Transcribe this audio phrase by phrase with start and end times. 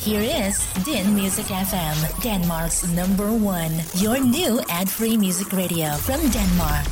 [0.00, 3.72] Here is Din Music FM, Denmark's number one.
[3.94, 6.86] Your new ad free music radio from Denmark.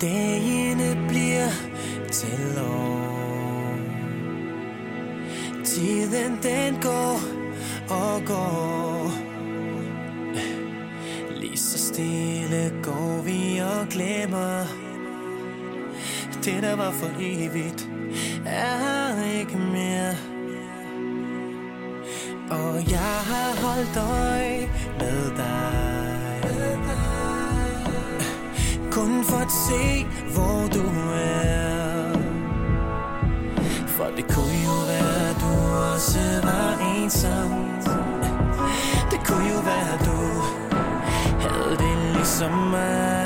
[0.00, 1.50] Dagene bliver
[2.12, 3.76] til år
[5.64, 7.20] Tiden den går
[7.88, 9.12] og går
[11.40, 14.89] Lige så stille går vi og glemmer
[16.44, 17.88] Det der var for evigt
[18.46, 20.14] er ikke mere.
[22.50, 24.68] Og jeg har holdt øje
[24.98, 26.40] med dig.
[28.90, 32.18] Kun for at se, hvor du er.
[33.86, 35.52] For det kunne jo være, at du
[35.94, 37.50] også var ensom.
[39.10, 40.20] Det kunne jo være, at du
[41.40, 43.19] havde det ligesom mig.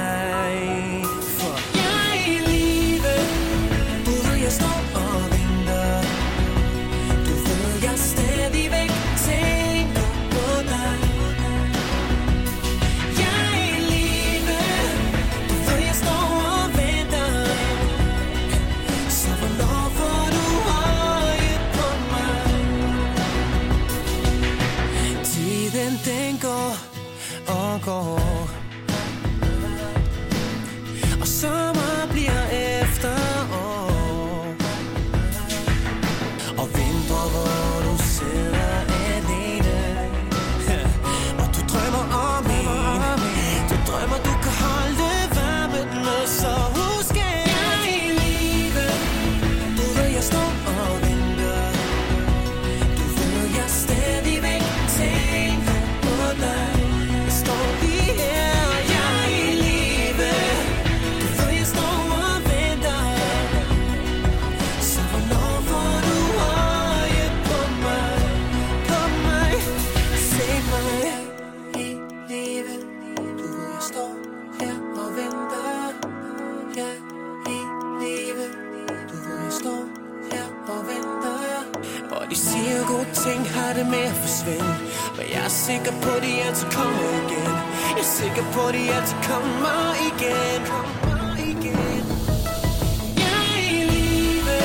[85.85, 87.53] Sikker på, de altid kommer igen.
[87.97, 90.61] Jeg er sikker på, de altid kommer igen.
[90.67, 92.05] Kommer igen.
[93.17, 94.59] Jeg er i live.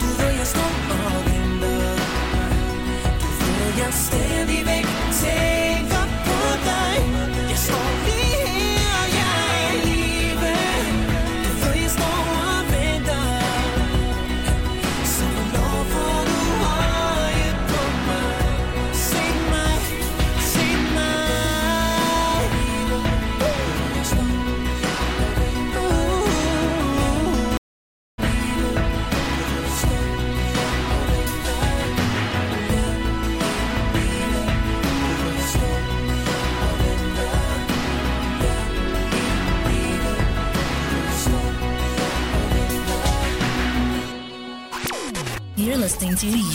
[0.00, 0.72] Du ved, jeg står
[1.06, 1.96] og venter.
[3.40, 4.65] Du ved, jeg stadig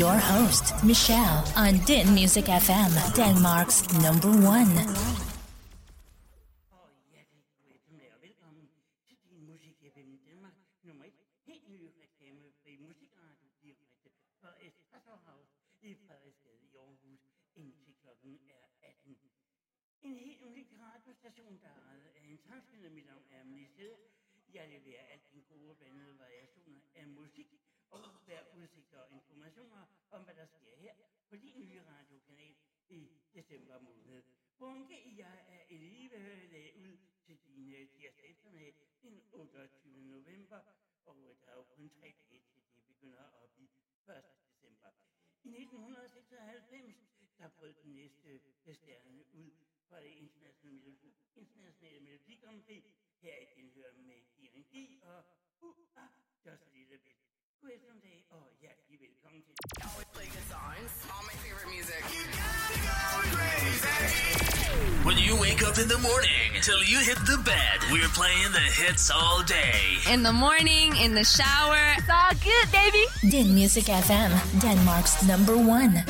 [0.01, 5.10] your host, Michelle, on Din Music FM, Denmark's number one.
[33.34, 34.24] December måned.
[34.59, 36.18] Bunke, jeg er i live
[36.53, 40.02] lagde ud til dine tirsdag eftermiddag den 28.
[40.02, 40.59] november,
[41.06, 43.70] og der er jo kun tre dage til det begynder at blive
[44.08, 44.24] 1.
[44.50, 44.90] december.
[45.44, 46.96] I 1996,
[47.38, 48.41] der brød den næste
[48.73, 49.52] stjerne ud
[49.90, 50.97] fra det internationale,
[51.35, 52.84] internationale Melodi Grand Prix.
[53.22, 55.23] Her i hører med D&D og
[55.61, 56.09] uh, ah,
[56.46, 57.17] just a little bit.
[57.61, 59.55] God eftermiddag og hjertelig velkommen til.
[59.82, 60.91] always play good songs.
[61.14, 62.60] All my favorite music.
[65.03, 68.59] When you wake up in the morning till you hit the bed, we're playing the
[68.59, 69.98] hits all day.
[70.12, 71.80] In the morning, in the shower.
[71.98, 73.06] It's all good, baby.
[73.32, 74.30] Din Music FM,
[74.62, 76.03] Denmark's number one.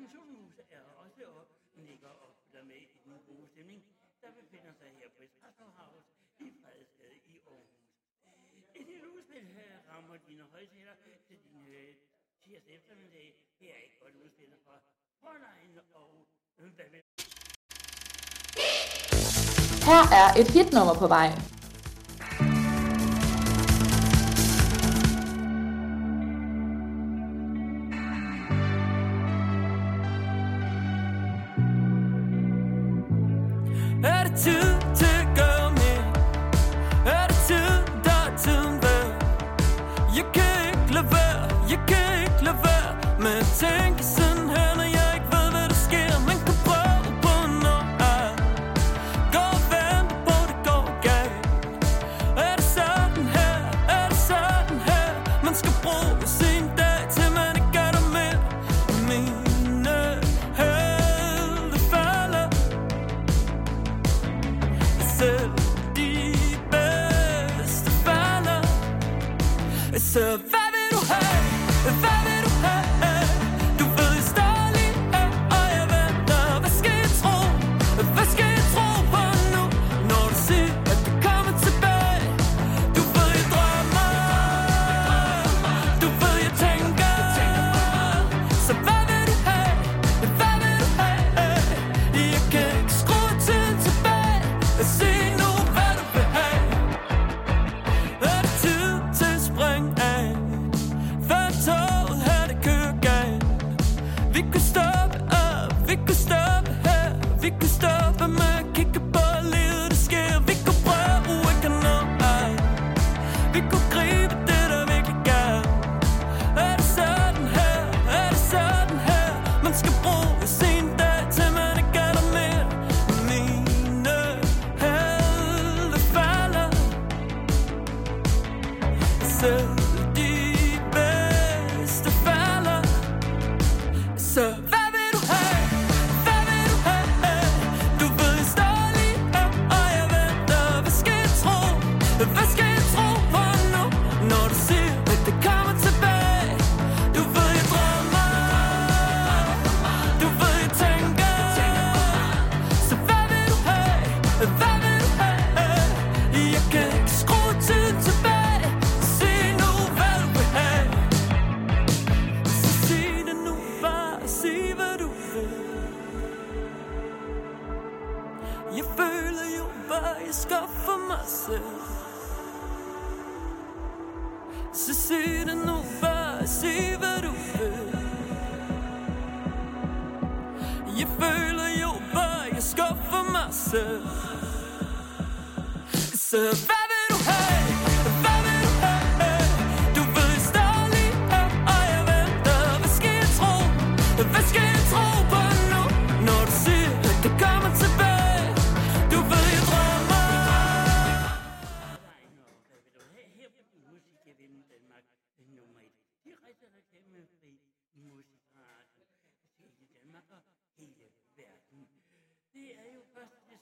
[0.00, 3.80] Pensionhuset er også op, ligger og der med i den gode stemning,
[4.22, 5.64] der befinder sig her på Espresso
[6.38, 8.64] i Frederiksgade i Aarhus.
[8.74, 9.44] Et lille udspil
[9.90, 10.94] rammer dine højtaler
[11.28, 11.94] til din øh,
[12.42, 13.28] tirsdag eftermiddag.
[13.60, 14.76] Her er et godt udspil fra
[15.20, 16.26] Fräulein og
[16.58, 16.72] øh,
[19.88, 21.49] her er et hitnummer på vej.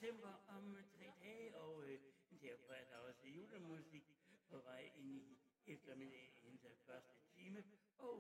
[0.01, 0.63] december og
[2.43, 4.05] derfor er der også julemusik
[4.51, 5.39] på vej ind i
[6.87, 7.63] første time.
[7.99, 8.19] Og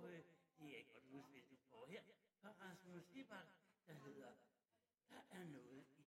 [0.58, 2.00] det er godt hvis du får her
[2.42, 3.48] Rasmus Libak,
[3.86, 4.30] der hedder
[5.10, 6.04] Der er noget i...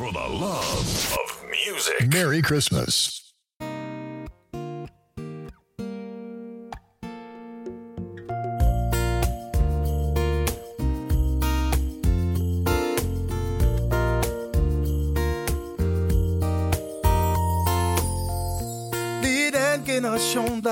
[0.00, 0.88] For the love
[1.20, 2.00] of music.
[2.16, 3.29] Merry Christmas.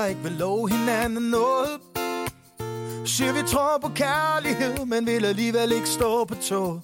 [0.09, 1.79] ikke vil love hinanden noget.
[3.05, 6.79] Siger vi tror på kærlighed, men vil alligevel ikke stå på tå.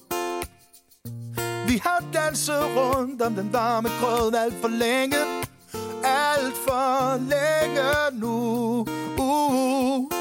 [1.67, 5.17] Vi har danset rundt om den varme grød alt for længe.
[6.03, 8.79] Alt for længe nu.
[9.17, 10.11] Uh.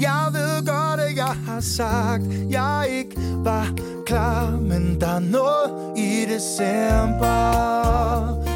[0.00, 3.74] Jeg ved godt, at jeg har sagt, jeg ikke var
[4.06, 7.52] klar Men der er noget i december,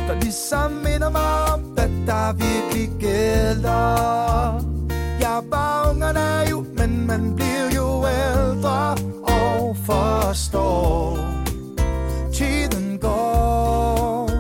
[0.09, 1.74] der ligesom minder mig om
[2.07, 4.65] der virkelig gælder.
[5.21, 11.19] Jeg var ung og naiv, men man bliver jo ældre og forstår
[12.35, 14.31] Tiden går,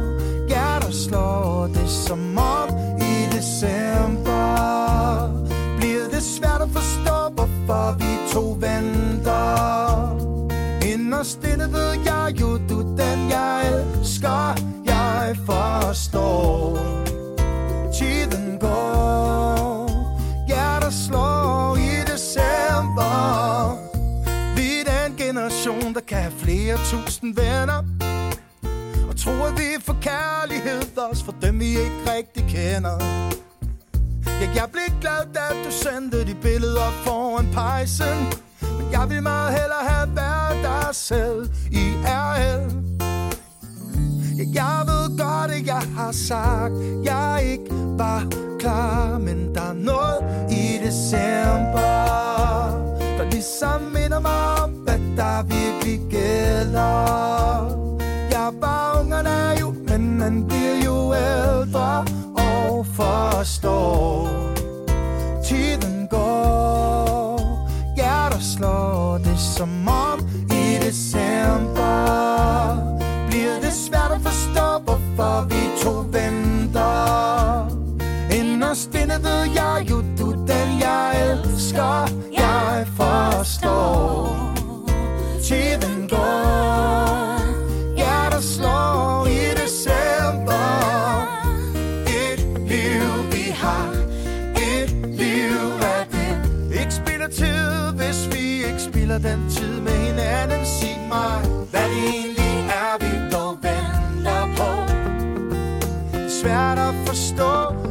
[0.48, 2.68] hjerter slår det som om
[3.00, 4.44] i december.
[5.76, 10.16] Bliver det svært at forstå, hvorfor vi to venter?
[10.92, 14.54] Inderst inde ved jeg jo, du den jeg elsker
[14.86, 16.93] Jeg forstår.
[18.04, 19.90] Tiden går.
[20.46, 23.14] Hjerter slår i december.
[24.56, 27.84] Vi er den generation, der kan have flere tusind venner.
[29.08, 32.96] Og tror, at vi får kærlighed Også for dem, vi ikke rigtig kender.
[34.40, 38.18] Ja, jeg blev glad, da du sendte de billeder foran pejsen.
[38.60, 42.83] Men jeg vil meget hellere have været dig selv i RL
[44.38, 46.74] Ja, jeg ved godt, at jeg har sagt
[47.04, 48.26] Jeg ikke var
[48.60, 52.04] klar Men der er noget i december
[53.18, 56.94] Der ligesom minder mig om Hvad der virkelig gælder.
[58.30, 62.04] Jeg var bare ung og naiv Men man bliver jo ældre
[62.36, 64.28] Og forstår.
[65.44, 67.40] Tiden går
[67.96, 72.14] Hjerter slår det som om i december
[74.14, 77.68] det forstå, hvorfor vi to venter.
[78.40, 82.08] Inderst inde ved jeg jo, du den jeg elsker.
[82.32, 84.54] Jeg forstår
[85.42, 87.40] Tiden går.
[87.96, 90.66] Hjertet slår i december.
[92.06, 93.02] Et liv
[93.32, 93.94] vi har
[94.56, 96.32] Et liv er det.
[96.80, 100.66] Ikke spiller tid, hvis vi ikke spiller den tid med hinanden.
[100.66, 101.40] Sig mig,
[101.70, 102.43] hvad det egentlig
[106.44, 107.83] svært at forstå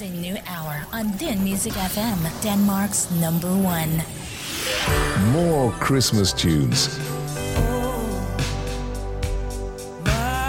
[0.00, 4.02] There's a new hour on Din Music FM, Denmark's number one.
[5.32, 6.98] More Christmas tunes.
[10.06, 10.40] My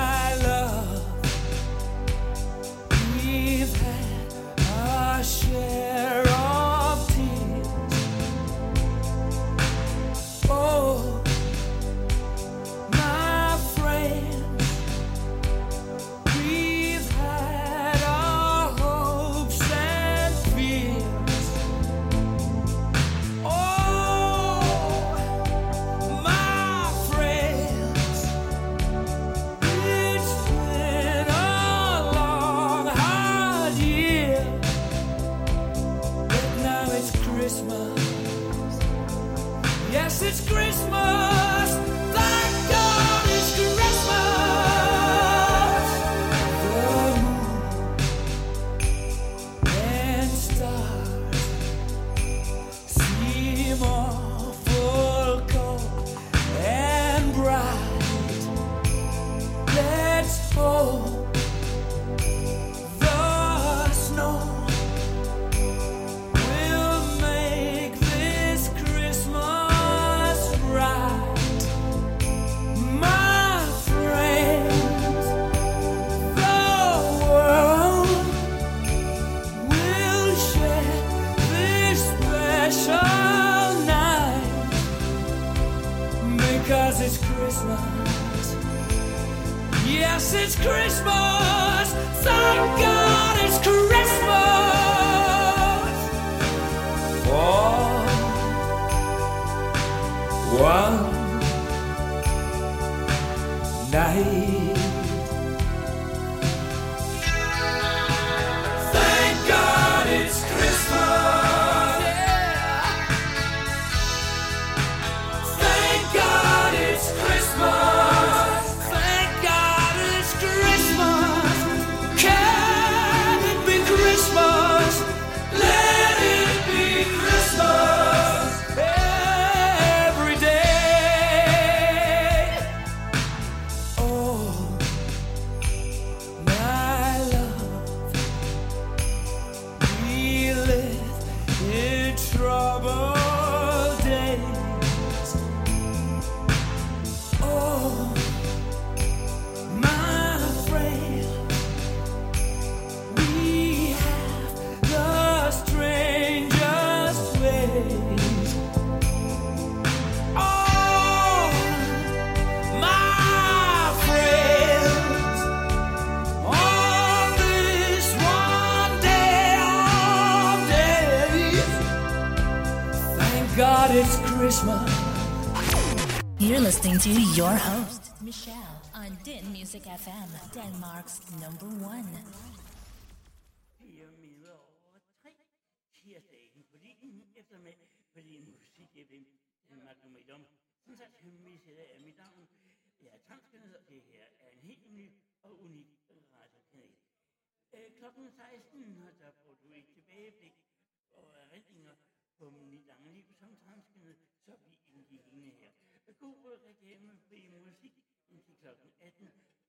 [177.02, 182.06] to your host, Michelle, on Din Music FM, Denmark's number one.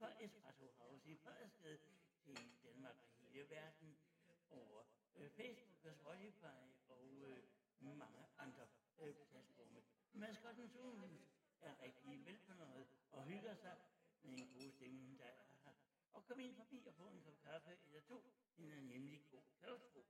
[0.03, 1.79] Fra Espresso House i Frederiksgade
[2.25, 3.97] til Danmark og hele verden
[4.51, 4.85] over
[5.17, 7.43] øh, Facebook og Spotify og øh,
[7.81, 8.67] mange andre
[8.99, 9.81] øh, platforme.
[10.13, 11.11] Maskotten hus
[11.61, 13.77] er rigtig velfornøjet og hygger sig
[14.23, 15.73] med en god stemning, der er her.
[16.13, 18.33] Og kom ind forbi og få en kop kaffe eller to.
[18.57, 19.43] Den er nemlig god.
[19.61, 20.01] Kan du tro?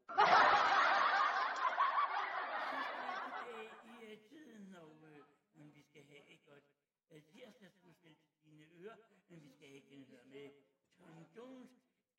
[3.85, 5.25] i øh, tiden, og øh,
[5.55, 6.65] men vi skal have et godt
[7.11, 8.97] øh, tirsdagsudspil til dine ører,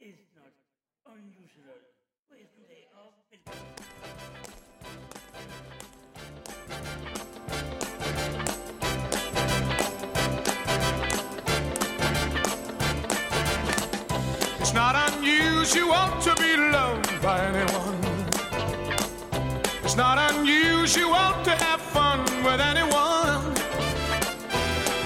[0.03, 0.53] is not
[1.05, 1.79] unusual.
[2.93, 3.73] Og velkommen.
[14.59, 17.99] It's not unusual to be loved by anyone.
[19.83, 23.32] It's not unusual to have fun with anyone.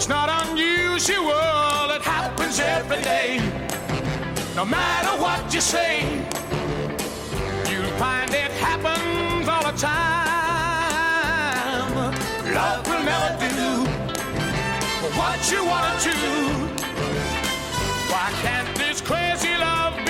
[0.00, 3.36] it's not unusual, it happens every day.
[4.56, 6.00] No matter what you say,
[7.70, 10.14] you'll find it happens all the time.
[12.54, 13.84] Love will never do
[15.20, 16.16] what you wanna do.
[18.10, 20.09] Why can't this crazy love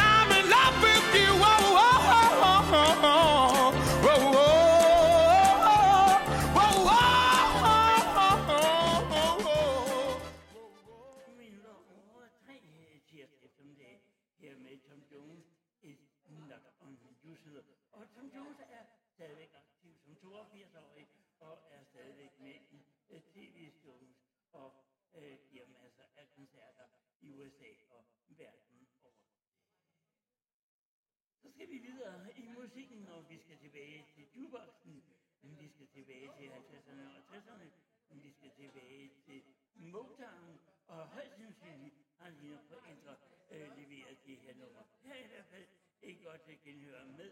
[46.01, 47.29] hvert fald et godt øh, genhør med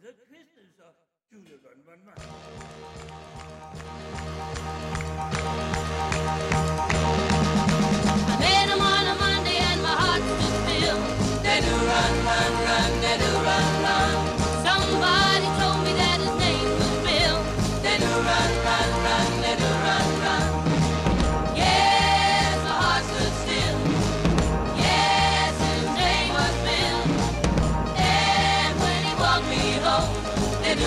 [0.00, 0.94] The Crystals og
[1.32, 1.56] Julia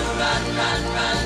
[0.00, 1.21] run, run, run.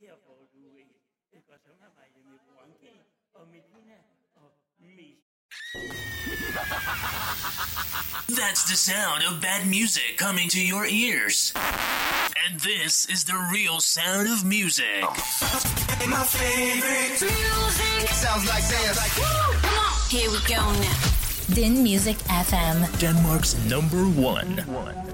[0.00, 2.92] her får du et, godt samarbejde med Bronke
[3.34, 3.98] og Medina
[4.34, 4.50] og.
[8.40, 11.52] That's the sound of bad music coming to your ears.
[12.44, 15.02] And this is the real sound of music.
[16.16, 18.96] My favorite music sounds like this.
[19.66, 19.94] Come on.
[20.16, 21.54] Here we go now.
[21.54, 24.50] Din Music FM, Denmark's number one.
[24.84, 25.07] one.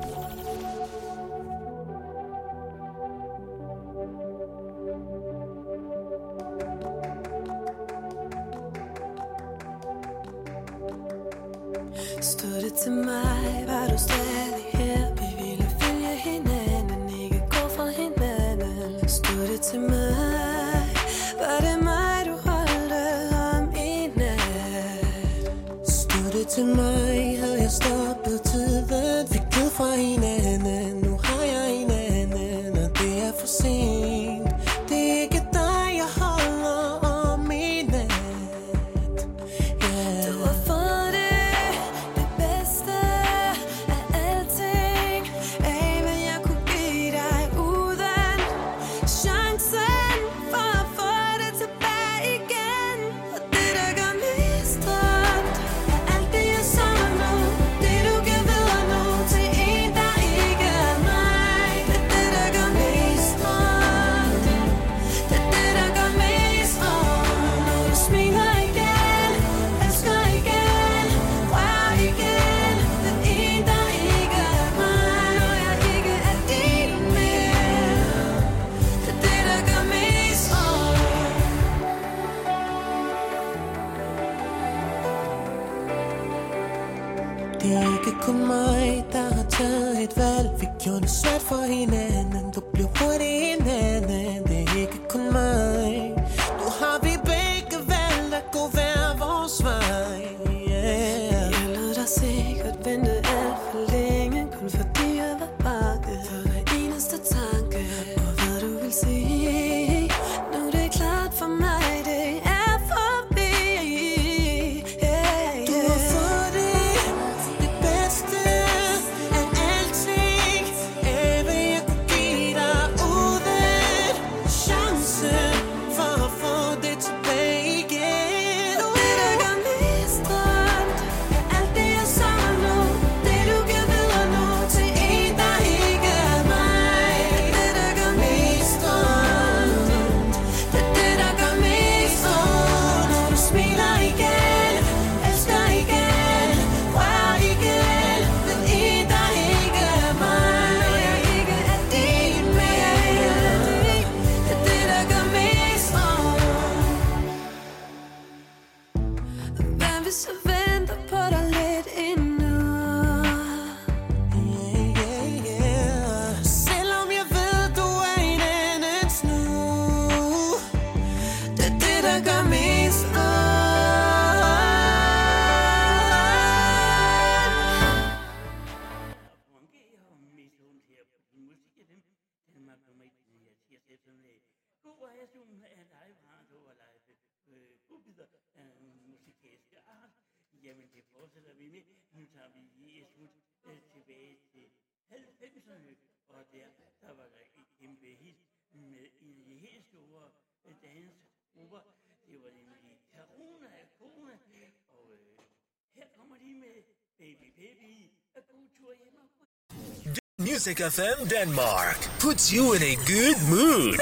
[210.64, 214.00] Classic FM Denmark puts you in a good mood.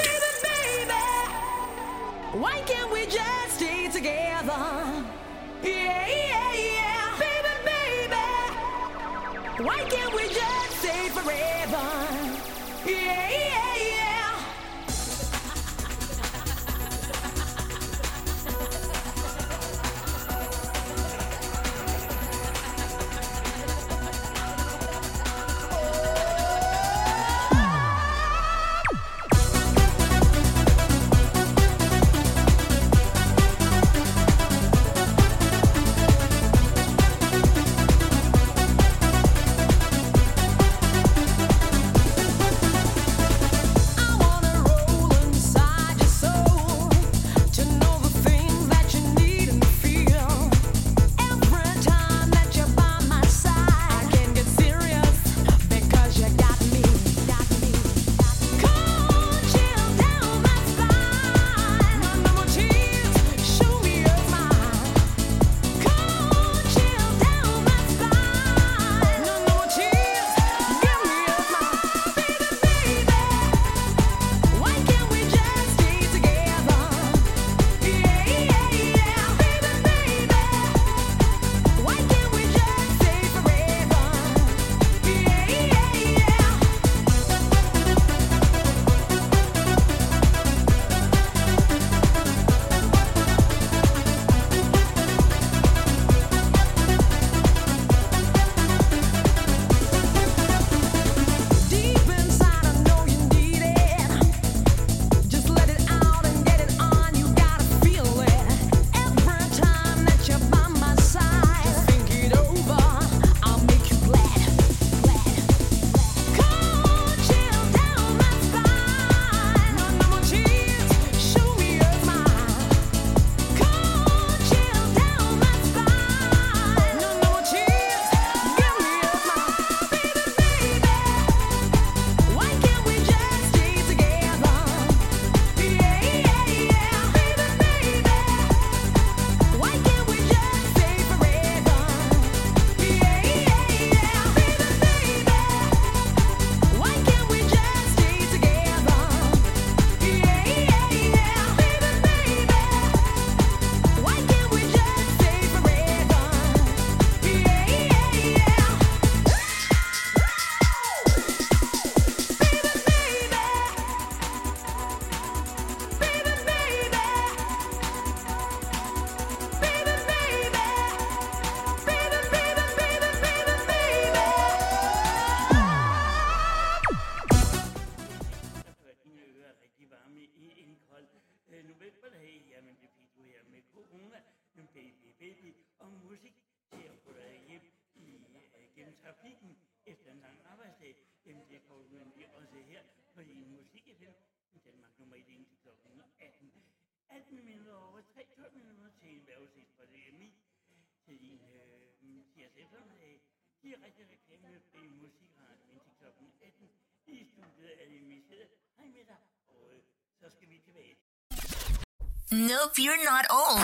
[212.33, 213.61] Nope, you're not old.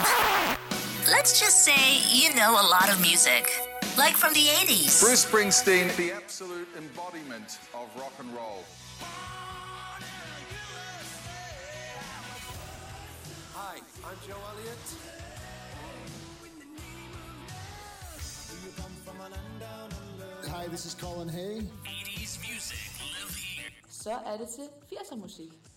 [1.10, 3.50] Let's just say you know a lot of music.
[3.98, 5.02] Like from the 80s.
[5.02, 8.64] Bruce Springsteen, the absolute embodiment of rock and roll.
[13.56, 14.78] Hi, I'm Joe Elliott.
[20.48, 21.64] Hi, this is Colin Hay.
[21.86, 23.72] 80s music live here.
[23.90, 25.69] Så er det til 80'er musik.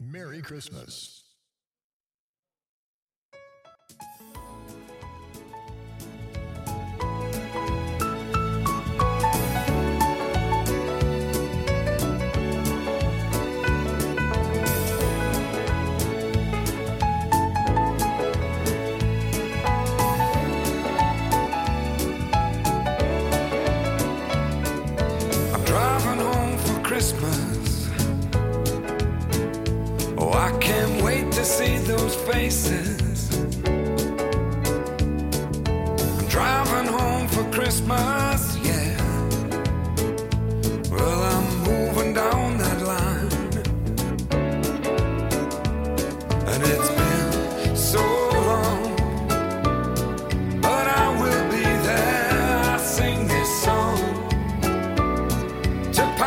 [0.00, 1.25] Merry Christmas.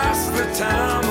[0.10, 1.09] past the time.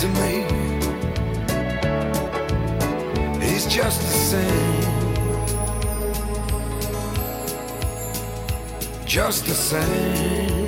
[0.00, 0.44] to me.
[3.44, 4.80] He's just the same.
[9.04, 10.59] Just the same.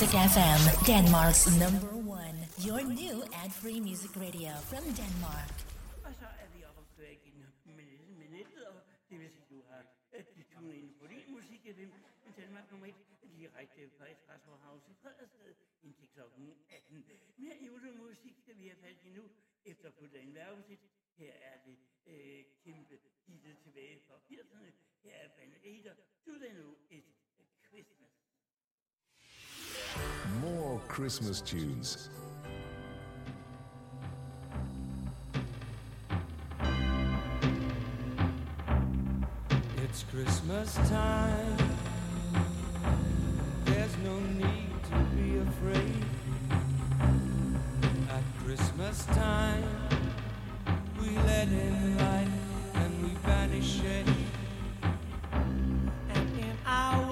[0.00, 2.32] Music FM, Denmark's number one.
[2.60, 5.52] Your new ad-free music radio from Denmark.
[12.80, 13.09] 1
[31.00, 32.10] Christmas tunes.
[39.78, 41.56] It's Christmas time.
[43.64, 46.04] There's no need to be afraid.
[48.10, 49.64] At Christmas time,
[51.00, 52.28] we let in light
[52.74, 54.06] and we banish it.
[54.82, 57.09] And in our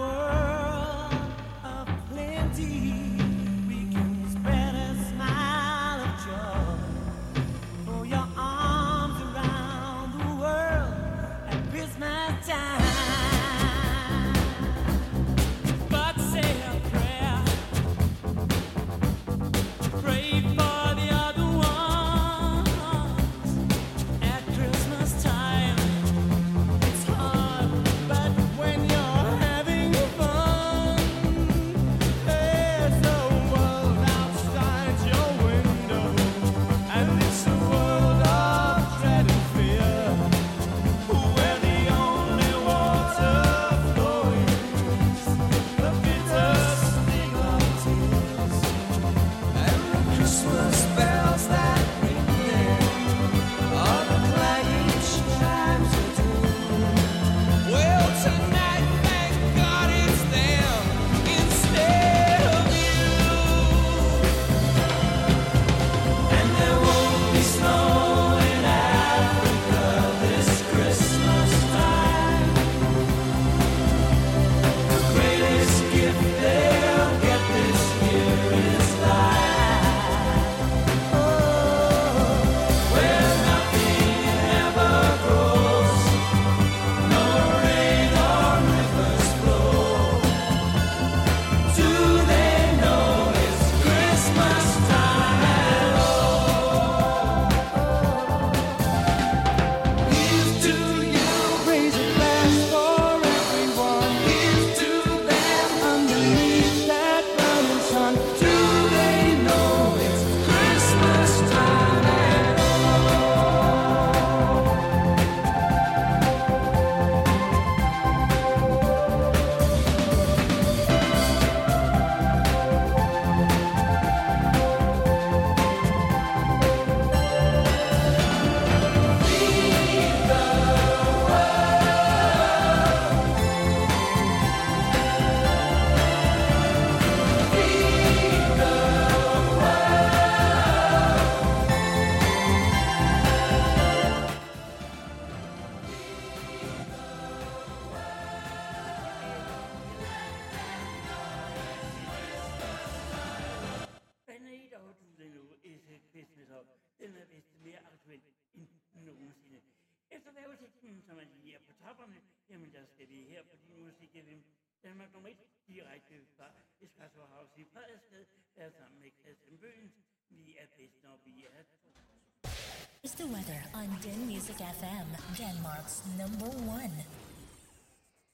[173.09, 176.93] It's the weather on Den Music FM, Denmark's number one.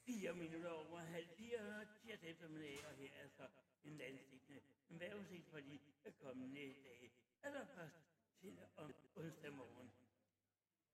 [0.03, 3.47] 4 minutter over halv fire eftermiddag, og her er så
[3.85, 5.79] en vejrudsigt for de
[6.23, 7.11] kommende dage.
[7.43, 7.95] Allerførst
[8.41, 9.91] til om onsdag morgen.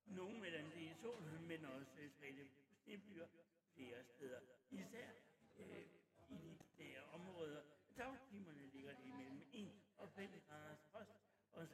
[0.06, 2.46] Nogle med den sol, men også spredte
[2.84, 3.28] snebyer
[3.76, 4.40] flere steder.
[4.72, 5.10] Især
[5.58, 5.86] øh,
[6.30, 7.62] i de nære områder.
[7.98, 11.12] Dagtimerne ligger de mellem 1 og 5 graders frost,
[11.52, 11.68] og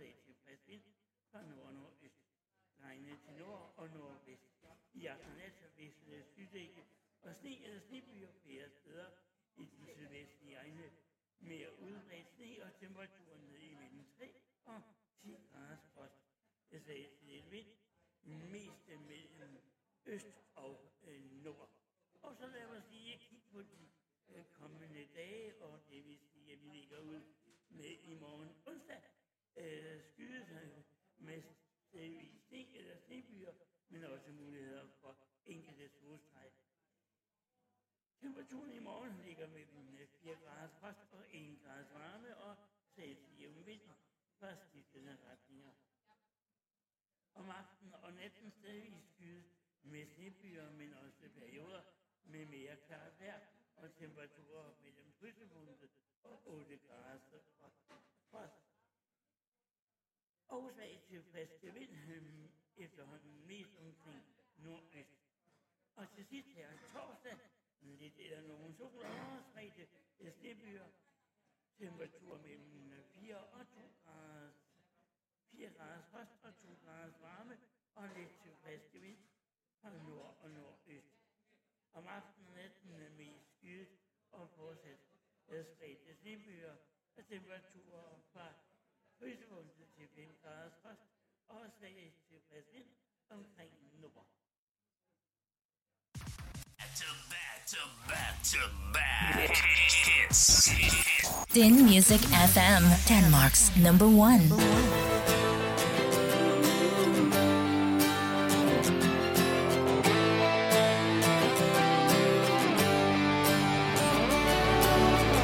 [1.32, 1.97] fra nord og.
[3.38, 4.44] Nord og nordvest.
[4.94, 6.86] I aften og nat vestlige sydække
[7.22, 9.10] og sne eller snebyer flere steder
[9.58, 10.92] i de sydvestlige egne.
[11.40, 14.34] Mere udbredt sne og temperaturen ned i mellem 3
[14.66, 14.82] og
[15.22, 16.14] 10 graders frost.
[16.72, 17.68] Jeg sagde til lidt vind,
[18.24, 19.58] mest mellem
[20.06, 21.72] øst og øh, nord.
[22.22, 23.90] Og så lad mig sige, at kigge på de
[24.30, 27.22] øh, kommende dage, og det vil sige, at vi ligger ud
[27.70, 29.02] med i morgen onsdag.
[29.58, 30.84] Øh, skyde sig
[31.18, 31.44] med
[31.88, 33.54] stedvis øh, sne eller snebyer,
[33.90, 36.54] men også muligheder for enkelte solstræk.
[38.22, 42.58] Temperaturen i morgen ligger mellem øh, 4 grader frost og 1 graders varme og
[42.96, 43.82] celsius vind
[44.40, 45.72] fra skiftende retninger.
[47.34, 49.44] Om aftenen og natten stadigvis skyde
[49.82, 51.84] med snebyer, men også perioder
[52.24, 53.40] med mere klart vejr
[53.76, 55.90] og temperaturer mellem krydsepunktet
[56.24, 57.20] og 8 grader
[58.32, 58.67] frost.
[60.50, 64.26] Årsag til friske vind øh, efterhånden mest omkring
[64.58, 65.18] nordøst.
[65.96, 67.38] Og til sidst her torsdag,
[67.82, 69.88] lidt eller nogen sol og spredte
[70.32, 70.88] snebyer,
[71.78, 74.52] temperatur mellem 4 og 2 grader
[75.52, 77.58] 4 grader frost og 2 grader varme
[77.96, 79.18] og lidt til friske vind
[79.82, 81.18] fra nord og nordøst.
[81.94, 83.90] Om aftenen natten er mest skyet
[84.32, 85.00] og fortsat
[85.48, 86.76] spredte snebyer
[87.18, 88.54] og temperaturer fra
[89.20, 91.06] frysepunktet til 5 graders frost
[91.48, 92.90] og svag til frisk vind
[93.30, 94.26] omkring nord.
[97.02, 98.62] To back to back to
[98.94, 99.56] back.
[100.06, 100.70] Hits.
[101.54, 102.22] Den Music
[102.54, 104.44] FM, Denmark's number one.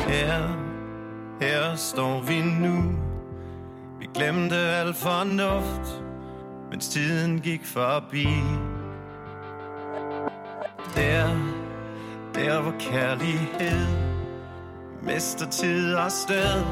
[0.08, 0.48] Her,
[1.40, 3.13] her står vi nu Vi
[4.14, 6.04] glemte al fornuft
[6.72, 8.28] Mens tiden gik forbi.
[10.96, 11.30] Der,
[12.36, 13.88] der hvor kærlighed
[15.02, 16.64] Mister tid og sted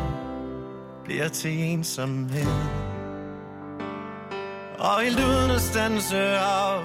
[1.03, 2.47] Bliver til ensomhed.
[4.79, 6.83] Og helt uden at stanse op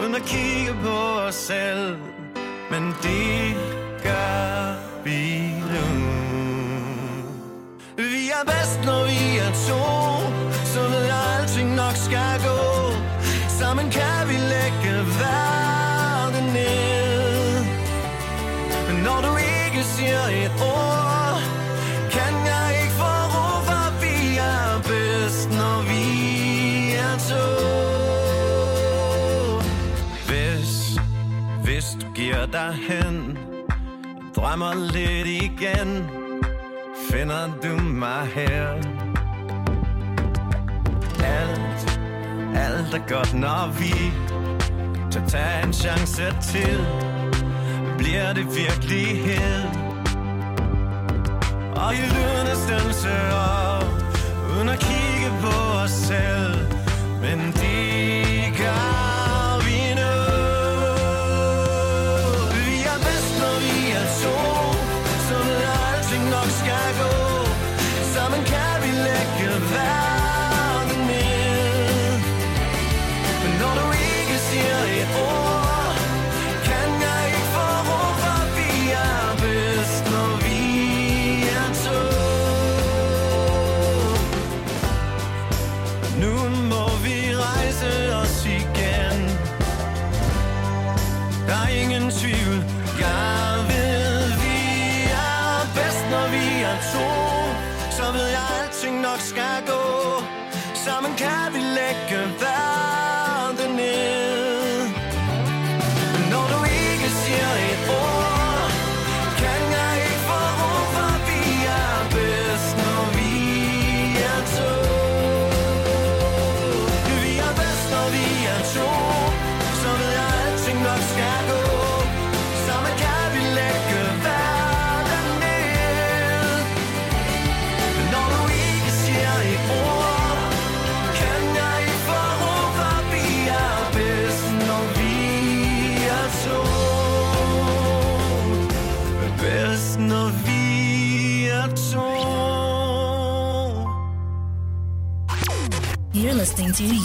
[0.00, 1.96] Uden at kigge på os selv
[2.70, 3.54] Men det
[4.02, 4.74] gør
[5.04, 5.51] vi
[8.42, 9.84] er bedst, når vi er to.
[10.72, 12.60] Så ved jeg, alting nok skal gå.
[13.60, 17.64] Sammen kan vi lægge verden ned.
[18.86, 21.40] Men når du ikke siger et ord
[22.10, 26.04] Kan jeg ikke få ro For vi er bedst, når vi
[27.06, 27.46] er to.
[30.28, 30.72] Hvis,
[31.64, 33.38] hvis du giver dig hen
[34.36, 35.88] Drømmer lidt igen
[37.12, 38.68] Finder du mig her.
[41.24, 42.00] Alt,
[42.54, 43.94] alt er godt når vi
[45.10, 46.86] Tør tage en chance til.
[47.98, 49.62] Bliver det virkelighed?
[51.76, 52.54] Og i lydende
[53.06, 53.32] af
[53.78, 53.92] op
[54.56, 56.54] Uden at kigge på os selv.
[57.20, 57.71] Men det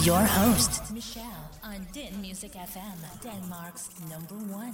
[0.08, 4.74] your host, Michelle, on Din Music FM, Denmark's number one.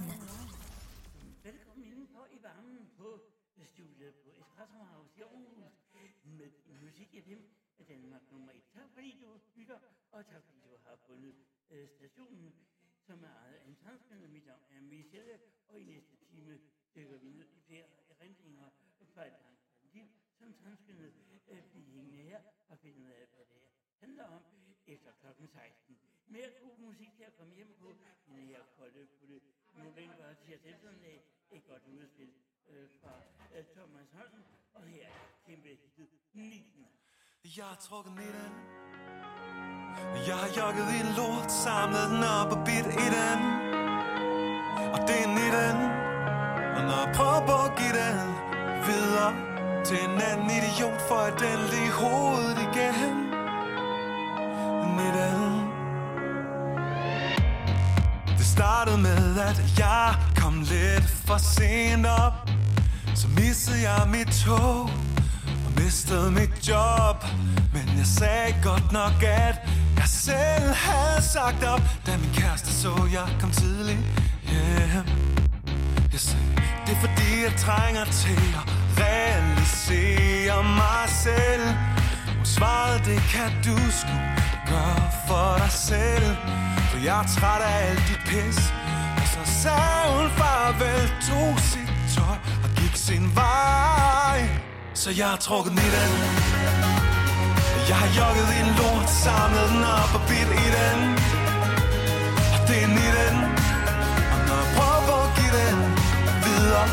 [36.35, 38.53] Jeg har trukket midten.
[40.27, 43.39] Jeg har jogget i en lort Samlet den op og bidt i den.
[44.93, 45.81] Og det er 19
[46.75, 48.27] Og når jeg prøver på at give den
[48.87, 49.31] Videre
[49.87, 53.15] til en anden idiot For at den lige hovedet igen.
[54.97, 55.53] 19
[58.37, 60.07] Det startede med at jeg
[60.41, 62.35] kom lidt for sent op.
[63.15, 65.12] Så missede jeg mit tog
[65.75, 67.25] og mistede mit job
[67.73, 69.55] Men jeg sagde godt nok, at
[69.97, 73.97] jeg selv havde sagt op Da min kæreste så, jeg kom tidligt
[74.49, 75.05] hjem.
[76.11, 76.45] Jeg sagde,
[76.85, 78.65] det er fordi jeg trænger til at
[79.03, 81.65] realisere mig selv.
[82.37, 84.15] Hun svarede, det kan du sgu
[84.71, 86.35] gøre for dig selv
[86.89, 88.57] For jeg er træt af alt dit pis.
[89.21, 94.72] Og så sagde hun farvel, tog sit tøj og gik sin vej.
[94.95, 96.11] Så jeg har trukket i den
[97.89, 100.99] Jeg har jogget i en lort, samlet den op og bidt i den.
[102.53, 103.37] Og det er 19
[104.33, 105.77] Og når jeg prøver at give den
[106.45, 106.87] videre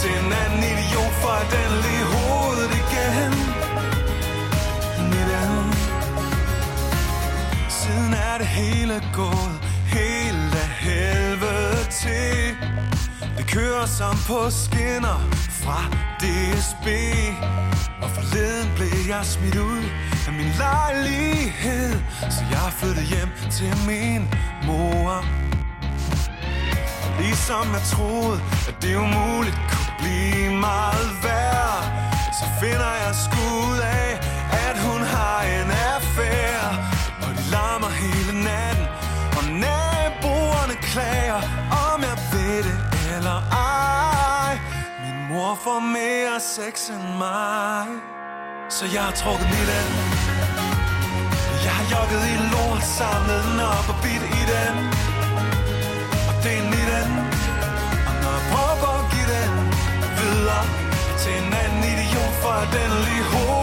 [0.00, 3.32] Til en anden idiot, for at den lige hovedet igen.
[5.10, 5.72] 19
[7.78, 9.56] Siden er det hele gået
[9.96, 12.56] helt af helvede til.
[13.36, 15.80] Det kører som på skinner fra
[16.22, 16.86] DSB
[18.02, 19.84] Og forleden blev jeg smidt ud
[20.26, 21.92] af min lejlighed.
[22.36, 24.22] Så jeg flyttede hjem til min
[24.66, 25.10] mor.
[27.04, 31.78] Og ligesom jeg troede, at det umuligt kunne blive meget værre
[32.38, 34.10] Så finder jeg skud af,
[34.68, 36.70] at hun har en affære.
[37.24, 38.86] Og de larmer hele natten
[39.38, 41.67] Og naboerne klager.
[45.38, 47.86] Mor får mere sex end mig.
[48.76, 49.90] Så jeg har trukket i den
[51.64, 54.74] Jeg har jogget i lort Samlet den op og bidt i den.
[56.28, 57.12] Og det er 19
[58.08, 59.52] Og når jeg prøver at give den
[60.18, 60.64] videre
[61.22, 63.57] Til en anden idiot For den lige hoved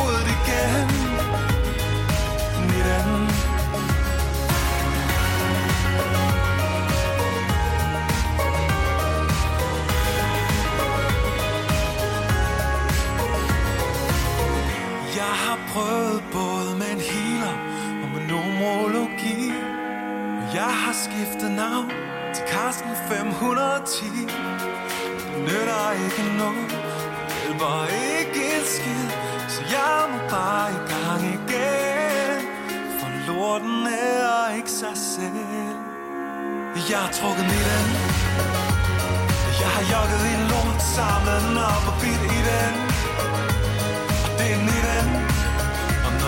[15.45, 17.55] har prøvet både med en healer
[18.03, 19.41] og med numerologi
[20.39, 21.89] Og jeg har skiftet navn
[22.35, 24.05] til Carsten 510
[25.31, 26.69] Det nytter ikke noget,
[27.27, 27.77] det hjælper
[28.15, 29.07] ikke et skid
[29.53, 32.39] Så jeg må bare i gang igen.
[32.99, 35.75] For lorten er ikke sig selv.
[36.89, 37.87] Jeg har trukket mit den.
[39.61, 42.73] Jeg har jogget i lort, sammen den op og bidt i den.
[44.37, 44.59] Det er
[45.17, 45.34] 19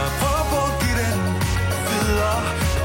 [0.07, 1.19] og prøver på at give den
[1.91, 2.39] videre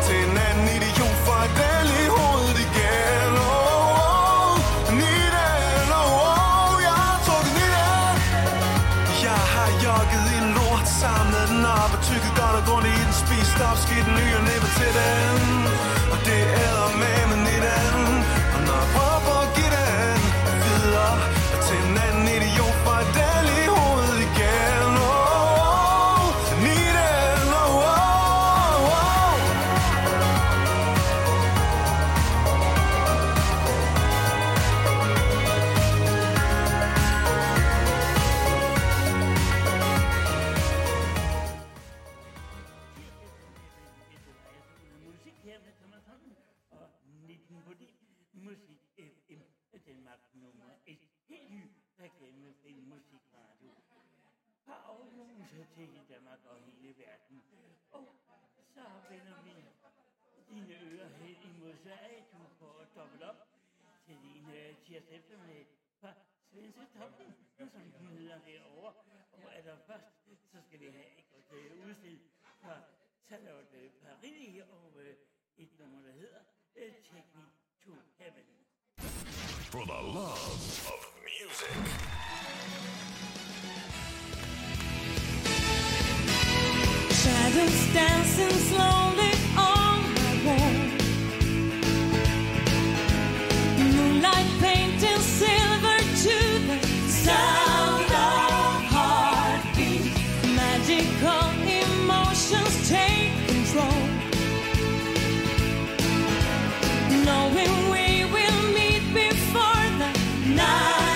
[0.07, 3.33] Til en anden idiot For at vælge i hovedet igen.
[3.57, 4.55] Oh, oh,
[4.93, 11.65] 19, oh, oh, Jeg har trukket 19 Jeg har jogget i en lort Samlet den
[11.81, 14.69] op og tykket godt og grundigt i den Spist op, skidt den nye og næppe
[14.79, 15.32] til den.
[79.73, 81.77] for the love of music.
[87.23, 90.75] Shadows dancing slowly on my wall.
[93.79, 95.62] Moonlight painting.
[110.57, 111.12] night.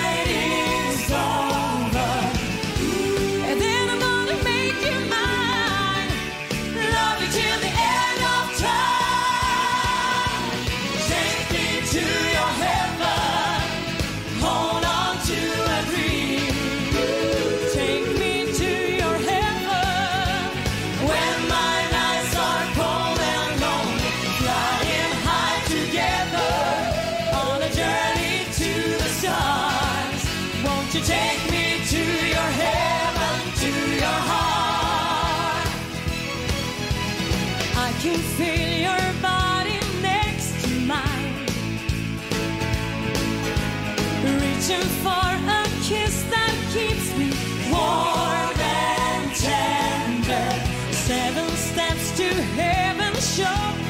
[52.17, 53.45] to heaven, show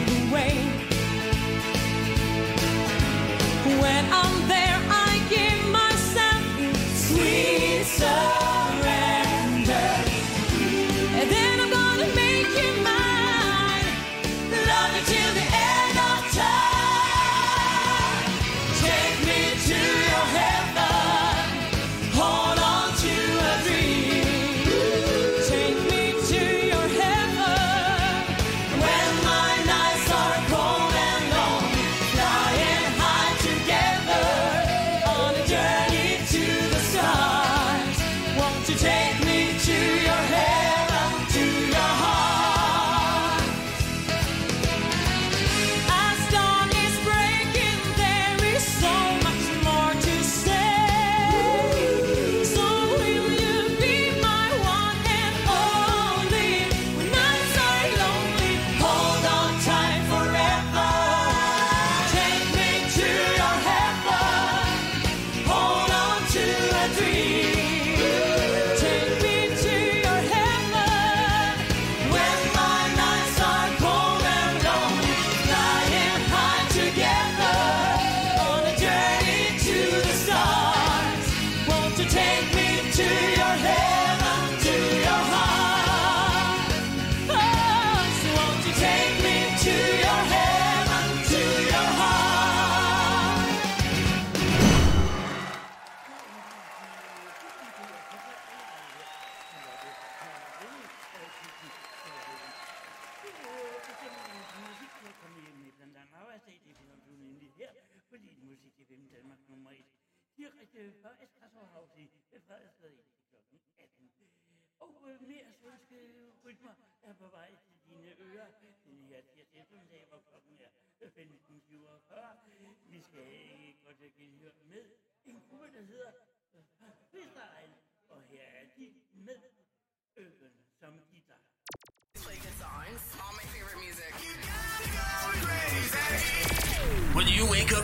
[0.05, 0.57] the way.
[3.79, 6.43] When I'm there, I give myself
[6.93, 8.36] sweet soul.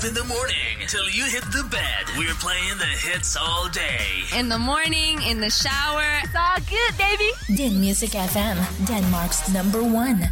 [0.05, 2.05] in the morning till you hit the bed.
[2.17, 4.23] We're playing the hits all day.
[4.37, 6.03] In the morning, in the shower.
[6.23, 7.31] It's all good, baby.
[7.55, 10.29] Din Music FM, Denmark's number one.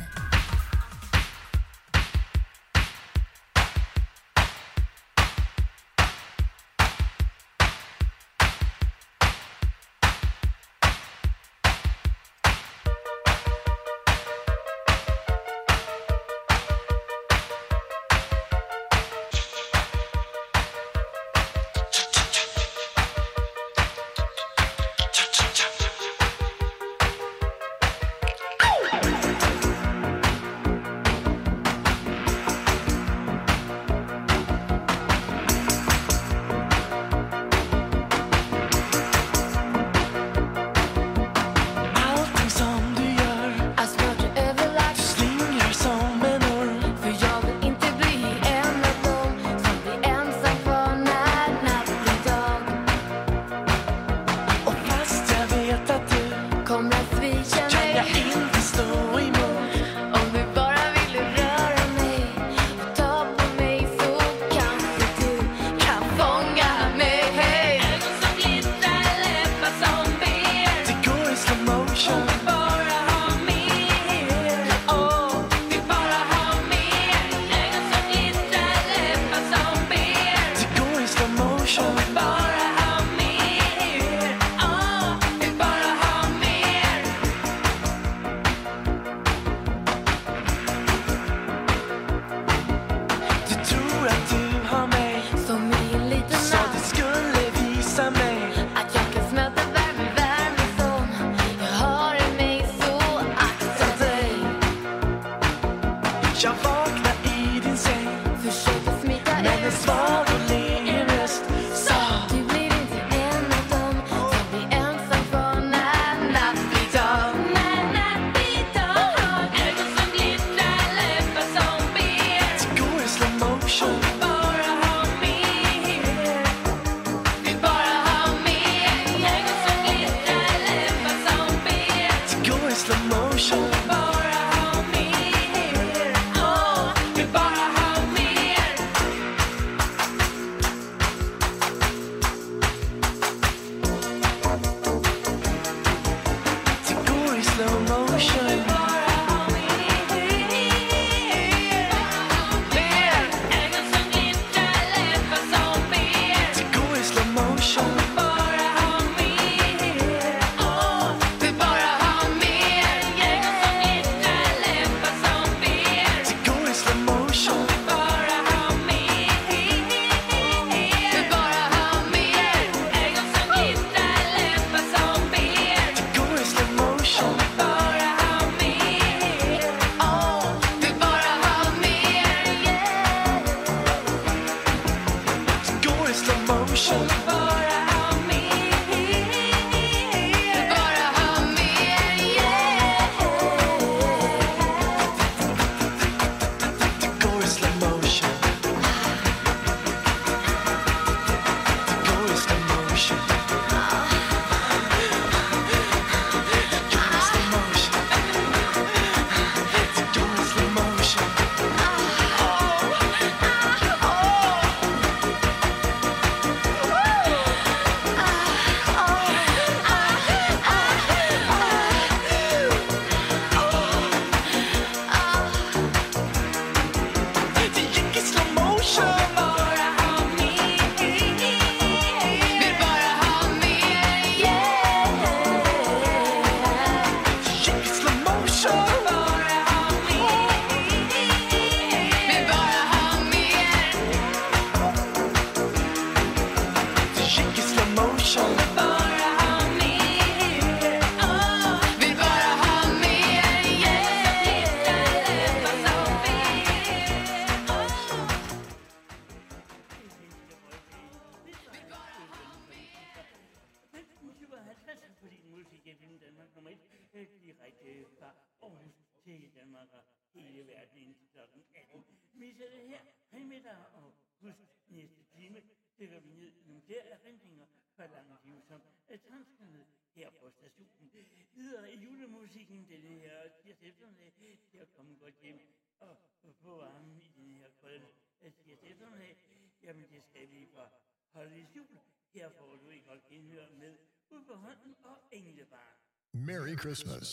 [291.41, 291.97] Holdes Jul.
[292.35, 293.93] Her får du ikke godt indhør med
[294.33, 295.95] ud på hånden og englebarn.
[296.33, 297.29] Merry Christmas.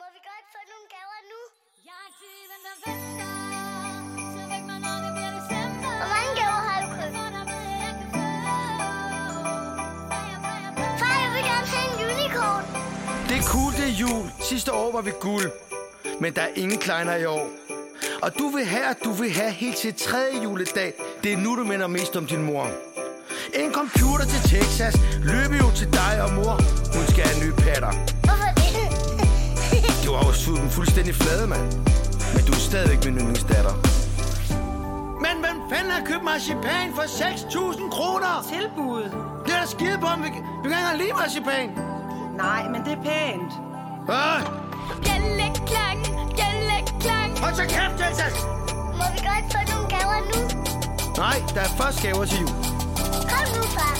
[0.00, 1.40] Må vi godt få nogle gaver nu?
[1.88, 3.30] Jeg er tyven, der venter,
[4.34, 5.92] så væk mig, når det bliver december.
[6.00, 7.14] Hvor mange gaver har du købt?
[11.00, 12.64] Far, jeg vil gerne have en unicorn.
[13.28, 14.24] Det er cool, det er jul.
[14.50, 15.48] Sidste år var vi guld.
[16.22, 17.46] Men der er ingen kleiner i år.
[18.24, 20.92] Og du vil have, at du vil have helt til tredje juledag.
[21.22, 22.66] Det er nu, du minder mest om din mor.
[23.54, 26.54] En computer til Texas løber jo til dig og mor.
[26.96, 27.92] Hun skal have en ny patter.
[28.26, 30.06] Hvorfor det?
[30.06, 31.66] Du har jo suget den fuldstændig flade, mand.
[32.34, 33.74] Men du er stadigvæk min yndlingsdatter.
[35.24, 38.32] Men hvem fanden har købt marcipan for 6.000 kroner?
[38.54, 39.02] Tilbud.
[39.46, 40.28] Det er da skide på, om vi,
[40.62, 41.68] vi kan ikke lide marcipan.
[42.44, 43.52] Nej, men det er pænt.
[44.16, 44.38] Øh,
[45.04, 45.98] Bjælleklang,
[46.38, 47.30] bjælleklang.
[47.42, 48.34] hold så kæft, Texas!
[48.98, 50.71] Må vi godt få nogle gaver nu?
[51.16, 52.48] Nej, der er først gaver til jul.
[53.32, 53.96] Kom nu, far.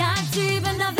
[0.00, 0.99] Jeg er typen, der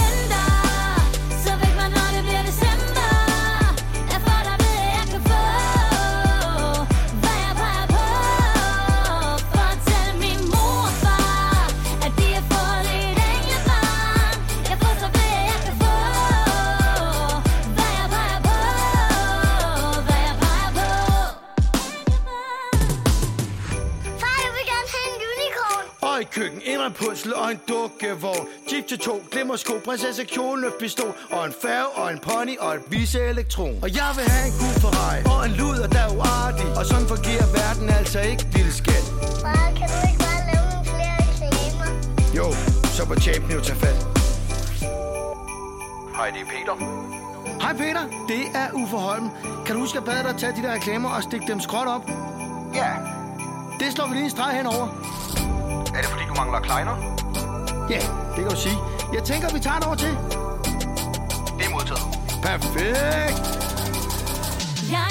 [26.60, 28.46] Og i køkken, en puzzle og en dukkevogn.
[28.72, 31.12] Jeep til to, glimmersko, prinsesse kjole, pistol.
[31.30, 33.78] Og en færge og en pony og et vise elektron.
[33.82, 36.68] Og jeg vil have en god Ferrari og en luder, der er uartig.
[36.78, 39.04] Og sådan fungerer verden altså ikke, lille skat.
[39.42, 41.88] Far, kan du ikke bare lave nogle flere reklamer?
[42.38, 42.46] Jo,
[42.96, 43.98] så må champion jo tage fat.
[46.16, 46.74] Hej, det er Peter.
[47.62, 49.28] Hej Peter, det er Uffe Holm.
[49.66, 51.88] Kan du huske at bade dig at tage de der reklamer og stikke dem skråt
[51.96, 52.04] op?
[52.74, 52.90] Ja.
[53.80, 54.88] Det slår vi lige en streg henover.
[56.01, 56.94] Er det fordi, du mangler kleiner?
[57.90, 58.01] Ja,
[58.35, 58.78] det kan du sige.
[59.14, 60.12] Jeg tænker, vi tager et over til.
[61.59, 62.05] Det er modtaget.
[62.43, 63.40] Perfekt.
[64.97, 65.09] Jeg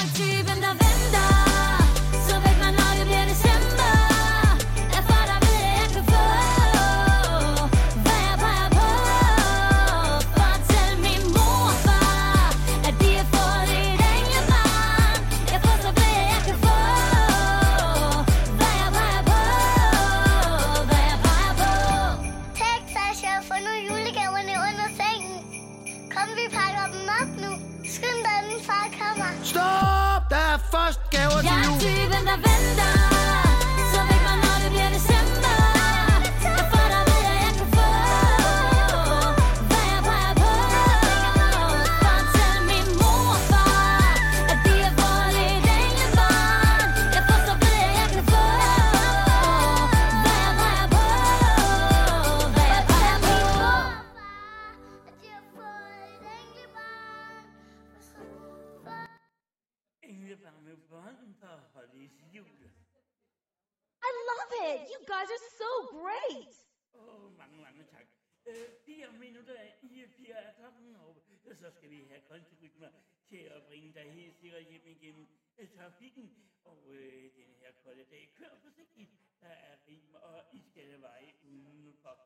[65.20, 66.54] guys are so great.
[66.96, 68.08] Åh, oh, mange, mange tak.
[68.46, 71.22] Øh, her minutter i fire er klokken, og
[71.54, 72.90] så skal vi have kontirytmer
[73.30, 75.28] til at bringe dig helt sikkert hjem igennem
[75.58, 76.36] øh, trafikken.
[76.64, 79.12] Og øh, den her kolde dag, kør forsigtigt.
[79.42, 82.20] Der er rim og iskalde veje udenfor.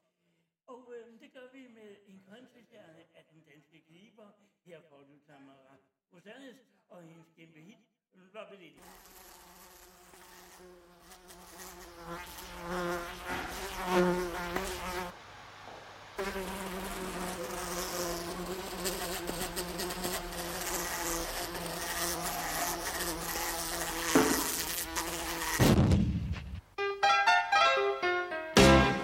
[0.65, 4.31] Og øh, det gør vi med en countrystjerne af den danske griber.
[4.65, 5.77] Her får du Tamara
[6.13, 6.57] Rosanes
[6.89, 7.79] og hendes kæmpe hit,
[8.13, 9.52] Rub It det?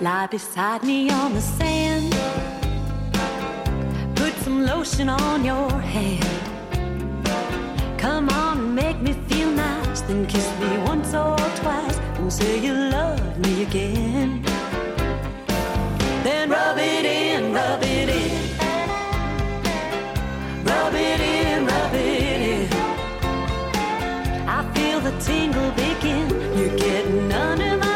[0.02, 2.14] Lie beside me on the sand.
[4.16, 6.26] Put some lotion on your hand.
[8.00, 9.14] Come on make me
[10.10, 11.98] Then kiss me once or twice.
[12.18, 14.42] And say you love me again.
[16.24, 18.32] Then rub it in, rub it in.
[20.66, 22.74] Rub it in, rub it in.
[24.50, 26.28] I feel the tingle begin.
[26.58, 27.89] You're getting under my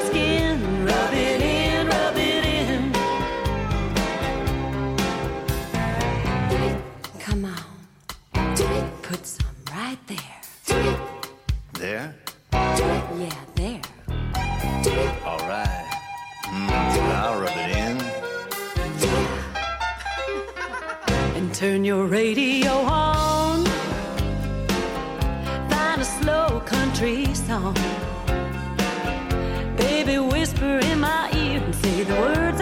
[21.94, 23.64] your radio on.
[25.70, 27.76] Find a slow country song.
[29.78, 32.53] Baby, whisper in my ear and say the words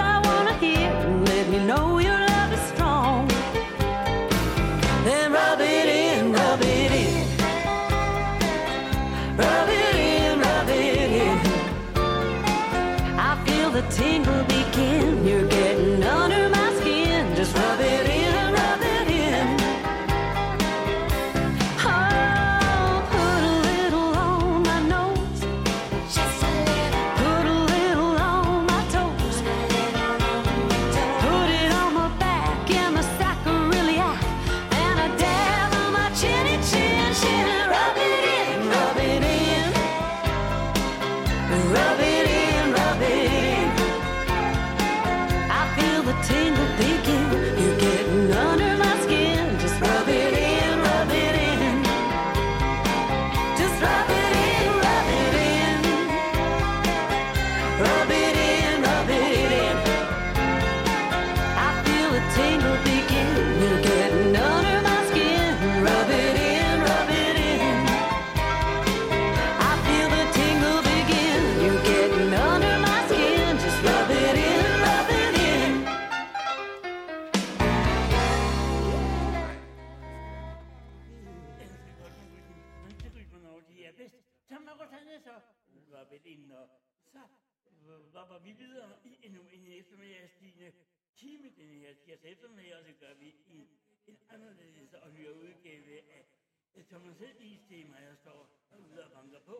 [97.71, 98.39] Tema, jeg står
[98.83, 99.57] ude og banker på.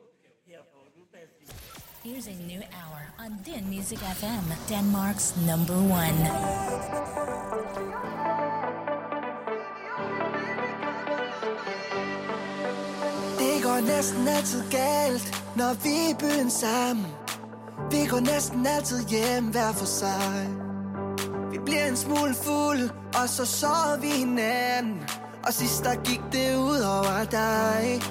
[0.47, 1.45] Her får du Basti.
[2.05, 6.19] Here's a new hour on Din Music FM, Denmark's number one.
[13.41, 15.25] Det går næsten altid galt,
[15.59, 17.07] når vi er i byen sammen.
[17.91, 20.49] Vi går næsten altid hjem hver for sig.
[21.51, 22.83] Vi bliver en smule fuld,
[23.19, 25.20] og så sover vi hinanden.
[25.45, 28.01] Og sidst der gik det ud over dig.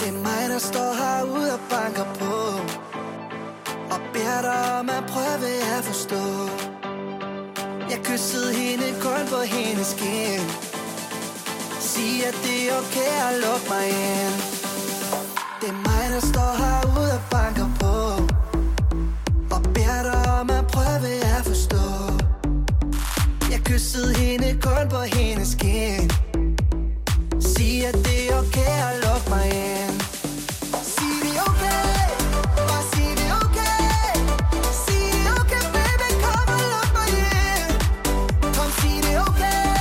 [0.00, 2.34] Det er mig, der står herude og banker på.
[3.94, 6.24] Og beder dig om at prøve at forstå.
[7.90, 10.40] Jeg kyssede hende kun på hendes skin
[11.80, 14.36] Sig, at det er okay at lukke mig ind.
[15.60, 17.57] Det er mig, der står herude og banker
[23.68, 26.10] kysset kyssede hende kun på hendes kind.
[27.40, 30.00] Sig, at det er okay at lukke mig ind.
[30.92, 31.98] Sig det er okay.
[32.68, 34.12] Bare sig det er okay.
[34.84, 36.08] Sig det er okay, baby.
[36.24, 37.74] Kom og luk mig ind.
[38.56, 39.76] Kom, sig det er okay.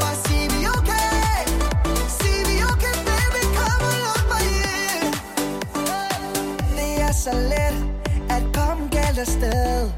[0.00, 1.36] Bare sig vi er okay.
[2.18, 3.42] Sig vi er okay, baby.
[3.58, 5.14] Kom og luk mig ind.
[6.76, 7.76] Det er så let
[8.36, 9.90] at komme galt afsted.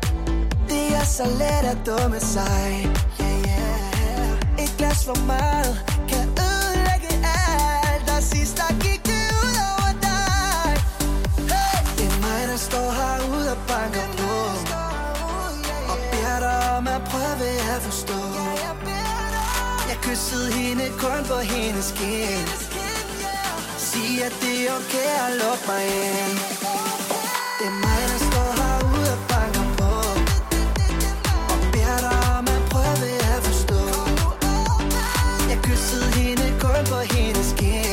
[0.68, 3.01] Det er så let at dumme sig
[5.02, 5.74] så meget.
[6.10, 10.68] Kan ødelægge alt Og sidst der gik det ud over dig.
[11.52, 11.78] Hey!
[11.96, 14.34] Det er mig, der står herude og banker på.
[15.92, 18.20] Og beder dig om at prøve at forstå.
[19.90, 22.48] Jeg kyssede hende kun på hendes kind
[23.86, 26.38] Sig at det er okay at lukke mig ind.
[27.58, 27.91] Det er mig
[37.02, 37.91] your heat is skin.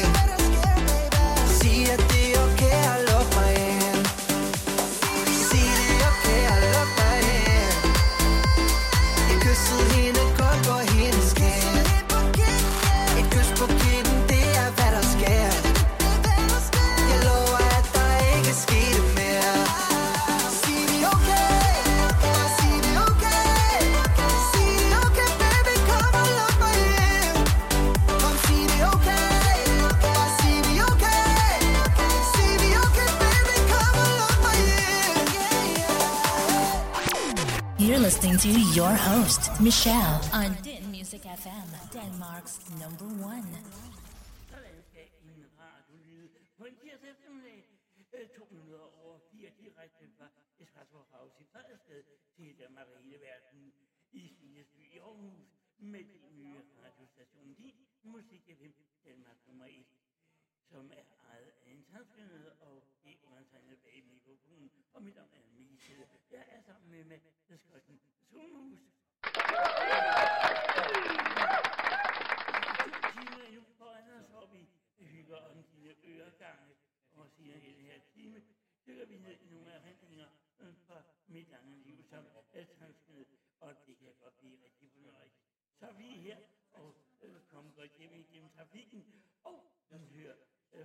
[38.32, 43.44] listening to your host, Michelle, on Din Music FM, Denmark's number one.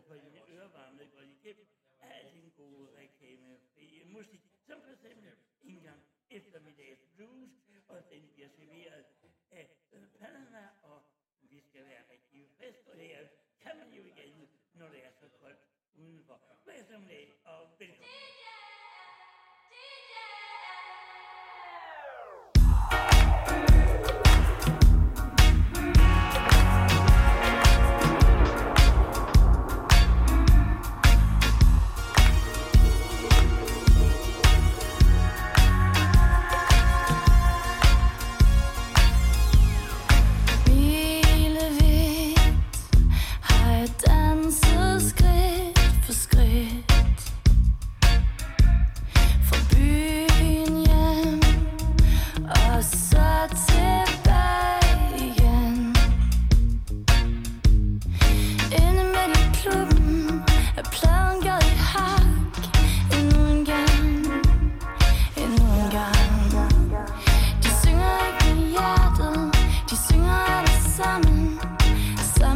[0.03, 1.67] for I ørevarme går igennem
[2.01, 3.59] al den gode reklame
[4.05, 7.51] musik, som for eksempel engang eftermiddags blues,
[7.89, 9.05] og den bliver serveret
[9.51, 11.03] af øh, Panama, og
[11.43, 13.29] vi skal være rigtig friske, og her
[13.61, 15.61] kan man jo ikke når det er så koldt
[15.95, 16.43] udenfor.
[16.65, 17.09] Hvad som
[17.45, 18.44] og velkommen.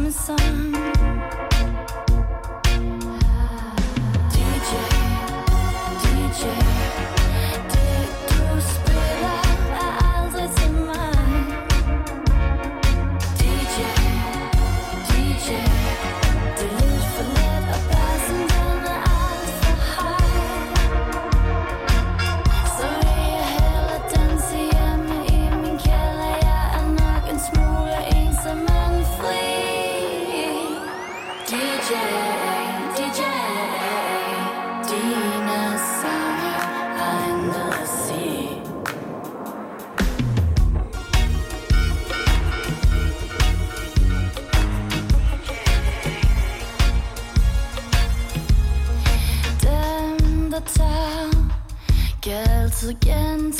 [0.09, 1.08] unsung.
[52.89, 53.58] Again.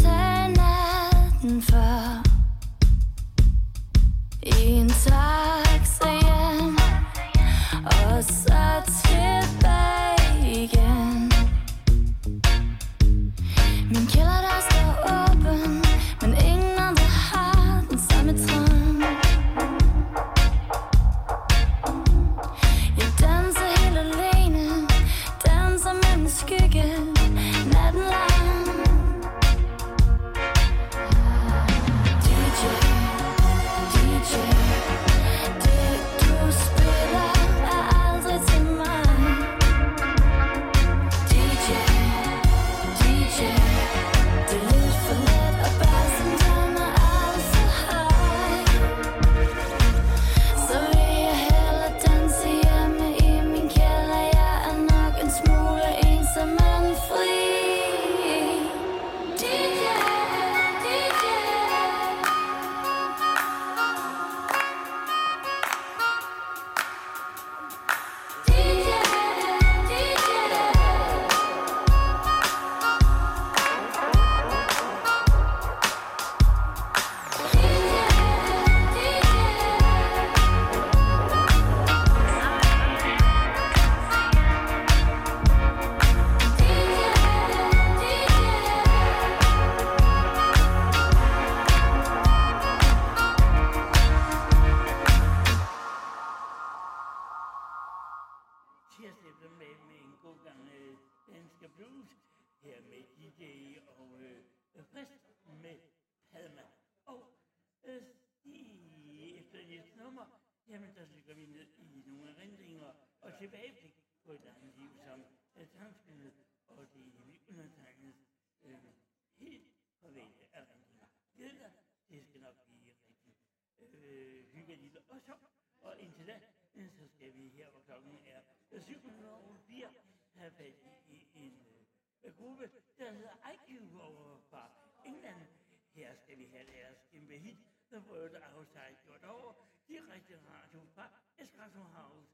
[125.10, 125.34] Og så.
[125.82, 126.40] Og indtil da,
[126.76, 128.42] øh, så skal vi her, hvor klokken er
[128.72, 129.90] øh, 704,
[130.36, 130.76] have fat
[131.08, 131.82] i en øh,
[132.24, 134.72] øh, gruppe, der hedder IQ over fra
[135.06, 135.48] England.
[135.94, 137.58] Her skal vi have deres kæmpe hit,
[137.92, 142.30] The World Outside Your Door, direkte radio fra Espresso House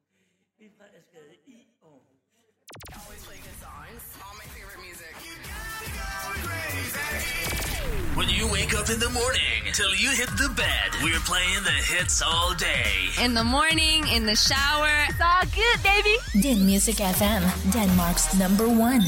[0.57, 2.21] ved Frederiksgade i Aarhus.
[2.89, 4.03] I Always play good songs.
[4.23, 5.13] All my favorite music.
[5.25, 7.34] You gotta go crazy!
[8.15, 11.69] When you wake up in the morning till you hit the bed, we're playing the
[11.69, 13.09] hits all day.
[13.21, 14.89] In the morning, in the shower.
[15.09, 16.15] It's all good, baby.
[16.41, 17.43] Din Music FM,
[17.73, 19.01] Denmark's number one.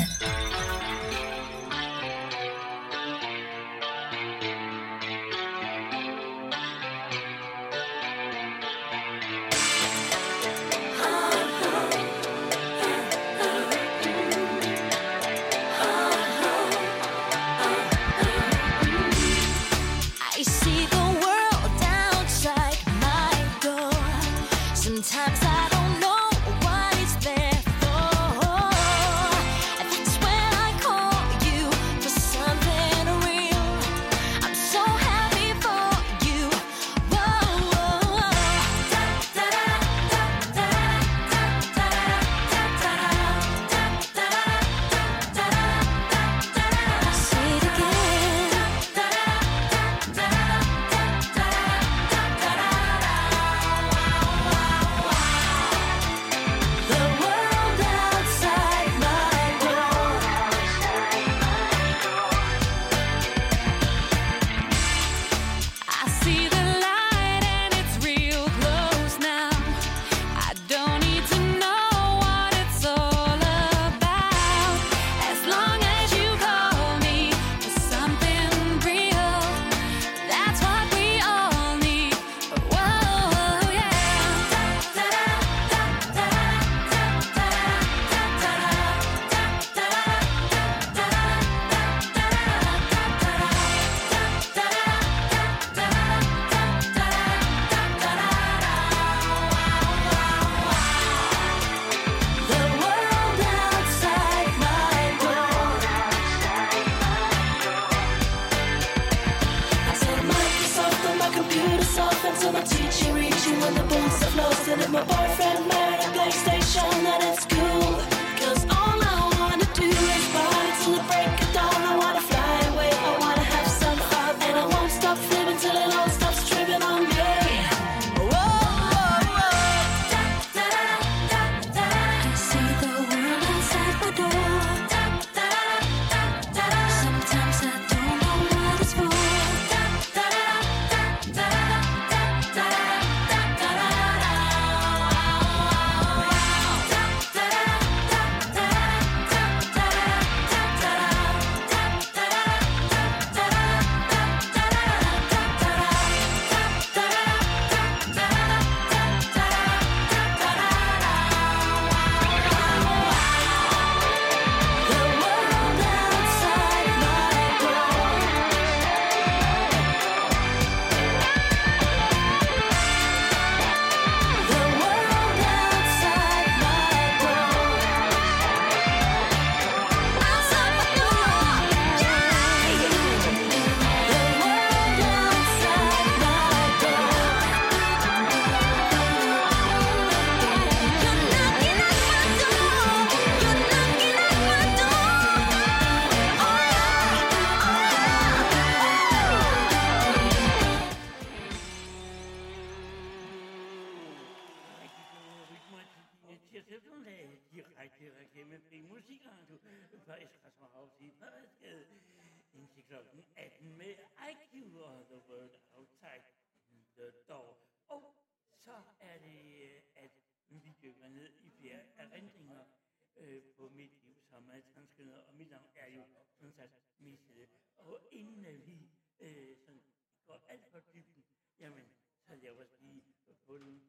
[233.56, 233.82] Lige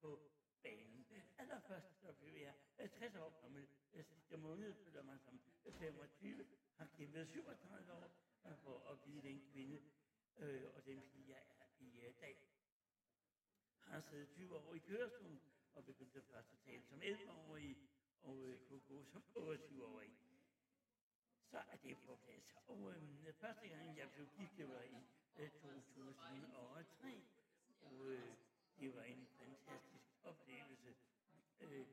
[0.00, 0.20] på
[0.62, 1.06] banen.
[1.38, 3.66] Allerførst så blev jeg øh, 60 år gammel.
[3.94, 6.46] Øh, sidste måned føler man som øh, 25,
[6.76, 8.10] har kæmpet 37 år
[8.62, 9.82] for at blive den kvinde
[10.36, 12.36] øh, og den pige, jeg er i øh, dag.
[13.80, 15.40] Har siddet 20 år i kørestolen
[15.74, 17.76] og begyndte først at tale som 11-årig,
[18.22, 20.12] og øh, kunne gå som 28-årig.
[21.50, 22.56] Så er det på plads.
[22.66, 24.94] Og øh, første gang, jeg blev gift, det var i
[25.36, 27.22] øh, 2003,
[27.80, 28.36] og øh,
[28.82, 30.94] det var en fantastisk oplevelse,
[31.60, 31.86] øh,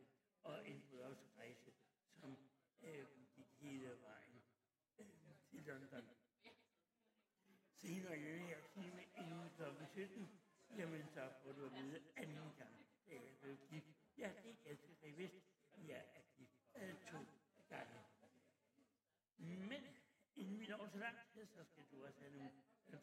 [0.44, 1.72] og en bryllupsrejse,
[2.20, 2.38] som
[2.82, 3.06] øh,
[3.36, 4.42] gik hele vejen
[5.00, 5.06] øh,
[5.50, 6.10] til London.
[7.74, 9.86] Senere i den her time inden kl.
[9.86, 10.40] 17,
[10.78, 13.88] jamen så får du at vide anden gang, da jeg blev gift.
[14.18, 15.36] Ja, det er ganske bevidst.
[15.88, 17.18] Jeg er gift øh, to
[17.70, 18.00] gange.
[19.38, 19.84] Men
[20.36, 22.52] inden vi når så langt, så skal du også have nogle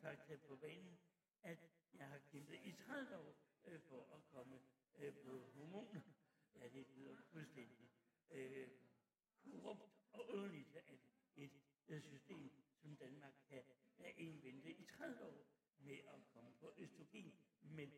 [0.00, 0.98] fakta på banen,
[1.42, 1.58] at
[1.94, 4.60] jeg har kæmpet i 30 år øh, for at komme
[4.98, 6.01] øh, på hormoner.
[6.55, 7.90] Ja, det lyder fuldstændig
[8.30, 8.68] øh,
[9.44, 11.01] korrupt og underligt, at
[11.36, 11.51] et,
[11.88, 13.62] et system som Danmark kan
[13.97, 15.47] have vente i 30 år
[15.78, 17.93] med at komme på østrogen, men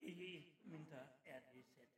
[0.00, 1.90] ikke mindre er det sandt.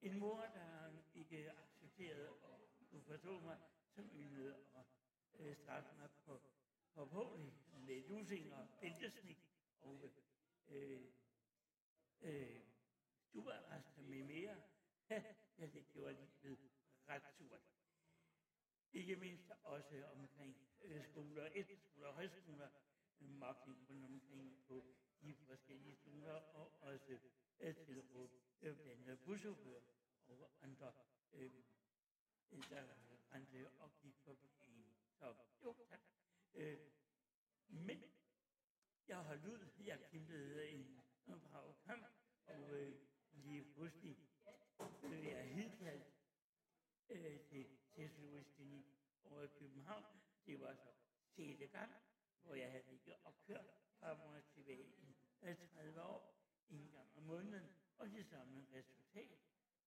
[0.00, 3.58] En mor, der ikke accepterede og kunne forstå mig,
[3.94, 4.86] som yndede at
[5.38, 6.42] øh, straffe mig på
[6.94, 9.38] forhåbentlig med lusing og bæltesnik
[9.80, 10.10] og
[10.68, 11.00] øh,
[12.22, 12.60] øh,
[13.28, 14.62] stuerrester med mere.
[15.58, 16.70] ja, det gjorde livet
[17.08, 17.62] ret surt.
[18.92, 22.68] Ikke mindst også omkring øh, skoler, efterskoler, og højskoler,
[23.20, 24.84] øh, mobning rundt omkring på
[25.22, 27.18] de forskellige skoler, og også
[27.60, 28.30] øh, tilråb
[28.62, 29.80] øh, blandt buschauffører
[30.26, 30.92] og andre,
[31.32, 31.52] øh,
[32.70, 32.84] der
[33.32, 34.96] rendte og gik på en.
[35.18, 36.00] Så jo, tak.
[36.54, 36.78] Øh,
[37.68, 38.02] men
[39.08, 40.91] jeg holdt ud, jeg kæmpede en
[42.52, 42.92] og øh,
[43.32, 44.16] lige pludselig
[45.00, 46.06] blev jeg hidkaldt
[47.08, 48.86] øh, til Teslowis klinik
[49.24, 50.04] over i København.
[50.46, 50.90] Det var så
[51.34, 51.92] sjette gang,
[52.42, 53.66] hvor jeg havde ligget og kørt
[53.98, 55.16] frem og tilbage i
[55.74, 56.38] 30 år,
[56.70, 57.68] en gang om måneden,
[57.98, 59.38] og det samme resultat,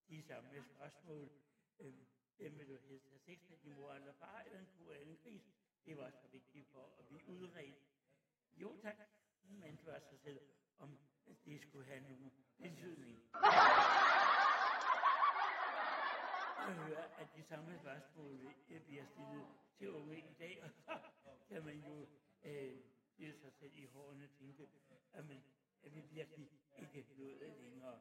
[0.10, 1.32] de samme spørgsmål.
[1.80, 1.94] Øh,
[2.38, 5.14] hvem vil du helst have sex med, din mor eller far, eller en kur eller
[5.14, 5.44] en gris?
[5.86, 7.78] Det var så vigtigt for at blive udredt.
[8.56, 8.98] Jo tak,
[9.44, 10.40] man spørger sig selv,
[10.78, 11.00] om
[11.46, 13.20] det skulle have nogen betydning.
[16.68, 19.46] Jeg hører, at de samme spørgsmål øh, bliver stillet
[19.78, 21.00] til unge i dag, og så
[21.48, 22.08] kan man jo
[22.44, 22.78] øh,
[23.14, 24.70] stille sig selv i hårene og tænke,
[25.14, 25.44] at man
[25.84, 26.50] er vi virkelig
[26.80, 28.00] ikke nået længere.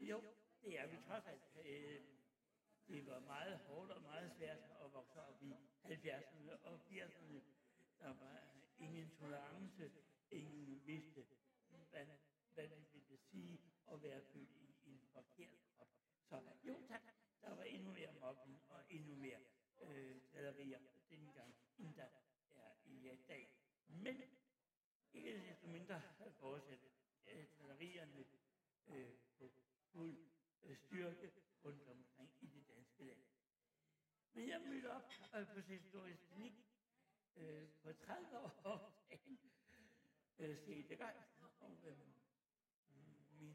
[0.00, 0.22] Jo,
[0.62, 1.42] det er vi trods alt.
[1.64, 2.00] Øh,
[2.88, 5.54] det var meget hårdt og meget svært at vokse op i
[5.84, 7.40] 70'erne og 80'erne.
[7.98, 8.38] Der var
[8.78, 9.90] ingen tolerance,
[10.30, 11.26] ingen vidste,
[11.90, 12.06] hvad,
[12.54, 13.60] hvad det ville sige
[13.92, 15.88] at være født i en forkert krop.
[16.28, 17.02] Så jo tak,
[17.40, 19.40] der var endnu mere mobbing og endnu mere
[19.80, 22.08] øh, drillerier dengang, end der
[22.50, 23.54] er i dag.
[23.88, 24.22] Men
[25.12, 26.02] ikke desto mindre
[26.38, 26.90] fortsætte
[27.26, 28.24] øh, drillerierne
[28.86, 29.52] øh, på
[29.92, 30.30] fuld
[30.62, 31.32] øh, styrke
[31.64, 33.22] rundt omkring i det danske land.
[34.32, 36.54] Men jeg mødte op øh, på historisk klinik
[37.36, 39.08] øh, på 30 år
[40.38, 41.16] øh, sjette gang,
[41.60, 42.11] og øh,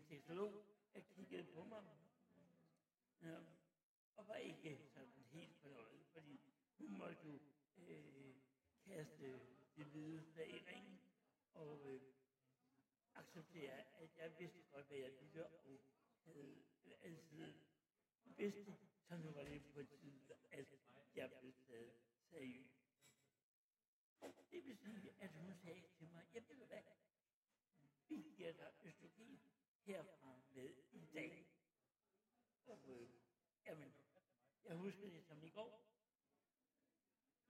[0.08, 1.84] seksolog der kiggede på mig,
[3.22, 3.42] øh,
[4.16, 6.40] og var ikke sådan helt fornøjet, fordi
[6.78, 7.40] hun måtte jo
[7.78, 8.36] øh,
[8.86, 9.40] kaste
[9.76, 11.00] det hvide flag i ringen,
[11.54, 12.02] og øh,
[13.14, 15.64] acceptere, at jeg vidste godt, hvad jeg ville, og
[16.24, 16.64] havde
[17.02, 17.54] altid
[18.38, 18.78] vidst det,
[19.08, 20.22] så nu var det på tide,
[20.52, 20.68] at
[21.16, 21.94] jeg blev taget
[22.30, 22.78] seriøst.
[24.52, 26.82] Det vil sige, at hun sagde til mig, jeg ved hvad,
[28.08, 29.40] vi giver dig østrogen
[29.88, 31.48] herfra med i dag.
[32.66, 33.10] Og øh,
[33.66, 33.94] jamen,
[34.66, 35.88] jeg husker det som i går.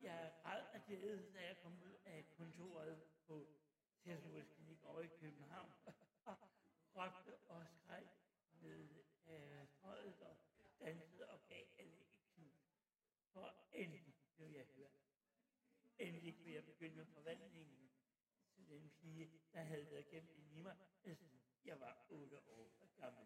[0.01, 3.47] Jeg græd af glæde, da jeg kom ud af kontoret på
[3.99, 5.72] Teslowis klinik over i København.
[6.26, 6.38] og
[6.95, 8.09] råbte og skreg
[8.51, 10.38] ned af strøget og
[10.80, 12.69] dansede og gav alle et knus.
[13.34, 14.91] For endelig blev jeg hørt.
[15.97, 17.91] Endelig kunne jeg begynde forvandlingen
[18.55, 22.72] til den pige, der havde været gennem i mig, siden jeg var 8 år
[23.02, 23.26] gammel.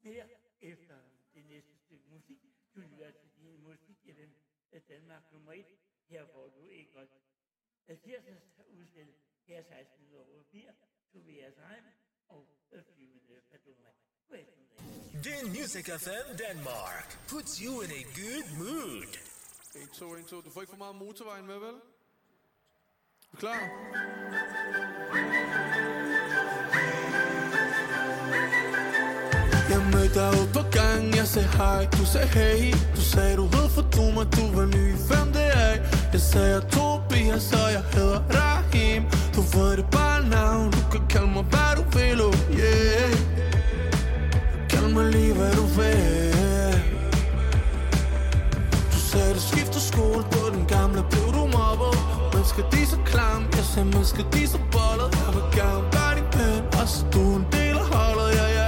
[0.00, 0.28] Mere
[0.60, 0.96] efter
[1.34, 2.38] det næste stykke musik,
[2.74, 4.34] du lytter til din musik i den
[4.88, 5.66] Danmark nummer 1.
[6.08, 7.10] Her får du ikke godt
[7.86, 9.14] tirsdags udspil.
[9.44, 10.72] Her 16 år bier,
[11.12, 11.84] Tobias Heim
[12.28, 12.48] og
[12.94, 13.88] flyvende Paduma.
[14.28, 14.38] God.
[15.24, 19.18] Din Music FM Denmark puts you in a good mood.
[19.74, 20.40] 1, 2, 1, 2.
[20.40, 21.80] Du får ikke for meget motorvejen med, vel?
[23.32, 23.58] Er klar?
[29.92, 32.74] Mødte dig ud på gangen, jeg sagde hej, du sagde hey.
[32.96, 35.74] Du sagde du hed for du mig, du var ny, hvem det er?
[36.12, 39.02] Jeg sagde jeg Tobias, og jeg hedder Rahim.
[39.36, 43.12] Du ved det bare navn, du kan kalde mig hvad du vil, oh yeah.
[44.70, 46.32] Kald mig lige hvad Du vil.
[48.92, 52.34] Du sagde, du skifter skole på den gamle, blev du mobbet oh.
[52.34, 56.28] Mennesker, de så klam, jeg sagde, mennesker, de så bollet Jeg vil gerne være din
[56.38, 58.61] ven, og så du en del af holdet, ja, ja, ja.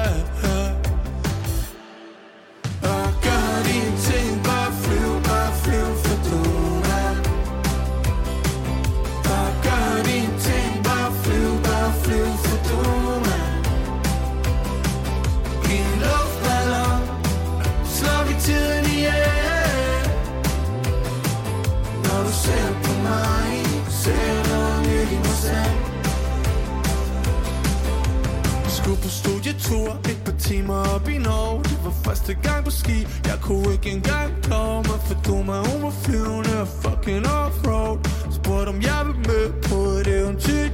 [29.64, 31.62] Tur et par timer op i Norge.
[31.72, 32.98] Det var første gang på ski.
[33.30, 37.98] Jeg kunne ikke engang klare mig For du mig, hun var flyvende og fucking offroad.
[38.38, 40.66] Spurgte om jeg ville med på et eventyr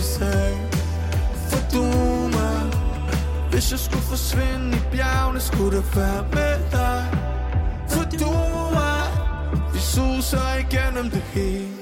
[0.00, 0.56] i sagde
[1.48, 1.84] For du
[2.36, 2.60] mig.
[3.50, 7.00] Hvis jeg skulle forsvinde i bjergene Skulle det være med dig.
[7.92, 8.32] For du
[8.92, 9.08] er
[9.72, 11.81] Vi suser igennem det hele.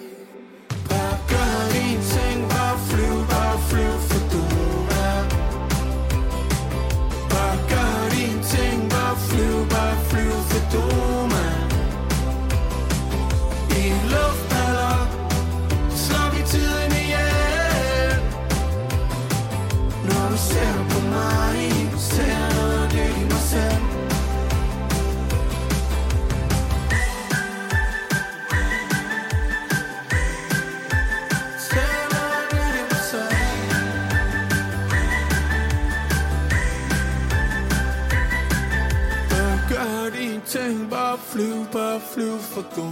[41.33, 42.85] Flyv, bare flyv For du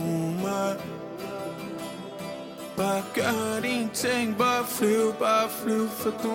[0.44, 0.76] mig
[2.76, 6.34] Bare gør din ting Bare flyv, bare flyv For du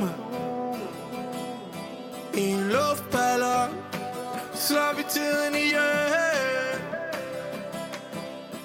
[0.00, 0.14] mig
[2.34, 3.70] I en luftballon
[4.54, 6.80] Slår vi tiden ihjel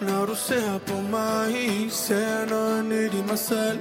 [0.01, 3.79] Når du ser på mig Ser noget nyt i mig selv.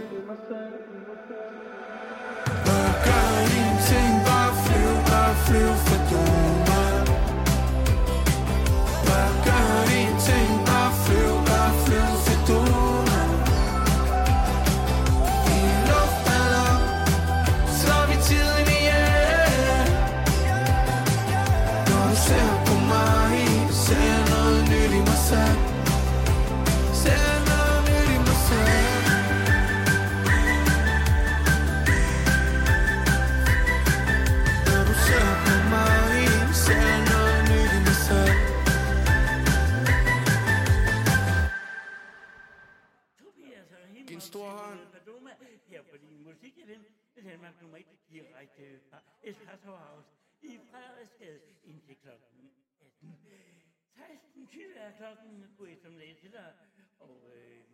[47.47, 50.09] I nummer 1 direkte fra Espresso House
[50.43, 53.19] i Frederiksgade indtil klokken 18.
[53.97, 56.55] 16.20 er klokken god eftermiddag til dig,
[56.99, 57.65] og øh,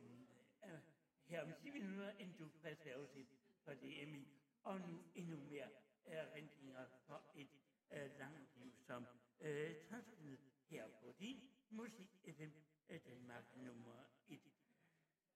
[1.24, 3.30] her om 10 minutter en du reservesigt
[3.64, 4.28] for DMI,
[4.62, 5.68] og nu endnu mere
[6.04, 7.48] erindringer for et
[7.92, 9.06] øh, langt liv som
[9.40, 10.38] øh, transkønnet
[10.68, 11.40] her på din
[11.70, 12.50] musik FM
[12.88, 14.40] øh, Danmark nummer 1.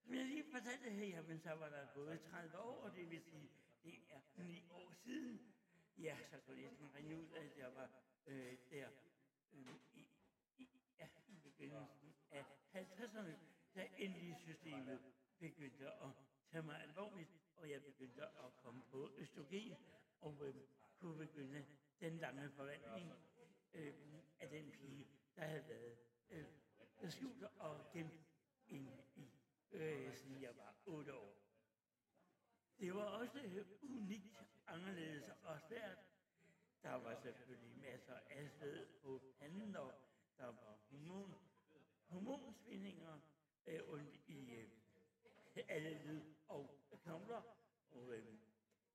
[0.02, 3.22] Som jeg lige fortalte her, jamen, så var der gået 30 år, og det vil
[3.22, 3.45] sige,
[4.42, 5.54] ni år siden.
[5.98, 7.90] Ja, så kunne jeg sådan regne ud, at jeg var
[8.26, 8.88] øh, der
[9.52, 10.06] øh, i,
[10.58, 10.68] i,
[10.98, 12.44] ja, i begyndelsen af
[12.74, 13.32] 50'erne,
[13.74, 15.00] da endelig systemet
[15.38, 16.10] begyndte at
[16.50, 19.76] tage mig alvorligt, og jeg begyndte at komme på østrogen,
[20.20, 20.54] og øh,
[20.98, 21.66] kunne begynde
[22.00, 23.12] den lange forvandling
[23.74, 23.94] øh,
[24.40, 25.06] af den pige,
[25.36, 25.98] der havde været
[26.30, 26.44] øh,
[27.10, 28.20] skjult og gemt
[28.68, 29.30] inde i
[29.72, 31.35] øh, siden jeg var otte år.
[32.80, 34.36] Det var også øh, unikt,
[34.66, 35.98] anderledes og svært.
[36.82, 39.92] Der var selvfølgelig masser af sved på panden, og
[40.38, 41.34] der var hormon,
[42.08, 43.20] hormonsvindinger
[43.66, 44.68] øh, ondt i øh,
[45.68, 47.42] alle led og knogler.
[47.90, 48.38] Og øh,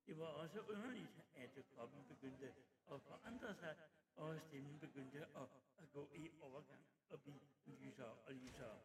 [0.05, 2.53] det var også underligt, at kroppen begyndte
[2.91, 3.77] at forandre sig,
[4.15, 5.47] og stemmen begyndte at,
[5.81, 8.79] at gå i overgang og blive lysere og lysere.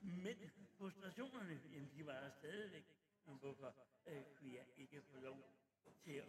[0.00, 2.84] Men frustrationerne, jamen, de var der stadigvæk.
[3.26, 3.74] Men hvorfor
[4.06, 5.38] øh, kunne jeg ikke få lov
[6.04, 6.26] til at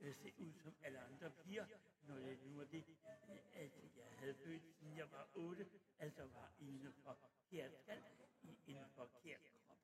[0.00, 1.66] øh, se ud som alle andre piger,
[2.02, 2.84] når det nu var det,
[3.28, 5.66] øh, at jeg havde født, siden jeg var 8,
[5.98, 8.02] altså var i en forkert skal,
[8.42, 9.78] i en forkert krop.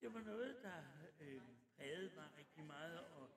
[0.00, 0.84] Det var noget, der
[1.20, 1.42] øh,
[1.76, 3.30] prægede mig rigtig meget, og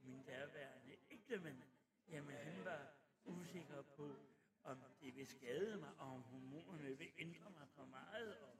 [0.00, 1.62] min derværende ægtemand,
[2.08, 2.94] jamen han var
[3.24, 4.31] usikker på,
[4.64, 8.38] om det vil skade mig, og om hormonerne vil ændre mig for meget.
[8.38, 8.58] Og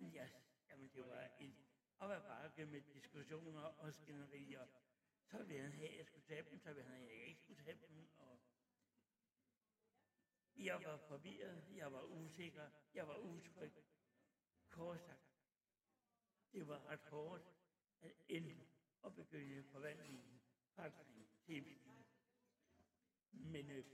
[0.00, 0.28] ja,
[0.70, 1.56] jamen det var en
[1.98, 4.66] op ad bakke med diskussioner og skænderier.
[5.24, 7.26] så ville han have, at jeg skulle tage dem, så ville han have, at jeg
[7.26, 8.40] ikke skulle tage dem, og
[10.56, 13.72] jeg var forvirret, jeg var usikker, jeg var utryg.
[14.68, 15.34] Kort sagt,
[16.52, 17.54] det var ret hårdt
[18.00, 18.66] at ende
[19.02, 20.40] og begynde forvandlingen
[20.74, 21.80] fra dreng til pige.
[23.30, 23.84] Men øh,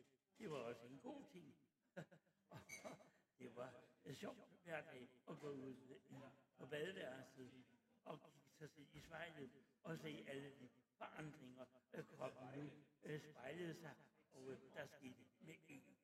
[0.40, 1.54] det var også en god ting.
[3.38, 3.74] det var
[4.12, 5.98] sjovt hver dag at gå ud
[6.56, 7.64] på badeværelset
[8.04, 9.50] og kigge sig selv i spejlet
[9.82, 10.68] og se alle de
[10.98, 12.70] forandringer, øh, kroppen nu
[13.02, 13.94] øh, spejlede sig,
[14.32, 15.96] og øh, der skete med en.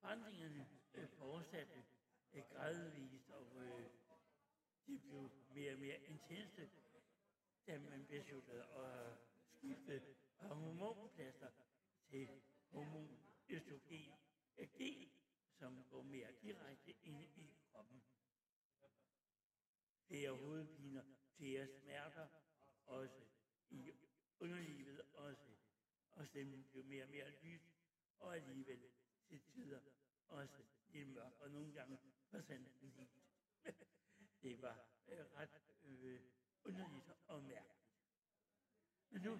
[0.00, 1.84] Forandringerne øh, fortsatte
[2.32, 3.90] øh, gradvist, og øh,
[4.86, 6.70] de blev mere og mere intense,
[7.66, 10.02] da man besluttede at skifte
[10.42, 11.50] fra hormonplaster
[12.10, 12.28] til
[12.70, 14.12] hormon østrogen
[14.58, 15.10] G,
[15.58, 18.02] som går mere direkte ind i kroppen.
[20.06, 21.04] Flere hovedpiner,
[21.36, 22.28] flere smerter,
[22.86, 23.24] også
[23.70, 23.92] i
[24.38, 25.50] underlivet også,
[26.10, 27.62] og stemmen blev mere og mere lys,
[28.18, 28.82] og alligevel
[29.28, 29.80] til tider
[30.28, 31.98] også lidt mørk, og nogle gange
[32.30, 33.24] forsvandt den helt.
[34.42, 36.20] det var øh, ret øh,
[36.64, 37.82] underligt og mærkeligt.
[39.10, 39.38] Men nu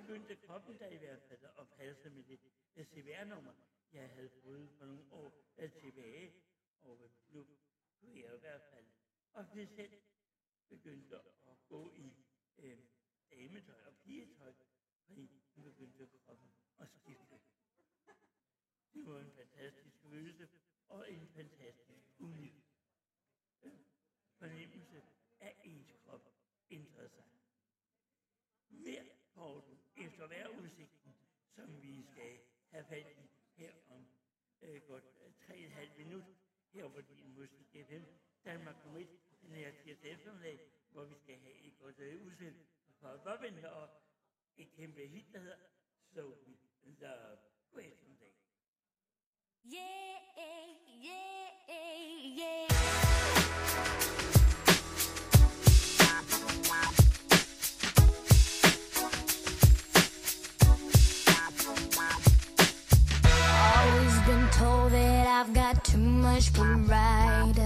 [0.00, 2.40] begyndte kroppen da i hvert fald at passe med det
[2.86, 3.52] CVR-nummer,
[3.92, 5.32] jeg havde fået for nogle år
[5.80, 6.34] tilbage,
[6.82, 7.46] og nu
[8.00, 8.86] kunne jeg i hvert fald
[9.32, 10.02] officielt
[10.68, 12.14] begyndte at gå i
[12.58, 12.78] øh,
[13.30, 14.52] dametøj og pigetøj,
[15.06, 17.40] fordi nu begyndte kroppen at skifte.
[18.94, 20.48] Det var en fantastisk følelse
[20.88, 22.64] og en fantastisk unik
[23.62, 23.72] øh,
[24.38, 25.02] fornemmelse
[25.40, 26.34] af ens krop
[26.70, 27.24] ændrede sig.
[28.68, 29.04] Hver
[29.34, 31.14] Poul, efter vejrudsigten,
[31.54, 32.38] som vi skal
[32.70, 34.06] have fat i her om
[34.62, 36.24] øh, godt øh, tre og en halv minut,
[36.72, 38.04] her på din musik FM,
[38.44, 39.08] Danmark nummer 1,
[39.42, 40.60] den her tirsdag eftermiddag,
[40.90, 42.56] hvor vi skal have et godt øh, udsend
[43.00, 43.88] fra Robin og
[44.56, 45.56] et kæmpe hit, der hedder
[46.14, 46.22] So
[46.86, 47.38] We Love.
[47.72, 48.32] God eftermiddag.
[49.64, 50.20] Yeah,
[51.04, 51.48] yeah,
[52.38, 53.99] yeah.
[64.60, 67.60] Told that I've got too much pride.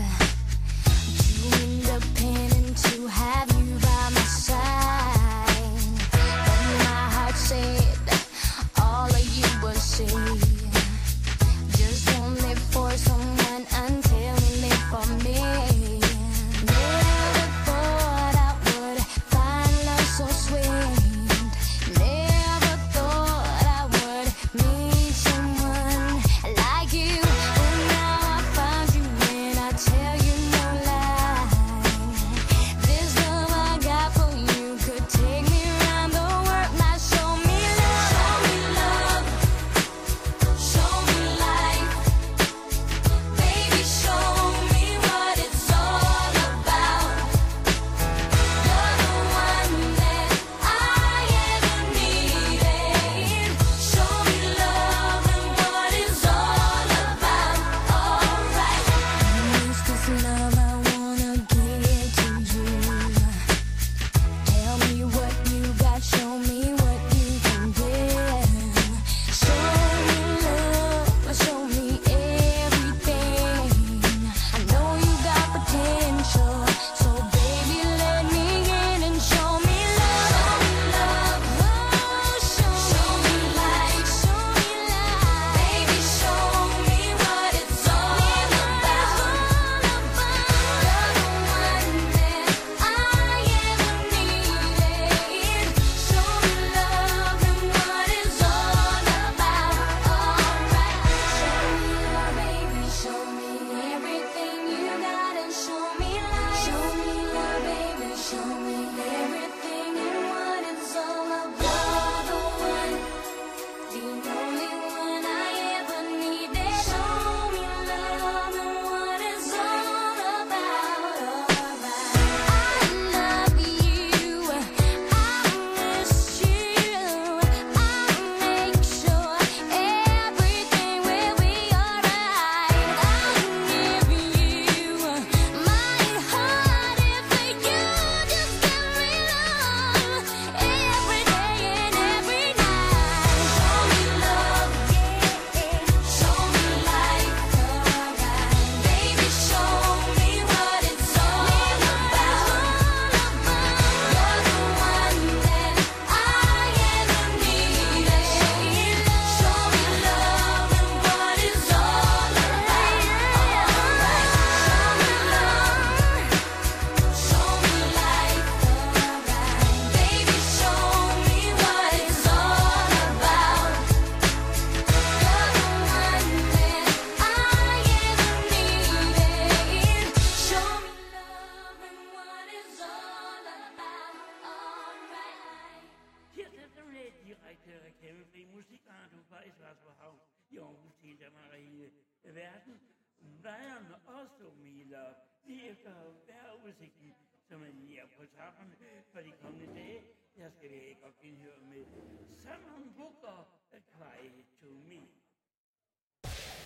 [1.18, 5.74] Too independent to have you by my side.
[6.12, 7.98] But my heart said
[8.80, 10.44] all of you was safe.
[11.78, 12.06] Just
[12.46, 15.83] live for someone until we live verden.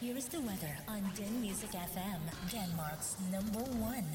[0.01, 2.23] Here is the weather on Den Music FM,
[2.55, 4.09] Denmark's number one.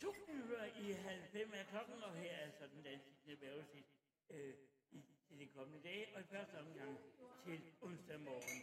[0.00, 3.88] To uger i halv fem er klokken, og her er så den danske vejrudsigt
[4.30, 4.54] øh,
[4.90, 6.98] i, til de kommende dage, og i første omgang
[7.44, 8.60] til onsdag morgen.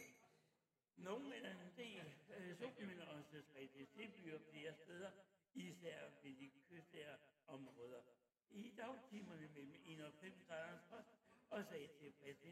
[0.96, 2.04] Nogle eller en del
[2.36, 5.10] øh, sol, men også spredte tilbyer flere steder,
[5.54, 7.16] især ved de kystnære
[7.46, 8.02] områder.
[8.50, 11.14] I dagtimerne mellem 1 og 5 grader frost,
[11.50, 12.46] og sag til frisk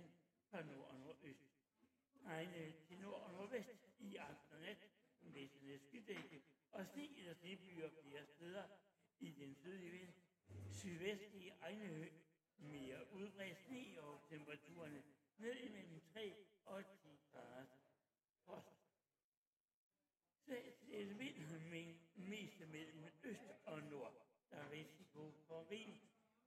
[0.51, 1.55] fra nord og nordøst.
[2.27, 2.73] Regne
[3.05, 4.89] nord og nordvest i aften og nat,
[5.21, 8.65] væsentligt skydække, og sne eller snebyer flere steder
[9.21, 10.13] i den sydlige vind.
[10.73, 12.11] Sydvestlige egne
[12.59, 15.03] mere udbredt sne og temperaturerne
[15.39, 17.67] ned imellem 3 og 10 grader
[18.45, 18.69] frost.
[20.45, 21.39] Svagt vind
[21.71, 24.27] med mest mellem øst og nord.
[24.51, 25.95] Der er risiko for rim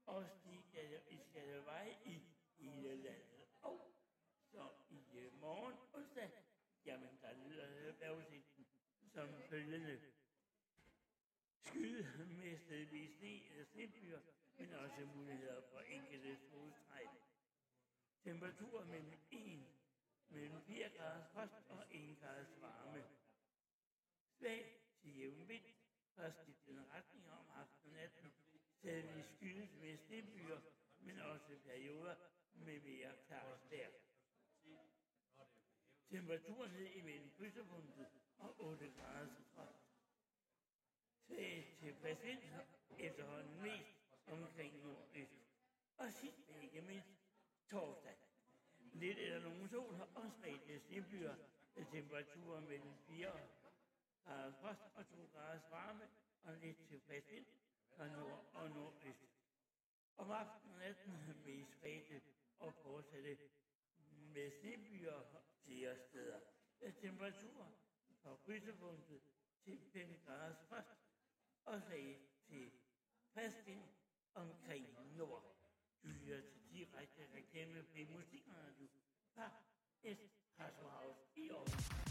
[0.05, 2.21] og stigende i skadevej i
[2.57, 3.47] hele landet.
[3.61, 3.93] Og
[4.51, 5.86] så i øh, morgen
[6.87, 8.67] jamen der lyder vejrudsigten
[9.13, 10.01] som følgende.
[11.59, 14.19] Skyde med stedvis sne øh, eller snebyer,
[14.57, 17.07] men også muligheder for enkelte solstræk.
[18.23, 19.65] Temperaturer mellem 1
[20.29, 23.03] mellem 4 graders frost og 1 graders varme.
[24.39, 25.65] Svag til jævn vind,
[26.15, 28.31] først i den retning om aftenen og natten,
[28.79, 30.59] stadig skydes med snebyer,
[30.99, 32.15] men også perioder
[32.53, 33.89] med mere klart vejr.
[36.09, 38.07] Temperaturen ned imellem krydserpunktet
[38.37, 39.87] og 8 grader til frost.
[41.27, 42.43] Svag til præsident
[42.99, 43.95] efterhånden mest
[44.27, 45.47] omkring nordøst.
[45.97, 47.09] Og sidst men ikke mindst
[47.69, 48.17] torsdag.
[48.93, 51.35] Lidt eller nogen sol har og spredte snebyer
[51.75, 53.31] med temperaturer mellem 4
[54.25, 56.09] grader frost og 2 graders varme
[56.43, 57.27] og lidt til frisk
[57.95, 59.27] fra nord og nordøst.
[60.17, 61.13] Om aftenen og natten
[61.45, 62.21] med spredte
[62.59, 63.37] og fortsatte
[64.33, 65.23] med snebyer
[65.67, 66.39] flere steder.
[66.81, 67.69] Med temperaturer
[68.21, 69.21] fra krydserpunktet
[69.63, 70.97] til 5 graders frost
[71.65, 72.19] og sag
[72.49, 72.71] til
[73.33, 73.83] frisk vind
[74.33, 74.85] omkring
[75.15, 75.43] nord.
[76.03, 78.87] Du lytter til direkte reklame på Musikradio
[79.35, 79.49] fra
[80.03, 80.17] et
[80.57, 81.67] House i år.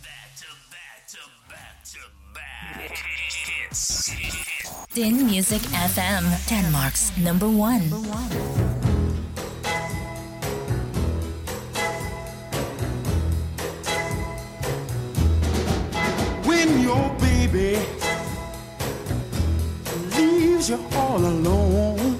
[0.07, 2.03] Back to back to back to
[2.35, 2.97] back.
[3.47, 4.11] Hits.
[4.95, 5.63] Den Music
[5.95, 7.91] FM, Denmark's number one.
[7.91, 8.86] when
[17.47, 17.79] baby.
[20.17, 22.19] Leaves you all alone.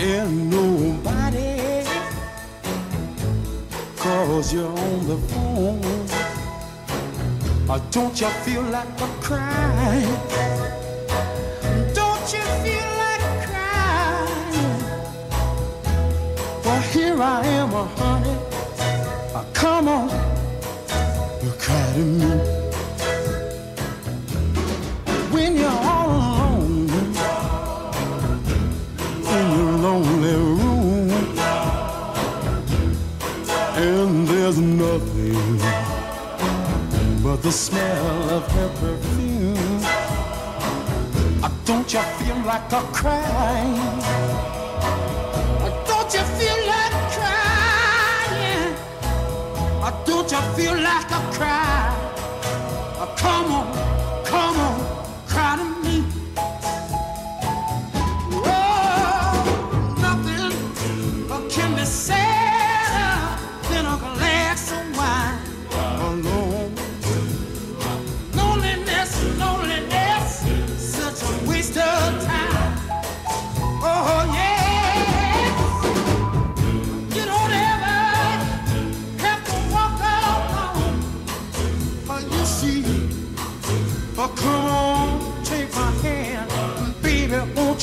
[0.00, 1.84] And nobody
[3.96, 6.08] calls you on the phone.
[7.68, 10.16] Or don't you feel like a crying
[11.94, 14.82] don't you feel like crying
[16.64, 18.36] well here I am honey.
[19.32, 20.30] Uh, come on.
[21.60, 22.59] Cry to me
[29.90, 31.10] lonely room.
[33.86, 35.58] And there's nothing
[37.24, 39.80] but the smell of her perfume.
[41.44, 42.82] Uh, don't you feel like a
[45.64, 48.72] Uh, don't you feel like crying?
[49.86, 51.88] Uh, don't you feel like a cry?
[53.02, 53.66] Uh, come on
[54.24, 54.76] come on
[55.26, 56.19] cry to me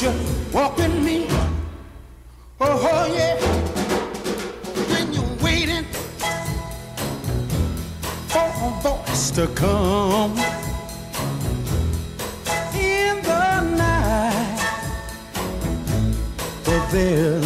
[0.02, 1.26] won't you walk with me?
[2.60, 3.36] Oh, oh yeah.
[4.91, 5.86] When you're waiting
[8.28, 10.38] for a voice to come
[12.76, 14.60] in the night,
[16.65, 17.36] but there's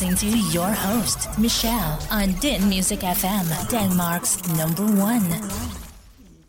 [0.00, 5.28] listening to your host, Michelle, on Din Music FM, Denmark's number one.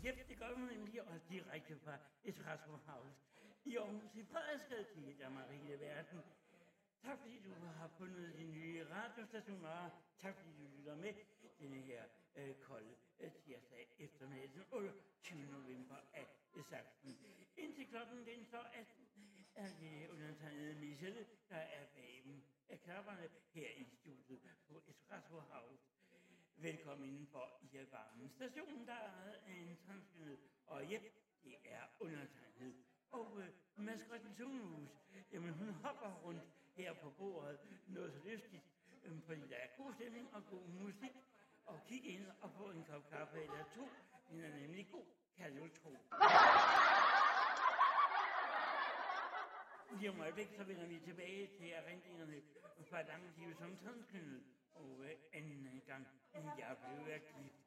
[0.04, 3.16] Yep, det gør man nemlig, og direkte fra Espresso House
[3.64, 6.18] i Aarhus i Frederiksgade til Danmark og hele verden.
[7.04, 7.50] Tak fordi du
[7.80, 9.90] har fundet din nye radiostation, og
[10.22, 11.12] tak fordi du lytter med
[11.60, 12.02] denne her
[12.66, 12.94] kolde
[13.44, 15.44] tirsdag eftermiddag den 28.
[15.56, 16.26] november af
[16.70, 17.16] 16.
[17.56, 19.12] Indtil klokken den så 18
[19.54, 22.12] er det undertegnede Michelle, der er bag
[22.68, 22.78] af
[28.42, 30.98] Stationen, der er en transkønnet, og ja,
[31.44, 32.74] det er undertegnet.
[33.10, 34.88] Og øh, maskotten Tunehus,
[35.32, 36.42] jamen hun hopper rundt
[36.74, 38.62] her på bordet, noget så lystigt,
[39.04, 41.12] øh, fordi der er god stemning og god musik.
[41.64, 43.88] Og kig ind og få en kop kaffe eller to,
[44.30, 45.06] den er nemlig god,
[45.36, 45.90] kan du tro.
[49.98, 52.42] Lige om øjeblik, så vender vi tilbage til erindringerne
[52.90, 54.42] fra et langt liv som transkønnet.
[54.74, 57.61] Og øh, anden gang, jeg blev gift.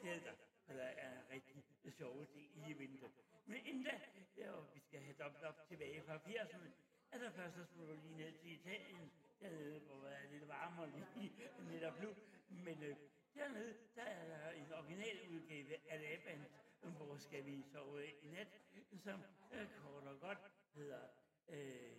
[0.00, 0.36] Glæd dig,
[0.66, 3.08] for der er rigtig sjove ting i vinter.
[3.46, 4.00] Men inden da,
[4.36, 6.70] ja, og vi skal have dobbelt op tilbage fra 80'erne,
[7.10, 10.48] er der først så skulle du lige ned til Italien, dernede, hvor det er lidt
[10.48, 11.32] varmere lige
[11.72, 12.14] netop nu.
[12.48, 12.96] Men øh,
[13.34, 16.44] dernede, der er der en original udgave af Laban,
[16.80, 18.60] hvor skal vi sove i nat,
[19.04, 19.22] som
[19.52, 20.38] øh, kort og godt
[20.74, 21.00] hedder
[21.48, 21.96] øh,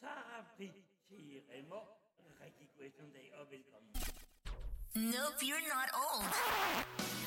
[0.00, 0.70] Sara Fri
[1.50, 1.80] Remo.
[2.40, 3.94] Rigtig god eftermiddag og velkommen.
[4.94, 6.26] Nope, you're not old.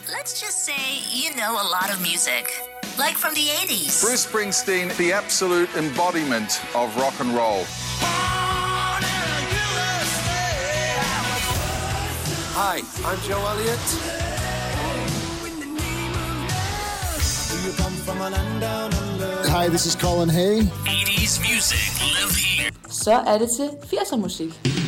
[0.08, 2.46] Let's just say you know a lot of music,
[3.00, 4.04] like from the 80s.
[4.04, 7.64] Bruce Springsteen, the absolute embodiment of rock and roll.
[12.54, 13.80] Hi, I'm Joe Elliott.
[17.50, 19.50] Do you come from a land down under?
[19.50, 20.62] Hi, this is Colin Hay.
[20.86, 22.72] 80s music live here.
[22.90, 24.85] Så er det til 80'er musik.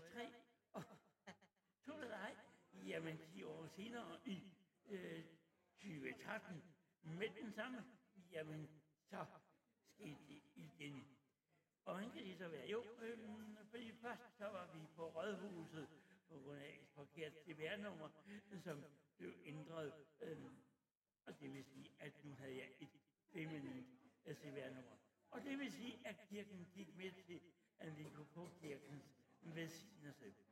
[0.00, 0.32] 2003.
[0.72, 0.84] Og
[1.82, 2.36] tog det dig,
[2.86, 4.52] jamen 10 år senere i
[4.86, 5.24] øh,
[5.74, 6.62] 2013,
[7.02, 7.84] med den samme,
[8.32, 8.70] jamen
[9.02, 9.26] så
[9.84, 11.06] skete det igen.
[11.84, 12.68] Og hvordan kan det så være?
[12.68, 13.18] Jo, øh,
[13.70, 15.88] fordi først så var vi på Rådhuset
[16.28, 18.08] på grund af et forkert CPR-nummer,
[18.64, 18.84] som
[19.16, 19.92] blev ændret.
[20.20, 20.38] Øh,
[21.26, 23.00] og det vil sige, at nu havde jeg et
[23.32, 23.86] feminint
[24.32, 24.96] CPR-nummer.
[25.30, 27.40] Og det vil sige, at kirken gik med til,
[27.78, 29.04] at vi kunne få kirkens
[30.02, 30.44] velsignelse.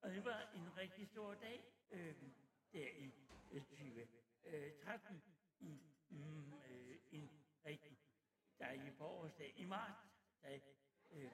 [0.00, 2.14] Og det var en rigtig stor dag, øh,
[2.72, 3.12] der i
[3.52, 5.22] øh, 2013,
[5.60, 7.30] i mm, øh, en
[7.64, 7.98] rigtig
[8.58, 9.98] dejlig forårsdag i marts,
[10.42, 10.60] da
[11.10, 11.30] øh,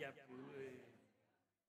[0.00, 0.80] jeg blev øh,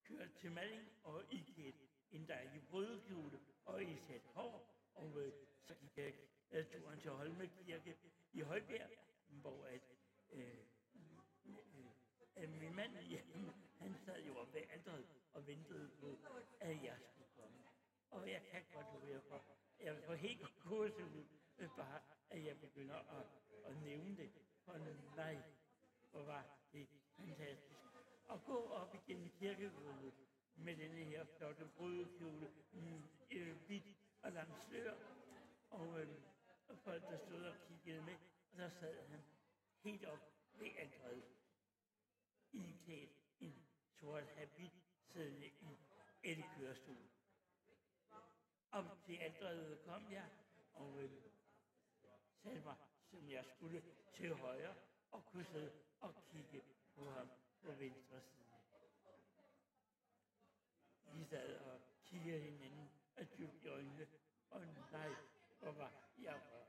[0.03, 1.75] kørt til Malling og iklædt
[2.11, 6.13] en dejlig brødkjole og i sat hår, og øh, så gik jeg
[6.51, 7.97] øh, turen til Holme Kirke
[8.31, 8.89] i Højbjerg,
[9.27, 9.81] hvor at,
[10.31, 10.57] øh,
[12.35, 16.17] at min mand, hjemme, han sad jo oppe ved alderet og ventede på,
[16.59, 17.57] at jeg skulle komme.
[18.11, 19.45] Og jeg kan godt høre for,
[19.79, 21.25] jeg får helt kurset ud,
[21.57, 23.25] øh, bare at jeg begynder at,
[23.65, 24.31] at nævne det.
[24.65, 24.77] For
[25.15, 25.37] nej,
[26.11, 26.87] hvor var det
[27.17, 27.79] fantastisk.
[28.31, 30.13] At gå op igennem kirkegulvet
[30.55, 34.93] med denne her flotte brudekjole, mm, øh, hvidt og langt slør,
[35.69, 36.07] og, øh,
[36.67, 38.15] og folk, der stod og kiggede med,
[38.51, 39.19] og der sad han
[39.83, 41.23] helt op ved alderet,
[42.53, 43.65] iklædt en
[43.99, 44.73] sort habit,
[45.13, 45.77] siddende i
[46.23, 47.09] et kørestol.
[48.71, 50.29] Op til alderet kom jeg,
[50.73, 51.11] og øh,
[52.43, 52.75] satte mig,
[53.11, 54.75] som jeg skulle, til højre,
[55.11, 56.63] og kunne sidde og kigge
[56.95, 57.29] på ham
[57.61, 58.43] på venstre side.
[61.13, 64.07] Vi sad og kiggede hinanden og dybt i øjnene,
[64.49, 65.09] og nej,
[65.59, 66.67] hvor var jeg rørt.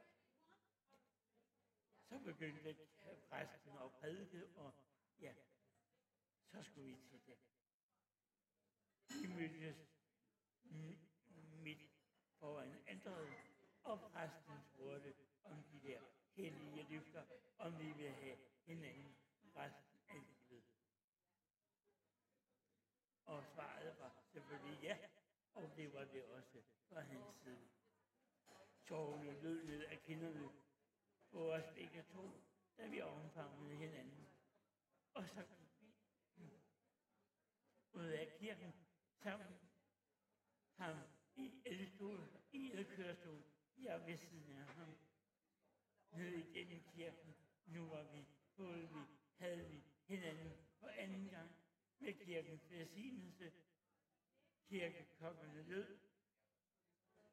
[2.09, 2.77] Så begyndte
[3.29, 4.73] præsten at prædike, og
[5.21, 5.35] ja,
[6.55, 7.37] så skulle vi til det.
[9.23, 9.77] Vi mødtes
[10.65, 10.99] m-
[11.63, 11.91] midt
[12.39, 13.35] foran ændret,
[13.85, 15.15] og præsten spurgte
[15.45, 16.01] om de der
[16.35, 17.25] hellige løfter,
[17.59, 18.37] om vi vil have
[18.67, 19.17] hinanden
[19.57, 20.15] resten af
[20.49, 20.65] livet.
[23.25, 24.99] Og svaret var selvfølgelig ja,
[25.55, 27.69] og det var det også fra hans side.
[28.85, 30.51] Tårerne lød ned af kinderne
[31.31, 32.31] på os begge to,
[32.79, 34.27] da vi omfavnede hinanden.
[35.15, 35.59] Og så gik
[38.41, 38.73] vi ud kirken
[39.23, 39.59] sammen.
[40.75, 40.97] Ham
[41.37, 42.21] i elstol,
[42.53, 43.43] i elkørestol,
[43.79, 44.97] jeg ved siden af ham.
[46.11, 47.35] Ned igennem kirken,
[47.67, 48.25] nu var vi,
[48.57, 49.01] både vi,
[49.37, 51.51] havde vi hinanden for anden gang
[51.99, 53.53] med kirkens velsignelse.
[54.69, 55.99] Kirkekokkerne lød.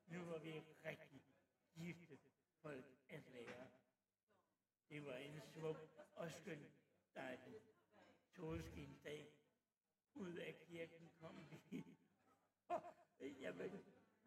[0.07, 1.21] Nu var vi rigtig
[1.73, 2.17] gifte
[2.61, 3.67] folk at lære.
[4.89, 5.77] Det var en smuk
[6.11, 6.71] og skøn
[7.15, 7.61] dejlig
[8.35, 9.30] solskinsdag.
[10.15, 11.85] Ud af kirken kom vi.
[12.69, 12.81] Og,
[13.39, 13.71] jamen,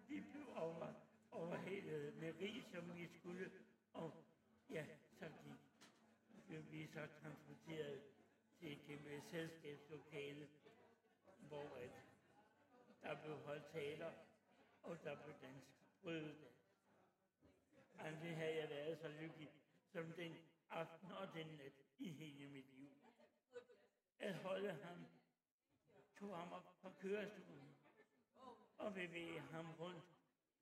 [0.09, 0.93] vi blev over,
[1.31, 3.51] overhældet med rig, som vi skulle.
[3.93, 4.25] Og
[4.71, 4.87] ja,
[5.19, 5.65] så gik
[6.47, 8.03] blev vi så transporteret
[8.59, 10.49] til et selskabslokale,
[11.39, 11.91] hvor at
[13.03, 14.13] der blev holdt taler,
[14.83, 15.67] og der blev dansk
[16.03, 16.37] prøvet.
[17.99, 19.53] Aldrig havde jeg været så lykkelig
[19.93, 20.37] som den
[20.71, 22.91] aften og den nat i hele mit liv.
[24.19, 25.07] At holde ham,
[26.25, 27.77] tog ham op fra kørestolen
[28.79, 30.05] og bevægede ham rundt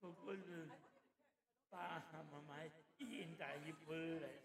[0.00, 0.72] på gulvet.
[1.70, 4.44] Bare ham og mig i en dejlig brødvals.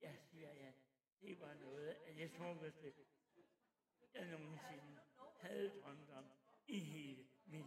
[0.00, 0.72] Jeg siger ja,
[1.20, 2.94] det var noget af det smukkeste,
[4.14, 5.00] jeg nogensinde
[5.40, 6.24] havde drømt om
[6.66, 7.66] i hele mit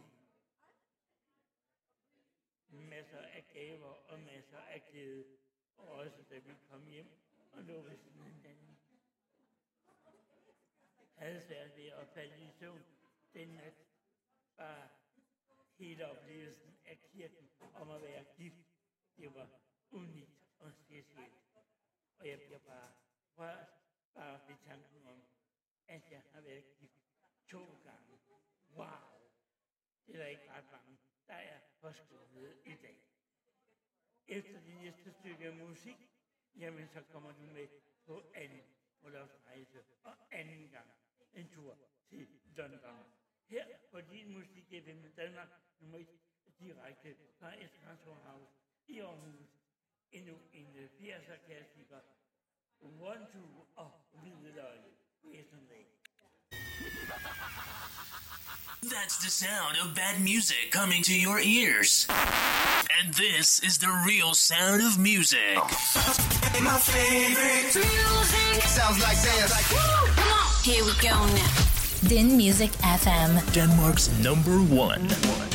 [2.68, 5.24] Masser af gaver og masser af glæde,
[5.76, 7.10] og også da vi kom hjem
[7.52, 8.69] og lukkede sådan en anden.
[11.20, 12.84] Havde svært ved at falde i søvn
[13.34, 13.74] den nat.
[14.56, 14.90] var
[15.78, 18.66] hele oplevelsen af kirken om at være gift,
[19.16, 19.50] det var
[19.90, 21.34] unikt og specielt.
[22.18, 22.92] Og jeg bliver bare
[23.36, 23.68] rørt
[24.14, 25.22] bare ved tanken om,
[25.86, 27.02] at jeg har været gift
[27.48, 28.18] to gange.
[28.76, 29.20] Wow!
[30.06, 33.04] Det er der ikke ret mange, der er forskrevet i dag.
[34.26, 35.96] Efter det næste stykke musik,
[36.56, 37.68] jamen så kommer du med
[38.06, 38.62] på anden
[39.00, 40.90] bryllupsrejse og anden gang
[41.34, 41.78] en tur
[42.08, 43.04] til London.
[43.46, 45.48] Her på din musik FM Danmark
[45.80, 46.08] nummer 1
[46.58, 48.52] direkte fra Espresso House
[48.86, 49.60] i Aarhus
[50.12, 52.00] endnu en 80'er klassiker.
[52.80, 54.80] One, two og Hvideløg.
[55.22, 55.99] Væsentligt.
[58.82, 62.06] That's the sound of bad music coming to your ears.
[63.00, 65.56] And this is the real sound of music.
[66.62, 69.52] My favorite music sounds like this.
[69.70, 70.64] Come on.
[70.64, 72.08] Here we go now.
[72.08, 73.40] Din Music FM.
[73.52, 75.06] Denmark's number one.
[75.08, 75.49] Lige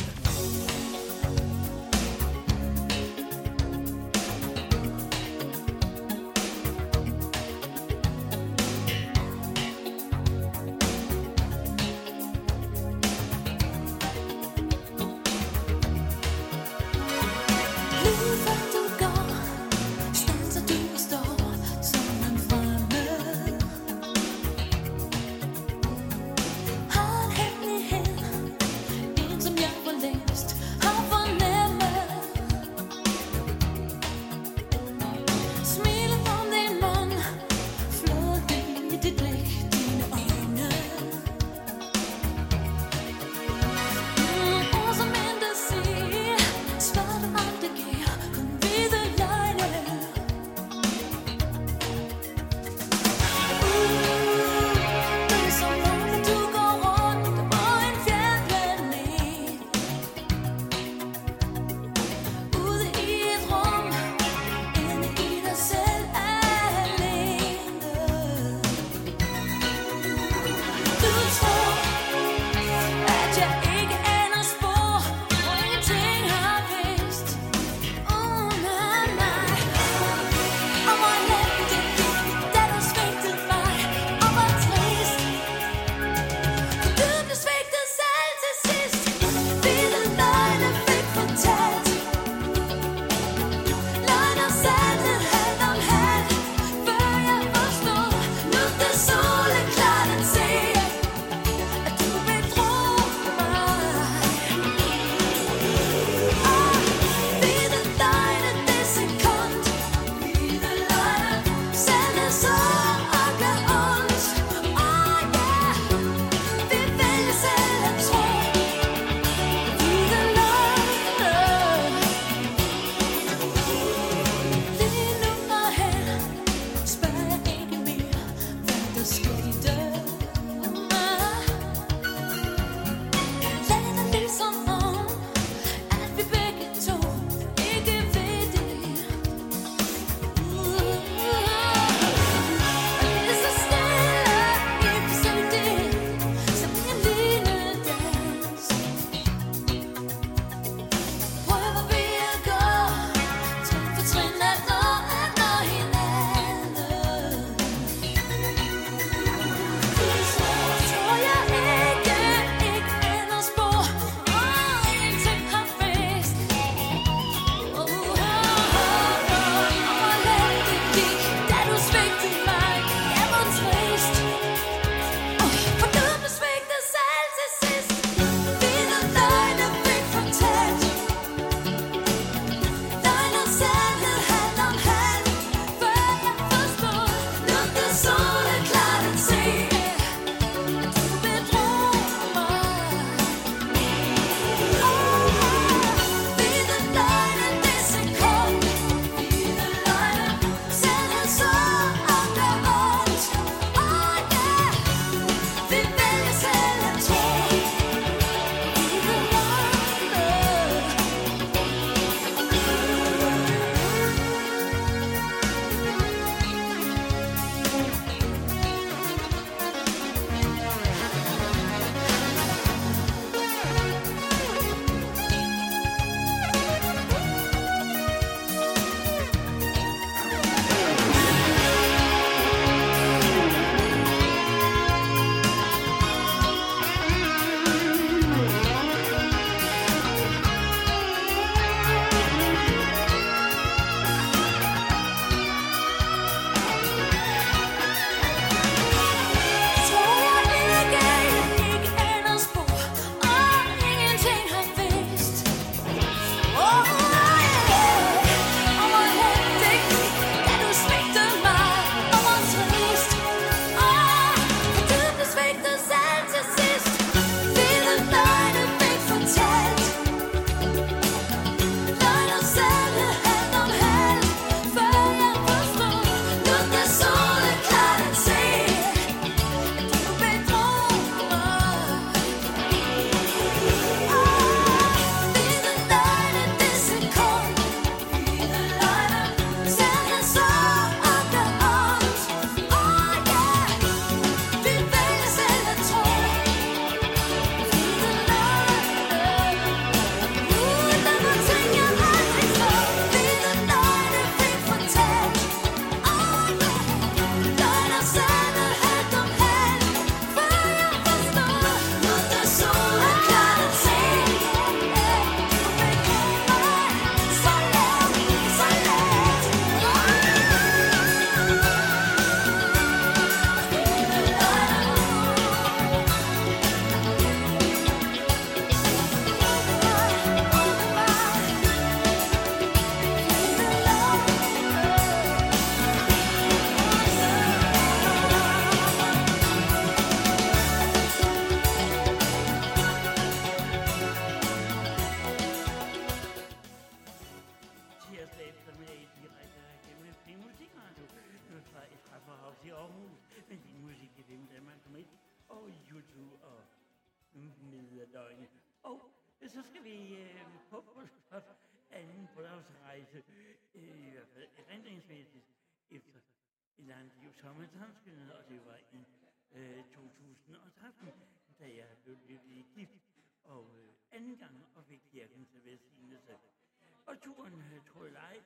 [377.16, 378.42] Og turen, øh, tror jeg,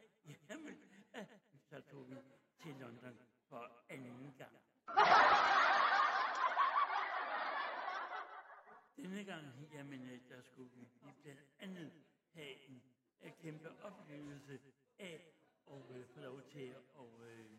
[0.48, 0.76] jamen,
[1.68, 2.16] så tog vi
[2.62, 3.18] til London
[3.48, 4.56] for anden gang.
[8.97, 10.88] Denne gang, jamen, der skulle vi
[11.22, 11.92] blandt andet
[12.32, 12.82] have en,
[13.20, 14.60] en kæmpe oplevelse
[14.98, 15.34] af
[15.66, 17.51] at øh, få lov til at øh,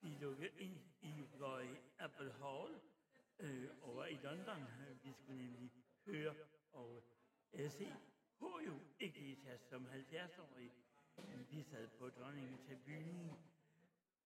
[0.00, 2.80] blive lukket ind i Roy Apple Hall
[3.38, 4.66] øh, over i London.
[5.02, 5.72] Vi skulle nemlig
[6.06, 6.34] høre
[6.72, 7.04] og
[7.52, 7.92] øh, se
[8.42, 10.72] Hojo Iglesias som 70-årig.
[11.50, 13.32] Vi sad på dronningen til byen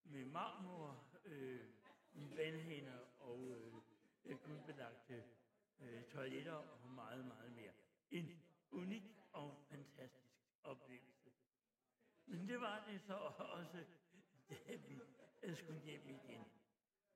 [0.04, 1.60] med marmor, øh,
[2.14, 3.74] vandhænder og øh,
[4.24, 5.24] øh, guldbelagte
[5.80, 7.72] øh, toiletter og meget, meget mere.
[8.10, 9.02] En unik
[9.32, 11.30] og fantastisk oplevelse.
[12.26, 13.84] Men det var det så også,
[14.48, 15.00] da vi
[15.42, 16.44] øh, skulle hjem igen.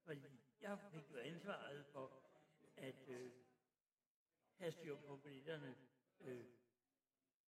[0.05, 0.28] Fordi
[0.60, 2.22] jeg fik jo ansvaret for
[2.77, 3.31] at øh,
[4.56, 5.77] have styr på billetterne
[6.20, 6.60] øh,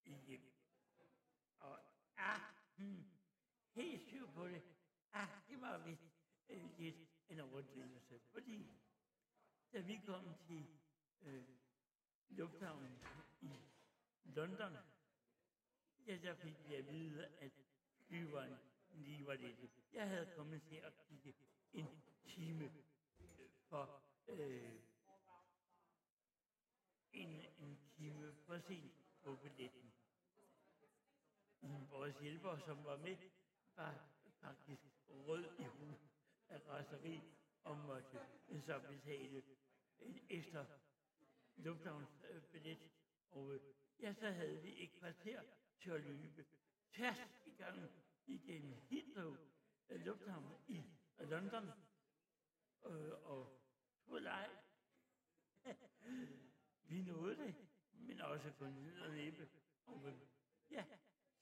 [0.05, 0.53] hjem.
[1.59, 1.81] Og
[2.17, 2.41] ah,
[2.77, 3.05] hmm,
[3.73, 4.63] helt syv på det,
[5.13, 6.03] ah, det var vist
[6.49, 6.97] øh, lidt
[7.29, 8.21] en overdrivelse.
[8.33, 8.71] Fordi
[9.73, 10.67] da vi kom til
[11.23, 11.45] øh,
[12.29, 12.99] lufthavnen
[13.41, 13.51] i
[14.25, 14.77] London,
[16.07, 17.53] ja, der fik vi at vide, at
[18.07, 18.57] flyveren
[18.91, 19.71] lige var lidt.
[19.93, 21.35] Jeg havde kommet til at kigge
[21.73, 21.87] en
[22.25, 22.65] time
[23.21, 24.73] øh, for øh,
[27.13, 28.93] en, en time for sent
[29.23, 29.92] på billetten.
[31.91, 33.17] Vores hjælper, som var med,
[33.77, 34.09] var
[34.41, 35.99] faktisk rød i hovedet
[36.49, 37.21] af raseri
[37.65, 38.19] og måtte
[38.67, 39.43] så betale
[40.01, 40.65] en ekstra
[41.57, 42.91] lufthavnsbillet.
[43.31, 43.61] Og øh,
[44.01, 45.43] ja, så havde vi et kvarter
[45.81, 46.47] til at løbe
[46.93, 47.89] tværs i gangen
[48.27, 49.37] igennem Heathrow
[49.89, 50.83] øh, lufthavn i
[51.19, 51.71] London.
[52.87, 53.63] Øh, og
[54.07, 54.51] på leg.
[56.91, 57.55] vi nåede det,
[57.93, 59.49] men også kun ned og næppe.
[59.87, 60.15] Og øh,
[60.71, 60.85] ja,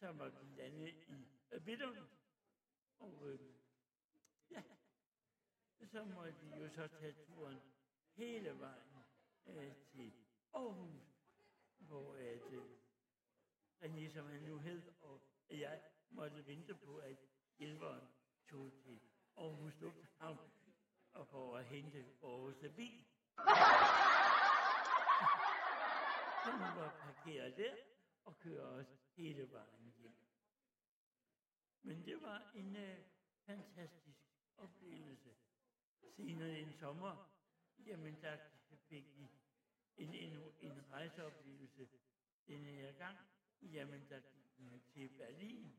[0.01, 1.63] som var landet i øh,
[2.99, 3.41] Og øh,
[4.51, 4.63] ja,
[5.87, 7.59] så måtte vi jo så tage turen
[8.13, 9.05] hele vejen
[9.47, 10.13] øh, til
[10.53, 11.03] Aarhus,
[11.79, 12.63] hvor at, øh,
[13.83, 15.21] René, som han nu hed, og
[15.51, 17.17] jeg måtte vente på, at
[17.59, 18.09] hjælperen
[18.51, 19.01] tog til
[19.37, 20.51] Aarhus Lufthavn
[21.13, 23.05] og for at hente vores bil.
[26.45, 27.75] Så hun var parkeret der
[28.25, 28.87] og kører os
[29.17, 29.90] hele vejen.
[31.83, 32.99] Men det var en øh,
[33.47, 34.19] fantastisk
[34.57, 35.35] oplevelse.
[36.17, 37.41] Senere en sommer,
[37.79, 38.37] jamen der
[38.89, 39.31] fik vi
[39.97, 41.89] en, en, en rejseoplevelse
[42.47, 43.19] Den her gang.
[43.63, 45.73] Jamen der gik vi til Berlin.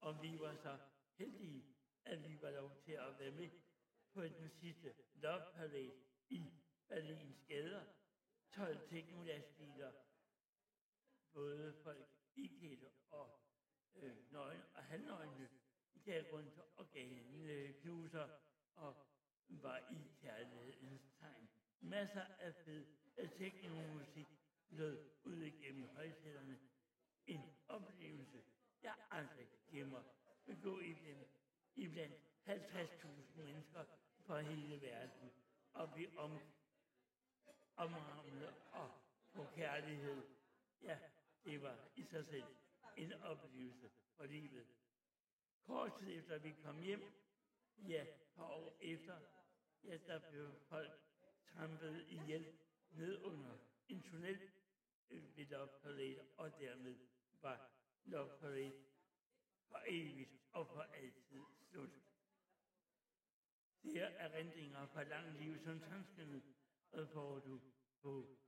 [0.00, 0.78] Og vi var så
[1.18, 3.50] heldige, at vi var lov til at være med
[4.12, 5.92] på den sidste Love Parade
[6.28, 6.52] i
[6.88, 7.84] Berlins gader.
[8.50, 9.92] 12 teknolastbiler,
[11.32, 13.41] både folk iklædte og
[13.96, 15.48] øh, nøgne og halvnøgne,
[16.04, 17.08] gav rundt og gav
[17.80, 18.28] knuser
[18.74, 19.06] og
[19.48, 21.48] var i kærlighedens tegn.
[21.80, 22.86] Masser af fed
[23.38, 24.28] teknomusik
[24.70, 26.58] lød ud igennem højtalerne.
[27.26, 28.42] En oplevelse,
[28.82, 30.02] jeg aldrig glemmer.
[30.46, 30.80] At gå
[31.74, 32.14] i blandt
[32.48, 33.84] 50.000 mennesker
[34.26, 35.32] fra hele verden
[35.72, 36.38] og blive om,
[37.76, 38.90] omrammet og
[39.32, 40.22] få kærlighed.
[40.82, 40.98] Ja,
[41.44, 42.61] det var i sig selv
[42.96, 44.66] en oplevelse for livet.
[45.62, 47.02] Kort tid efter vi kom hjem,
[47.88, 49.20] ja, par år efter,
[49.84, 50.90] ja, der blev folk
[51.46, 52.58] trampet ihjel
[52.90, 53.58] ned under
[53.88, 54.50] en tunnel
[55.08, 56.96] ved Love Parade, og dermed
[57.40, 57.70] var
[58.04, 58.84] Love Parade
[59.68, 61.90] for evigt og for altid slut.
[63.82, 66.42] Det er erindringer fra langt liv som transkønnet,
[66.92, 67.60] og får du
[68.00, 68.38] på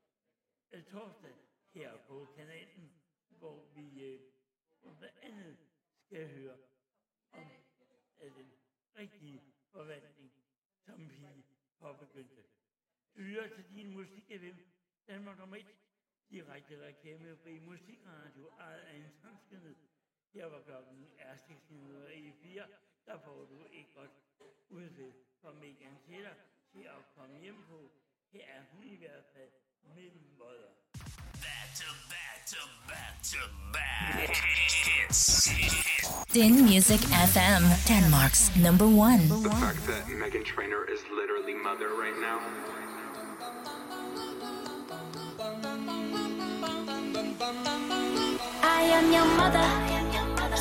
[0.73, 1.35] øh, torsdag
[1.71, 2.93] her på kanalen,
[3.29, 4.34] hvor vi øh,
[4.93, 5.59] blandt andet
[6.05, 6.59] skal jeg høre
[7.33, 7.51] om
[8.21, 8.53] øh, den
[8.97, 10.33] rigtige forvandling,
[10.85, 11.45] som vi
[11.79, 12.43] påbegyndte.
[13.17, 14.67] Du hører til din musik musikevent,
[15.09, 15.67] Danmark nummer 1,
[16.31, 19.77] direkte reklamefri musikradio, ejet af en transkønnet.
[20.33, 22.69] Her var klokken er 16.04,
[23.07, 24.11] der får du et godt
[24.69, 26.35] udfald fra Megan Taylor
[26.73, 27.91] til at komme hjem på.
[28.33, 29.51] Her er hun i hvert fald
[29.83, 30.84] mellem møder.
[36.35, 39.29] Din Music FM, Denmark's number one.
[39.29, 42.41] The fact that Megan Trainor is literally mother right now.
[48.63, 49.69] I am your mother.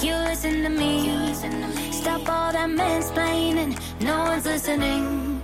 [0.06, 1.34] You listen to me.
[1.92, 3.76] Stop all that mansplaining.
[4.00, 5.42] No one's listening.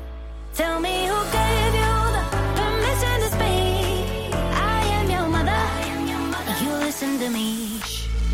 [0.53, 1.98] Tell me who gave you.
[7.01, 7.79] Listen to me.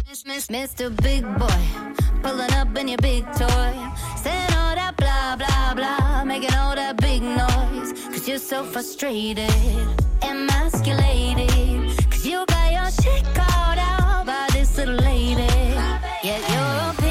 [0.10, 0.90] Miss, miss, Mr.
[1.04, 1.62] Big Boy,
[2.24, 3.74] pulling up in your big toy,
[4.24, 7.94] saying all that blah blah blah, making all that big noise.
[8.10, 9.52] Cause you're so frustrated,
[10.24, 12.10] emasculated.
[12.10, 15.46] Cause you got your shit called out by this little lady.
[16.24, 17.05] Yet your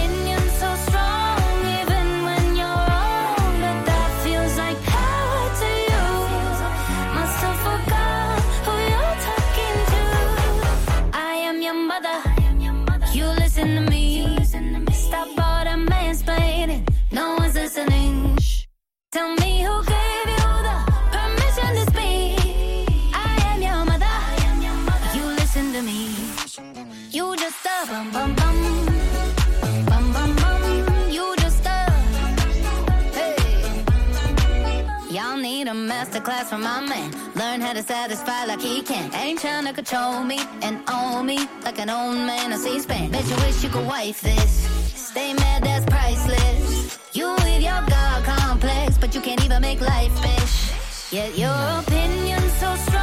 [35.75, 37.11] masterclass from my man.
[37.35, 39.13] Learn how to satisfy like he can.
[39.15, 43.11] Ain't trying to control me and own me like an old man on C-SPAN.
[43.11, 44.53] Bet you wish you could wife this.
[44.95, 46.99] Stay mad, that's priceless.
[47.13, 51.13] You with your God complex, but you can't even make life, bitch.
[51.13, 52.94] Yet your opinion's so strong,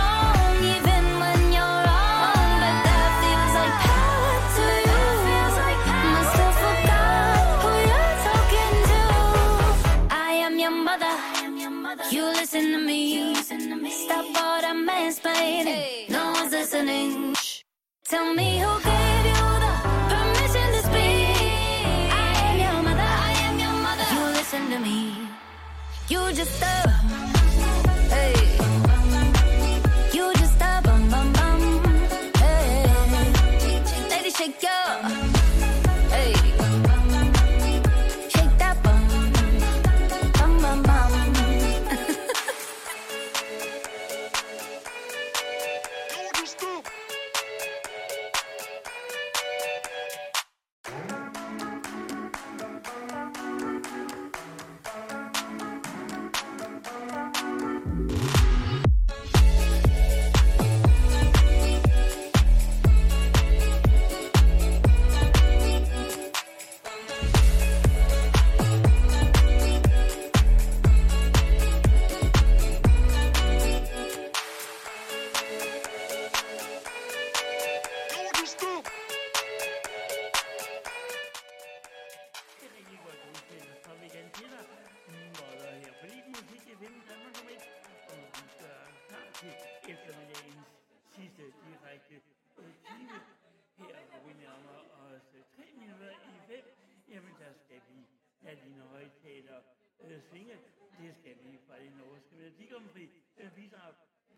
[12.53, 13.91] listen to me.
[13.91, 16.09] Stop all that mansplaining.
[16.09, 17.33] No one's listening.
[17.35, 17.61] Shh.
[18.05, 19.73] Tell me who gave you the
[20.11, 22.11] permission to speak.
[22.11, 23.09] I am your mother.
[23.27, 24.07] I am your mother.
[24.13, 25.29] You listen to me.
[26.09, 27.40] You just a.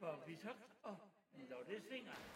[0.04, 0.50] bidrag vi så
[0.84, 0.98] og
[1.50, 2.33] når det svinger.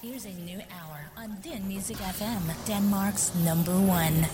[0.00, 4.28] Here's a new hour on Din Music FM, Denmark's number one.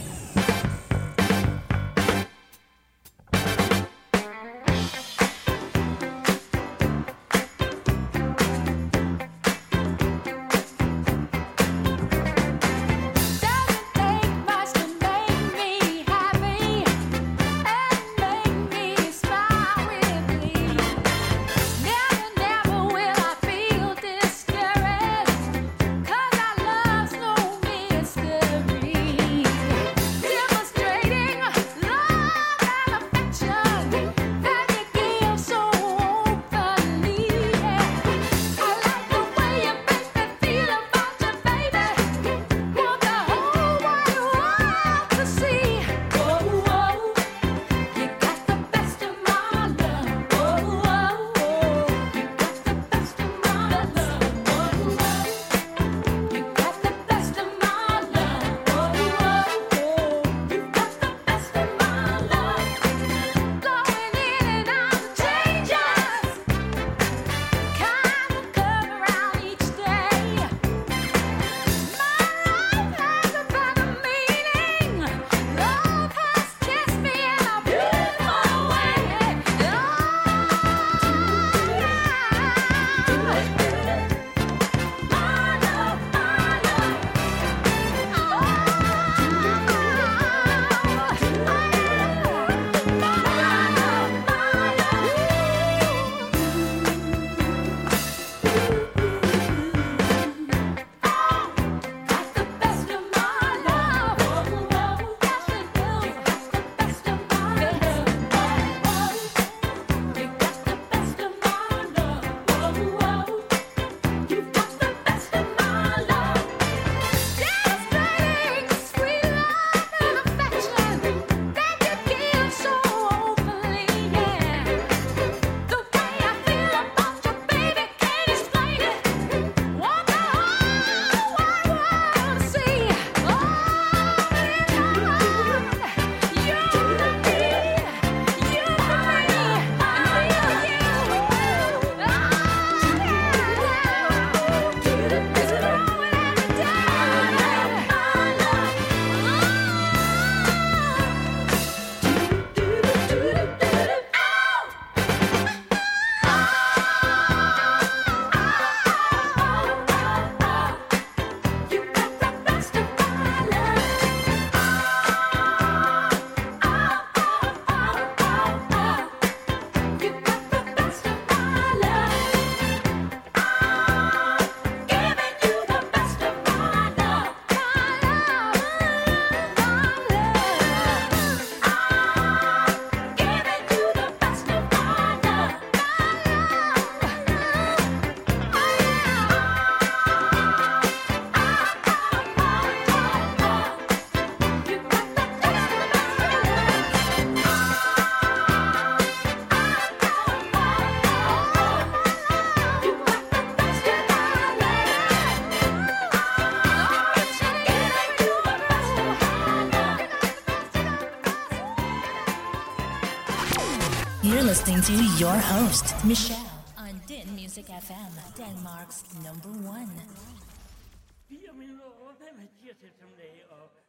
[214.85, 219.89] To your host, Michelle, on Din Music FM, Denmark's number one.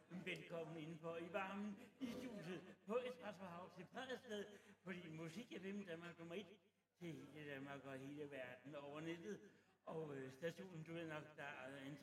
[0.08, 0.76] Er velkommen
[1.18, 2.98] i varmen i studiet på
[4.84, 6.46] fordi musik er hvem Danmark nummer et
[6.98, 9.38] til hele Danmark og hele verden over nettet.
[9.86, 11.96] Og øh, stationen, du ved nok, der er en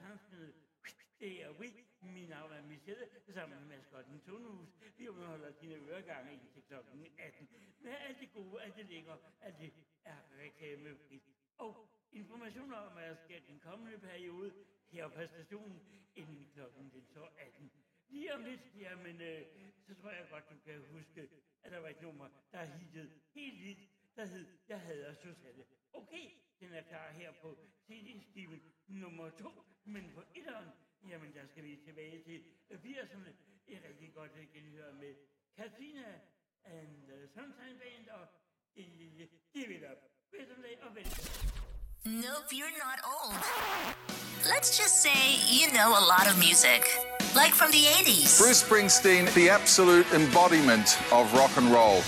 [1.20, 1.68] det er We.
[2.02, 4.70] Mit navn er Michelle, sammen med maskotten Tonehus.
[4.98, 6.40] Vi underholder dine øregange
[8.64, 11.24] at det ligger, at det er reklamefrit.
[11.58, 14.54] Og informationer om, at der sker den kommende periode
[14.92, 15.82] her på stationen,
[16.16, 17.72] inden klokken den så 18.
[18.10, 19.46] Lige om lidt, jamen, øh,
[19.88, 21.30] så tror jeg godt, du kan huske,
[21.64, 25.64] at der var et nummer, der hittede helt vildt, der hed Jeg hader Susanne.
[25.94, 29.50] Okay, den er klar her på CD-skiven nummer 2,
[29.84, 30.70] men på etteren,
[31.10, 33.30] jamen der skal vi tilbage til 80'erne.
[33.68, 35.16] Et rigtig godt genhør med
[35.56, 36.20] Katrina
[36.64, 38.28] and the Sunshine Band og
[38.76, 40.00] Give it up.
[42.06, 43.36] Nope, you're not old.
[44.50, 46.90] Let's just say you know a lot of music,
[47.36, 48.40] like from the 80s.
[48.40, 52.02] Bruce Springsteen, the absolute embodiment of rock and roll.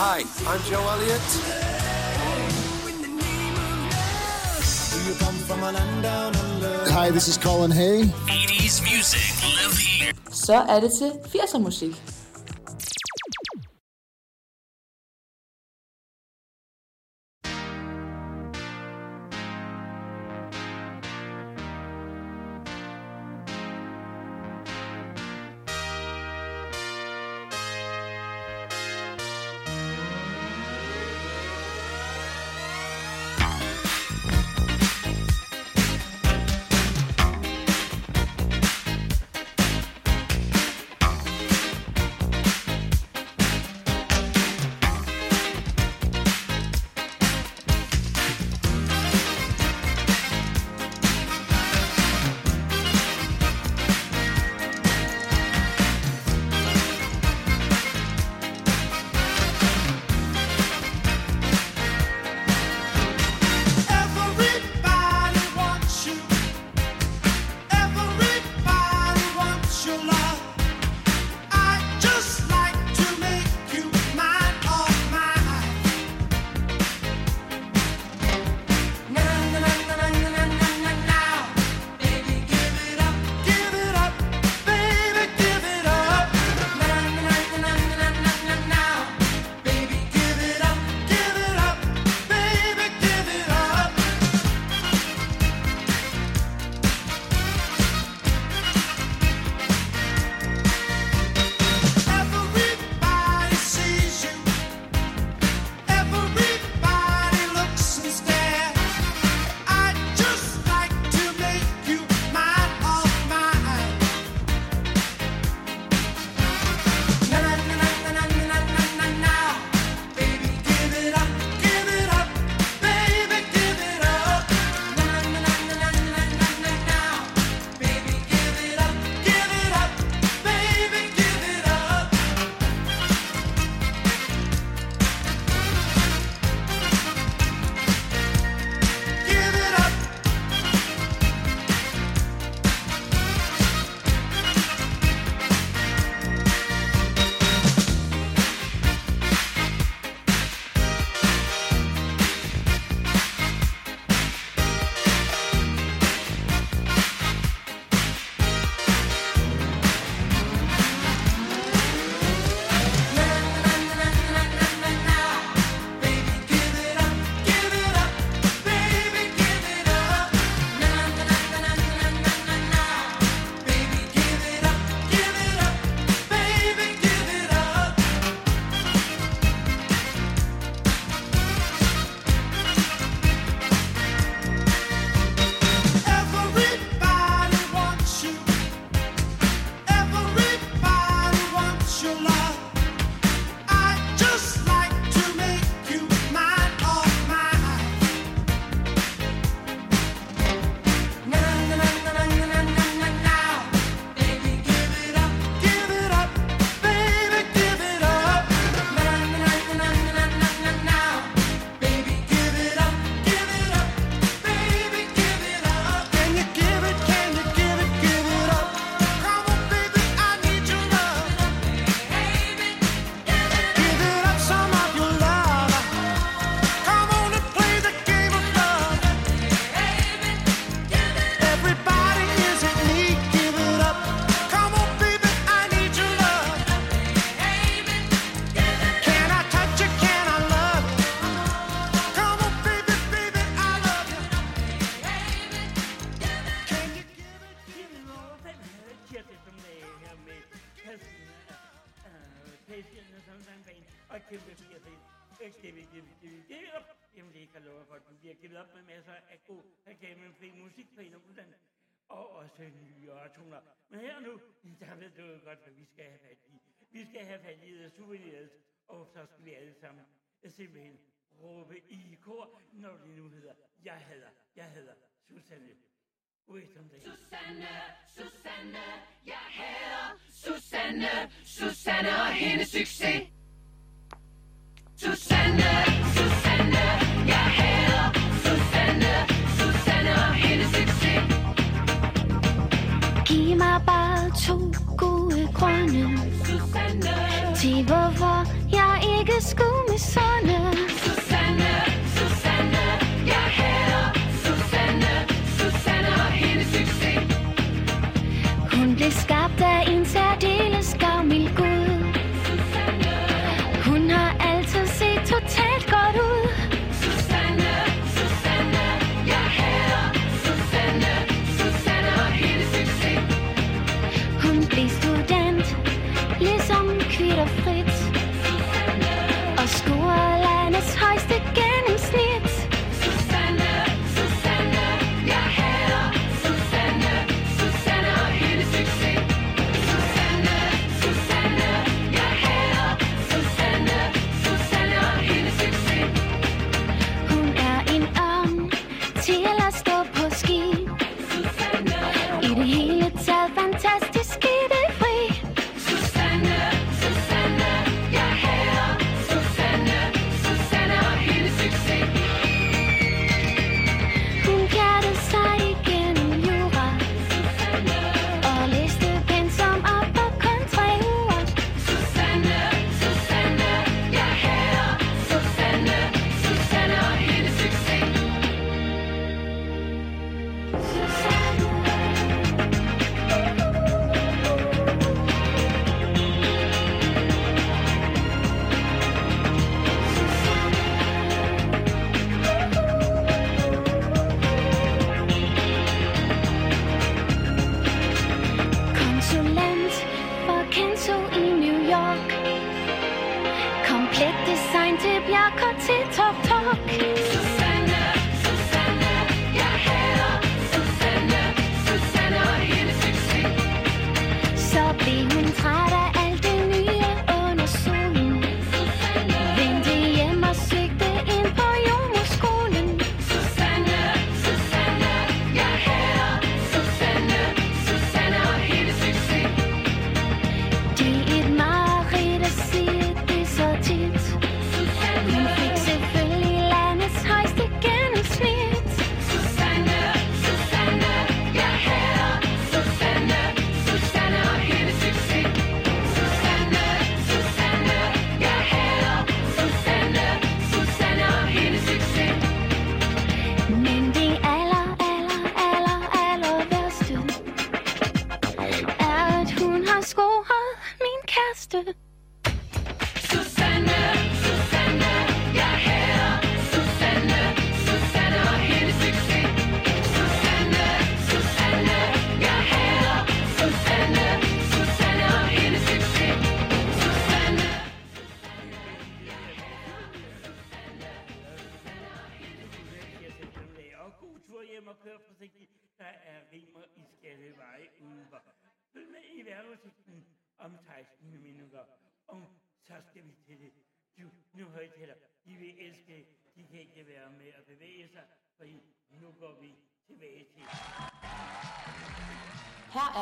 [0.00, 1.20] Hi, I'm Joe Elliott.
[4.90, 6.47] Do you come from a land down
[6.98, 8.02] Hi, this is Colin Hay.
[8.02, 9.22] 80's music,
[9.56, 10.14] live here.
[10.32, 12.02] Så er det til 80'er musik.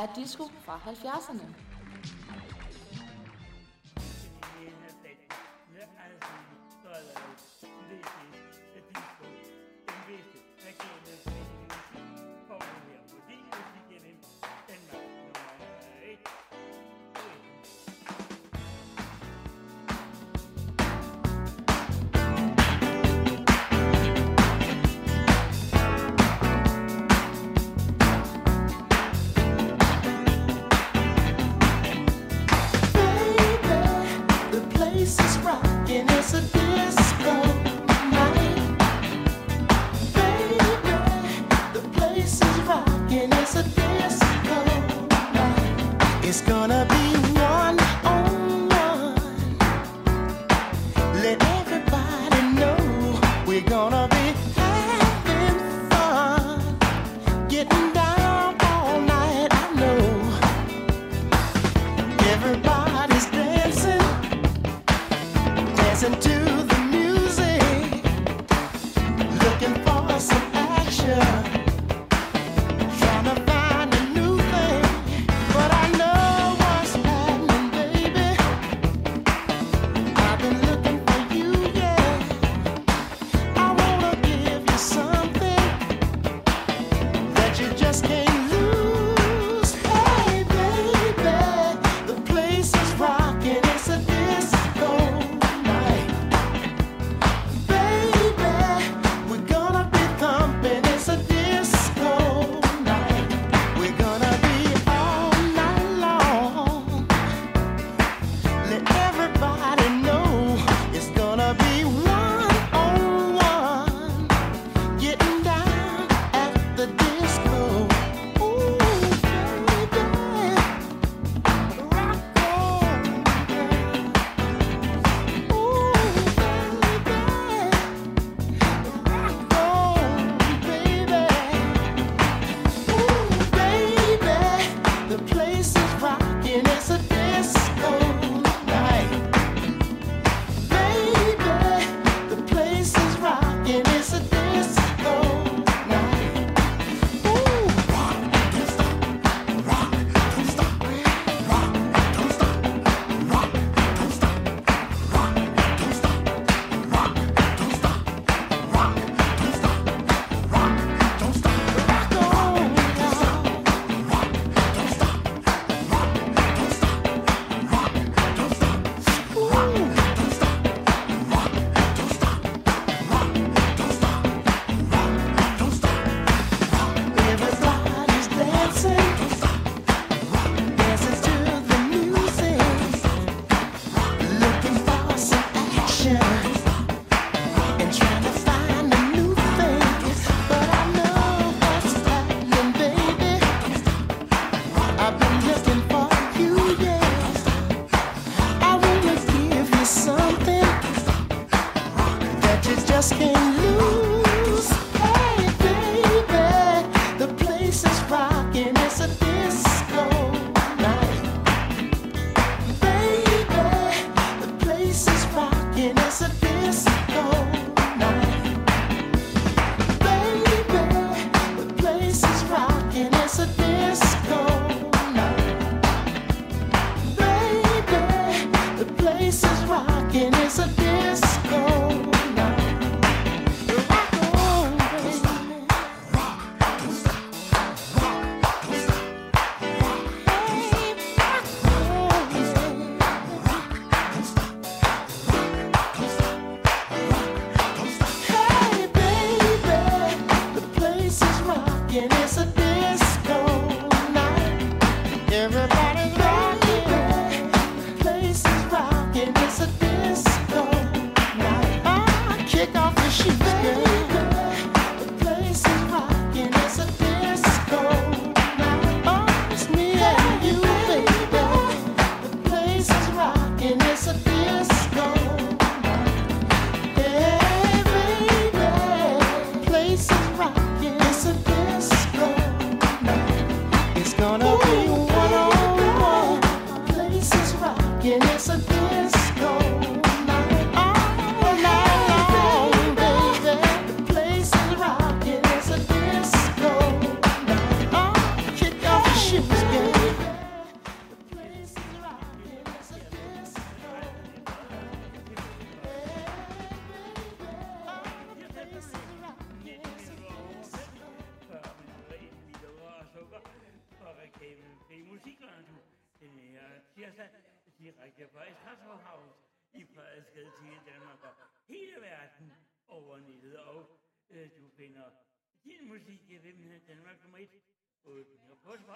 [0.03, 1.26] Er disco fra 70'erne.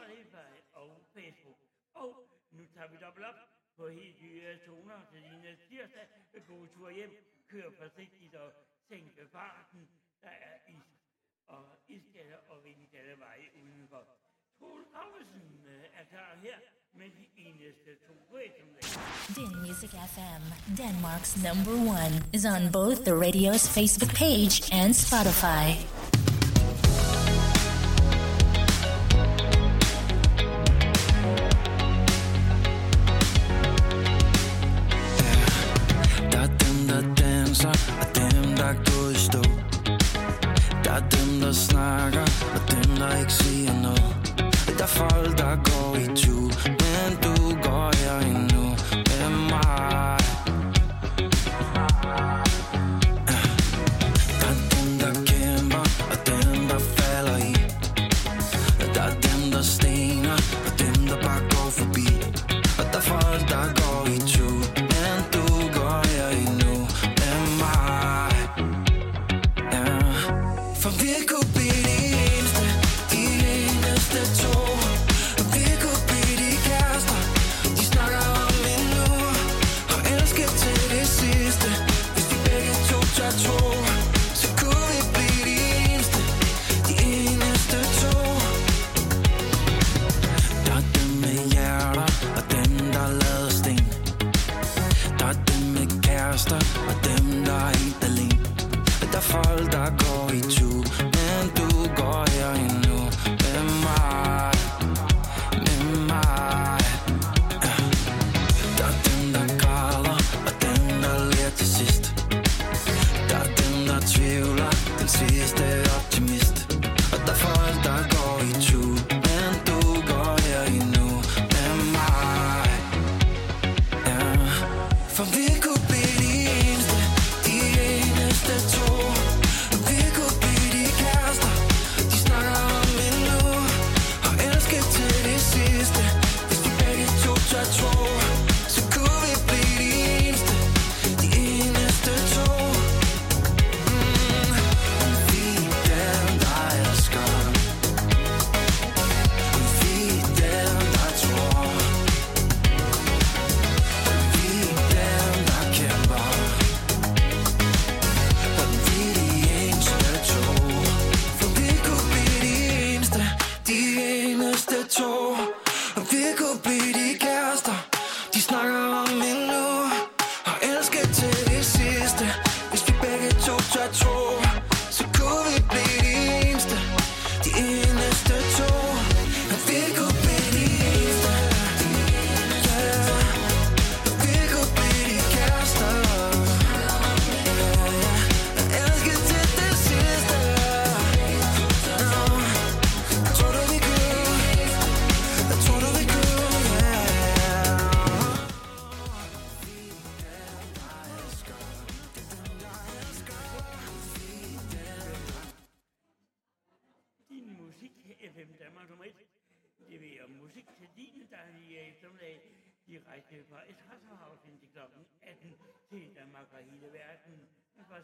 [0.01, 1.59] På Spotify og Facebook.
[1.93, 2.09] Og
[2.51, 3.39] nu tager vi dobbelt op
[3.77, 6.07] på helt nye toner til din tirsdag.
[6.47, 7.13] God tur hjem.
[7.49, 8.51] Kør forsigtigt og
[9.31, 9.89] farten.
[10.21, 10.83] Der er is
[11.47, 11.65] og
[12.49, 12.63] og
[13.19, 14.03] veje udenfor.
[14.59, 16.57] Troel Gravesen øh, er klar her
[16.93, 18.13] med de eneste to.
[19.35, 20.43] Din Music FM,
[20.81, 25.67] Denmark's number one, is on both the radio's Facebook page and Spotify.
[36.91, 39.43] Der danser, og dem, der er gået i stå.
[40.83, 44.13] Der er dem, der snakker, og dem, der ikke siger noget.
[44.77, 46.35] Der er folk, der går i tu,
[46.83, 48.50] men du går herinde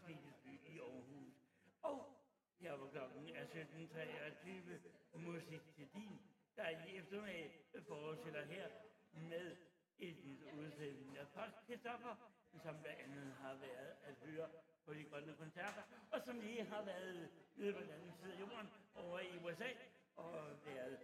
[0.08, 1.34] med Farsvidesby i Aarhus.
[1.82, 2.18] Og
[2.60, 6.20] her på klokken er 17.23 musik til din
[6.56, 7.52] der i eftermiddag
[7.88, 8.68] fortsætter her
[9.14, 9.56] med
[10.00, 12.16] et nyt udsendelse af Post Christoffer,
[12.64, 14.50] som blandt andet har været at høre
[14.86, 18.40] på de grønne koncerter, og som lige har været nede på den anden side af
[18.40, 19.70] jorden over i USA,
[20.16, 20.34] og
[20.66, 21.00] været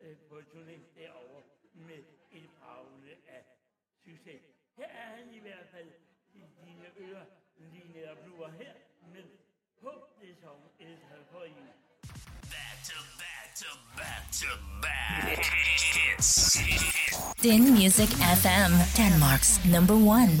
[0.00, 1.42] øh, på turné derovre
[1.74, 3.44] med et bragende af
[4.04, 4.42] succes.
[4.76, 5.92] Her er han i hvert fald
[6.34, 7.24] i dine ører
[7.58, 8.74] lige netop er nu og her
[9.12, 9.24] med
[9.82, 10.98] Hope This Song Is
[11.30, 11.66] For You.
[12.54, 14.50] Back to back to back to
[14.82, 15.44] back.
[15.96, 16.58] Hits.
[17.42, 18.10] Din Music
[18.42, 20.32] FM, Denmark's number one.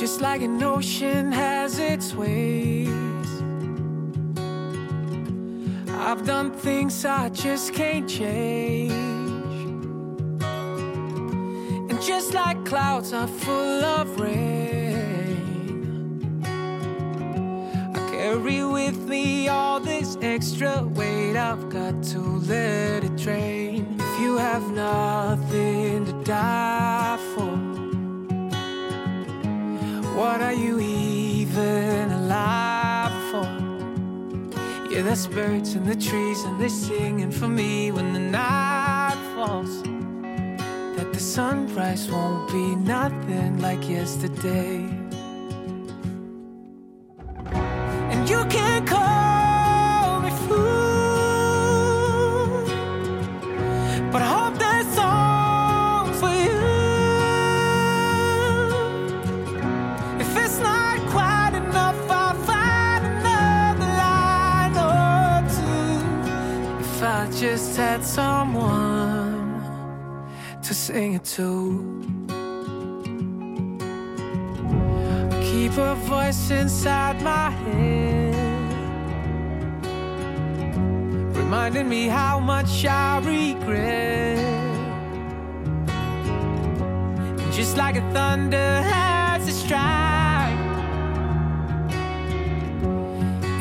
[0.00, 2.98] Just like an ocean has its waves.
[6.08, 8.92] I've done things I just can't change.
[11.90, 14.77] And just like clouds are full of rain,
[18.28, 21.34] carry with me all this extra weight.
[21.34, 22.20] I've got to
[22.52, 23.96] let it drain.
[23.98, 27.56] If you have nothing to die for,
[30.18, 33.48] what are you even alive for?
[34.90, 39.82] Yeah, there's birds in the trees and they're singing for me when the night falls.
[40.96, 44.97] That the sunrise won't be nothing like yesterday.
[48.28, 50.64] You can call me fool,
[54.12, 56.66] but I hope there's song for you.
[60.24, 65.98] If it's not quite enough, I'll find another line or two.
[66.84, 67.06] If I
[67.44, 69.62] just had someone
[70.62, 71.48] to sing it to.
[75.50, 78.17] Keep a voice inside my head,
[81.48, 84.36] reminding me how much I regret.
[87.50, 90.58] Just like a thunder has a strike,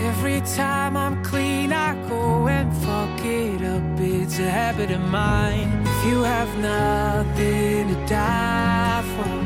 [0.10, 4.00] every time I'm clean, I go and fuck it up.
[4.00, 5.70] It's a habit of mine.
[5.86, 9.38] If you have nothing to die for.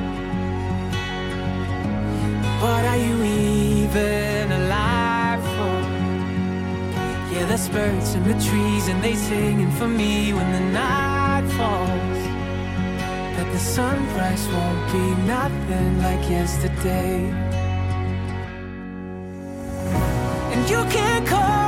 [2.64, 5.01] What are you even alive?
[7.48, 12.22] There's birds in the trees and they singing for me when the night falls.
[13.36, 17.30] That the sunrise won't be nothing like yesterday.
[20.54, 21.61] And you can call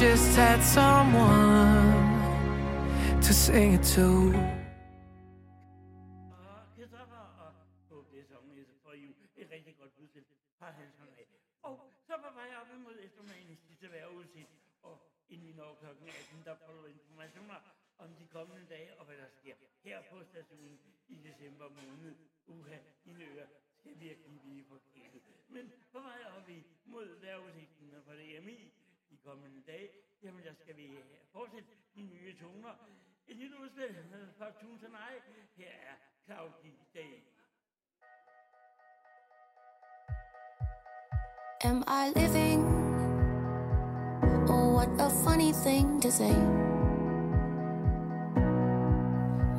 [0.00, 1.12] just had 18,
[3.20, 4.32] der sing it to.
[18.00, 19.54] om de kommende dage og hvad der sker
[19.84, 22.14] her på stationen i december måned.
[29.30, 29.88] Kommende dage,
[30.22, 30.86] jamen der skal vi
[31.32, 32.74] fortsætte de nye toner.
[33.28, 33.96] Et nyt udspil
[34.38, 35.14] fra Tusind Ej.
[35.56, 35.96] Her er.
[41.64, 42.60] Am I living?
[44.54, 46.36] Oh, what a funny thing to say.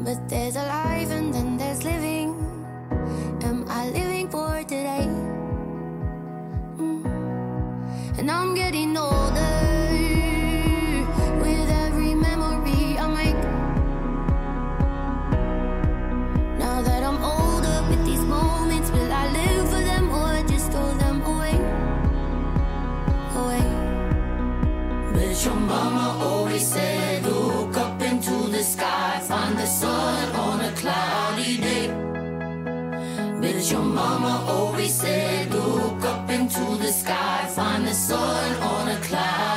[0.05, 2.29] But there's alive and then there's living.
[3.49, 5.07] Am I living for today?
[6.77, 7.20] Mm.
[8.17, 9.57] And I'm getting older
[11.41, 13.41] with every memory I make.
[16.59, 20.93] Now that I'm older with these moments, will I live for them or just throw
[20.95, 21.55] them away?
[23.41, 23.65] Away.
[25.13, 30.71] But your mama always said, look up into the sky, find the sun on a
[30.73, 31.87] cloudy day.
[33.41, 36.00] But your mama always said, look
[36.57, 39.50] into the sky, find the sun on a cloudy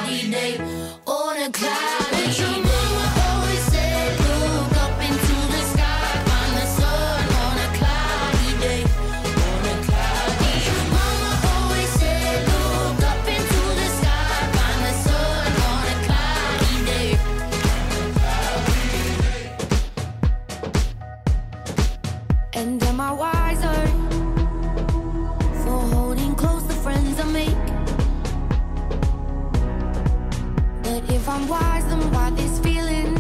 [31.35, 33.17] I'm wise, then why this feeling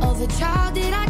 [0.00, 1.07] of a child that I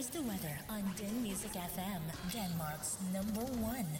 [0.00, 3.90] is the weather on Den Music FM, Denmark's number one.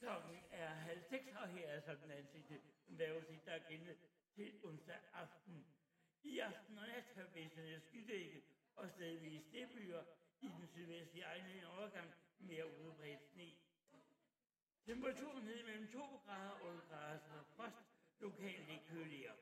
[0.00, 3.96] Klokken er halv seks, og her er sådan en ansigte vejrudsigt, der er gældende
[4.34, 5.66] til onsdag aften.
[6.22, 8.42] I aften og nat har væsentlige skydække
[8.76, 10.02] og stedvige snebyer
[10.40, 12.08] i den sydvestlige egen overgang
[12.38, 13.50] mere udbredt sne.
[14.84, 17.82] Temperaturen ned mellem 2 grader og 8 grader, så frost
[18.20, 19.36] lokalt lidt køligere.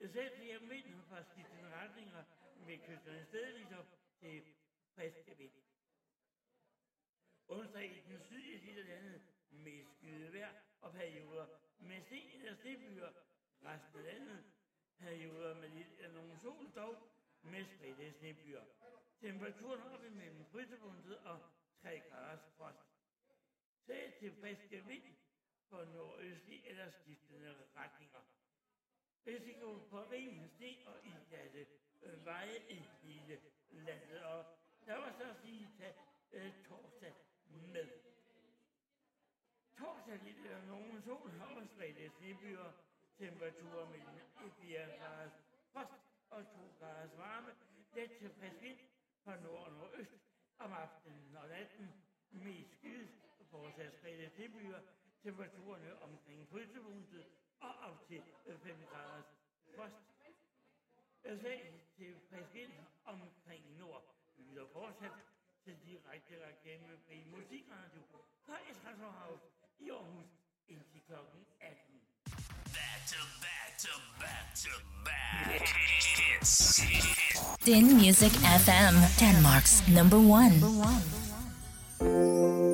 [0.00, 2.22] Jeg Selv flere vinden fra skiftende retninger
[2.66, 4.42] med kysterne stedvis op til
[4.94, 5.50] friske.
[7.48, 10.48] Onsdag i den sydlige side af landet med skyde
[10.80, 11.46] og perioder
[11.78, 13.12] med sten eller snebyer.
[13.62, 14.44] Resten af landet
[14.98, 18.64] perioder med lidt eller nogen sol dog med spredte snebyer.
[19.20, 21.40] Temperaturen op imellem frysepunktet og
[21.82, 22.78] 3 graders frost.
[23.86, 25.16] Tag til friske vind
[25.68, 28.20] på nordøstlig eller skiftende retninger.
[29.26, 31.12] Risiko for rimelig sne og i
[32.24, 33.40] veje i hele
[33.72, 34.22] landet.
[34.22, 34.44] Og
[34.86, 35.94] der var så at sige, tage
[36.32, 37.14] øh, torsdag
[37.48, 37.88] med.
[39.78, 42.72] Torsdag lidt eller nogen sol og spredte snebyer.
[43.18, 44.18] Temperaturer mellem
[44.60, 45.30] 4 grader
[45.72, 45.92] frost
[46.30, 47.54] og 2 graders varme.
[47.94, 48.78] Let til frisk vind
[49.24, 50.12] fra nord og nordøst
[50.58, 51.92] om aftenen og natten.
[52.30, 54.80] Mest skydes og fortsat spredte snebyer.
[55.22, 57.26] Temperaturerne omkring frysepunktet
[57.60, 59.24] og op til øh, 5 graders
[59.76, 59.94] frost.
[59.94, 62.72] Øh, Jeg sagde til frisk vind
[63.14, 64.04] omkring nord.
[64.36, 65.16] Vi lytter fortsat
[65.64, 68.02] til direkte reklamefri musikradio
[68.46, 69.44] fra Espresso House
[69.84, 70.30] i Aarhus
[70.68, 72.00] indtil klokken 18.
[72.78, 74.72] Back to back to back to
[75.06, 75.62] back.
[76.20, 76.54] Hits.
[77.66, 78.34] Din Music
[78.66, 80.54] FM, Denmark's number one.
[82.00, 82.69] Wake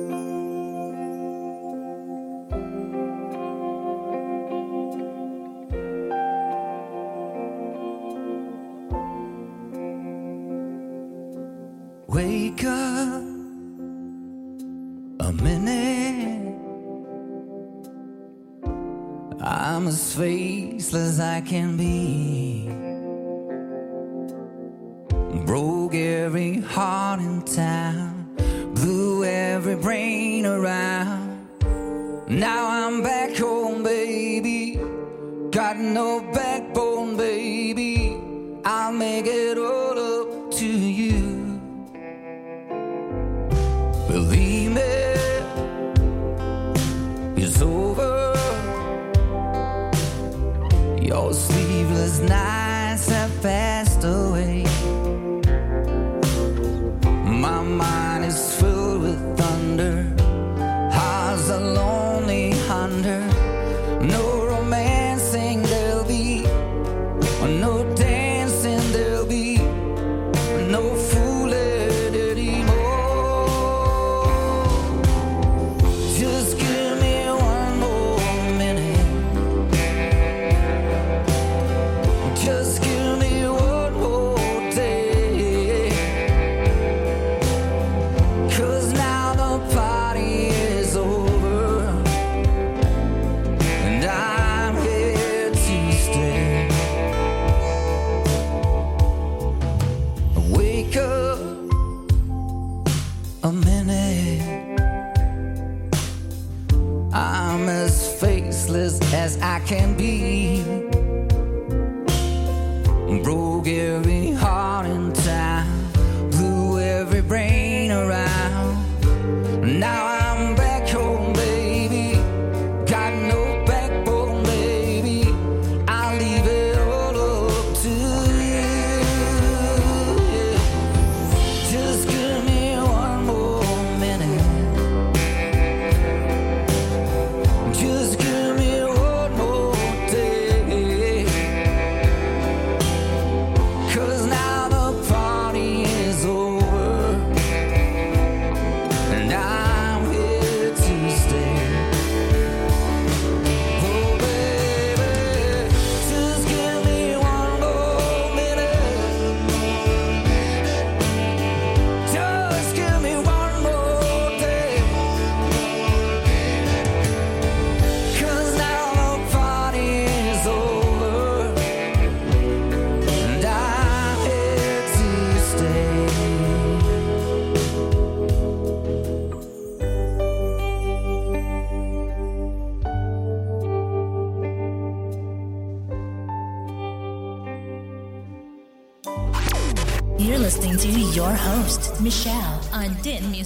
[20.87, 22.69] faceless I can be.
[25.45, 28.35] Broke every heart in town,
[28.73, 31.49] blew every brain around.
[32.29, 34.79] Now I'm back home, baby.
[35.51, 36.21] Got no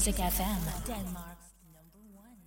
[0.01, 2.41] Music FM, Denmark's number one.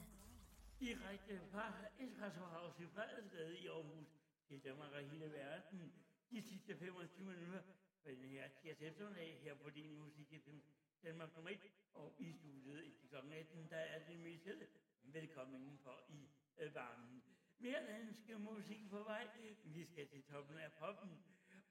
[0.80, 1.66] Direkte fra
[1.98, 4.08] Espressohaus i Frederiksgade i Aarhus
[4.48, 5.92] til Danmark og hele verden.
[6.30, 7.62] De sidste 25 minutter
[8.02, 10.62] på den her tirsdag eftermiddag her på din musik i
[11.02, 11.58] Danmark nummer 1
[11.94, 13.16] og i studiet i kl.
[13.16, 14.66] 18, der er det Michelle.
[15.02, 17.22] Velkommen indenfor i øh, varmen.
[17.58, 19.28] Mere dansk musik på vej.
[19.64, 21.10] Vi skal til toppen af poppen,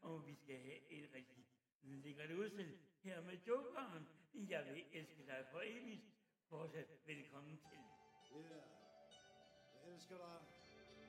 [0.02, 1.46] og vi skal have et rigtig
[1.82, 4.08] lækkert udsæt her med Jokeren.
[4.34, 6.06] Jeg vil elske dig for evigt.
[6.50, 7.80] Fortsat velkommen til.
[8.36, 8.64] Yeah.
[9.74, 10.40] Jeg elsker dig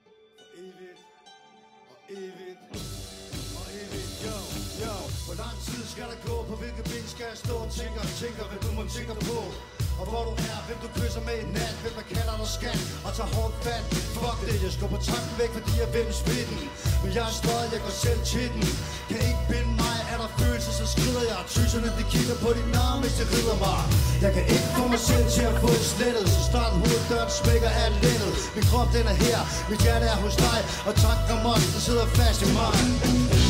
[0.04, 1.00] for evigt
[1.90, 2.60] og evigt
[3.60, 4.10] og evigt.
[4.26, 4.36] Yo,
[4.82, 4.96] yo.
[5.26, 6.36] Hvor lang tid skal der gå?
[6.50, 9.38] På hvilke ben skal jeg stå og tænke og tænke, hvad du må tænke på?
[10.00, 12.80] Og hvor du er, hvem du kysser med i nat Hvem der kalder dig skat
[13.06, 13.84] og tager hårdt fat.
[14.18, 16.58] Fuck det, jeg skubber tanken væk, fordi jeg vil spidten
[17.02, 18.64] Men jeg er støjet, jeg går selv til den.
[19.10, 21.38] Kan ikke binde mig, er der følelser, så skrider jeg.
[21.54, 23.82] Tyserne, de kigger på dit navn, hvis det rider mig.
[24.24, 27.70] Jeg kan ikke få mig selv til at få et slettet Så snart hoveddøren smækker
[27.82, 28.34] af lettet.
[28.54, 29.40] Min krop, den er her,
[29.70, 30.58] mit hjerte er hos dig
[30.88, 33.43] Og tanken om os, der sidder fast i mig.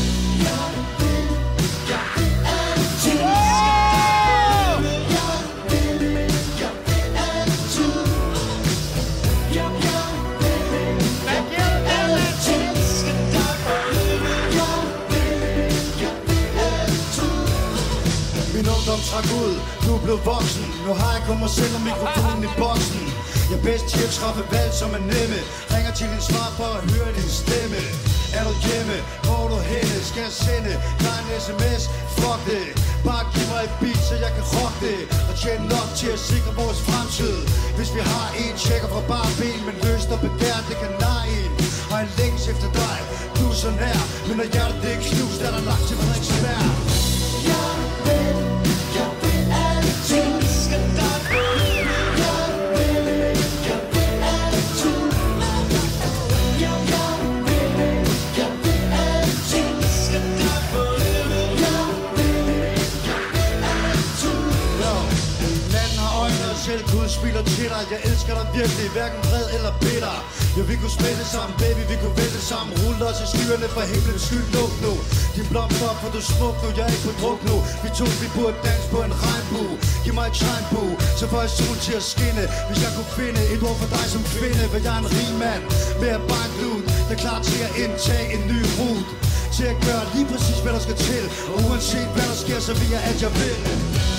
[19.15, 20.65] Trak ud, nu er blevet voksen.
[20.86, 23.02] Nu har jeg kun mig selv og mikrofonen i boksen.
[23.51, 25.41] Jeg bedst til at træffe valg som er nemme.
[25.75, 27.83] Ringer til din svar for at høre din stemme.
[28.39, 28.97] Er du hjemme?
[29.26, 29.97] Hvor du henne?
[30.10, 30.73] Skal jeg sende
[31.05, 31.83] dig en sms?
[32.18, 32.67] Fuck det.
[33.09, 35.01] Bare giv mig et beat, så jeg kan rock det.
[35.28, 37.36] Og tjene nok til at sikre vores fremtid.
[37.78, 41.25] Hvis vi har en tjekker fra bare ben Men løst og begær, det kan nej
[41.41, 41.52] en.
[41.91, 42.99] Har en længs efter dig.
[43.36, 46.93] Du er så nær Men når hjertet det er knust, er der lagt til Frederiksberg
[67.24, 67.82] smiler til dig.
[67.94, 70.16] Jeg elsker dig virkelig, hverken vred eller bitter.
[70.56, 72.70] Ja, vi kunne smelte sammen, baby, vi kunne vælte sammen.
[72.80, 74.92] Rulle os i skyerne for himlens skyld, luk nu.
[75.34, 77.56] Din blomster op, for du er smuk nu, jeg er ikke på druk nu.
[77.82, 81.52] Vi to, vi burde danse på en regnbue Giv mig et regnbue, så får jeg
[81.58, 82.44] solen til at skinne.
[82.68, 85.62] Hvis jeg kunne finde et ord for dig som kvinde Vil jeg en rig mand.
[86.00, 89.12] Med at banke ud Der er klar til at indtage en ny rute.
[89.56, 91.24] Til at gøre lige præcis, hvad der skal til.
[91.52, 93.56] Og uanset hvad der sker, så vil jeg, at jeg vil.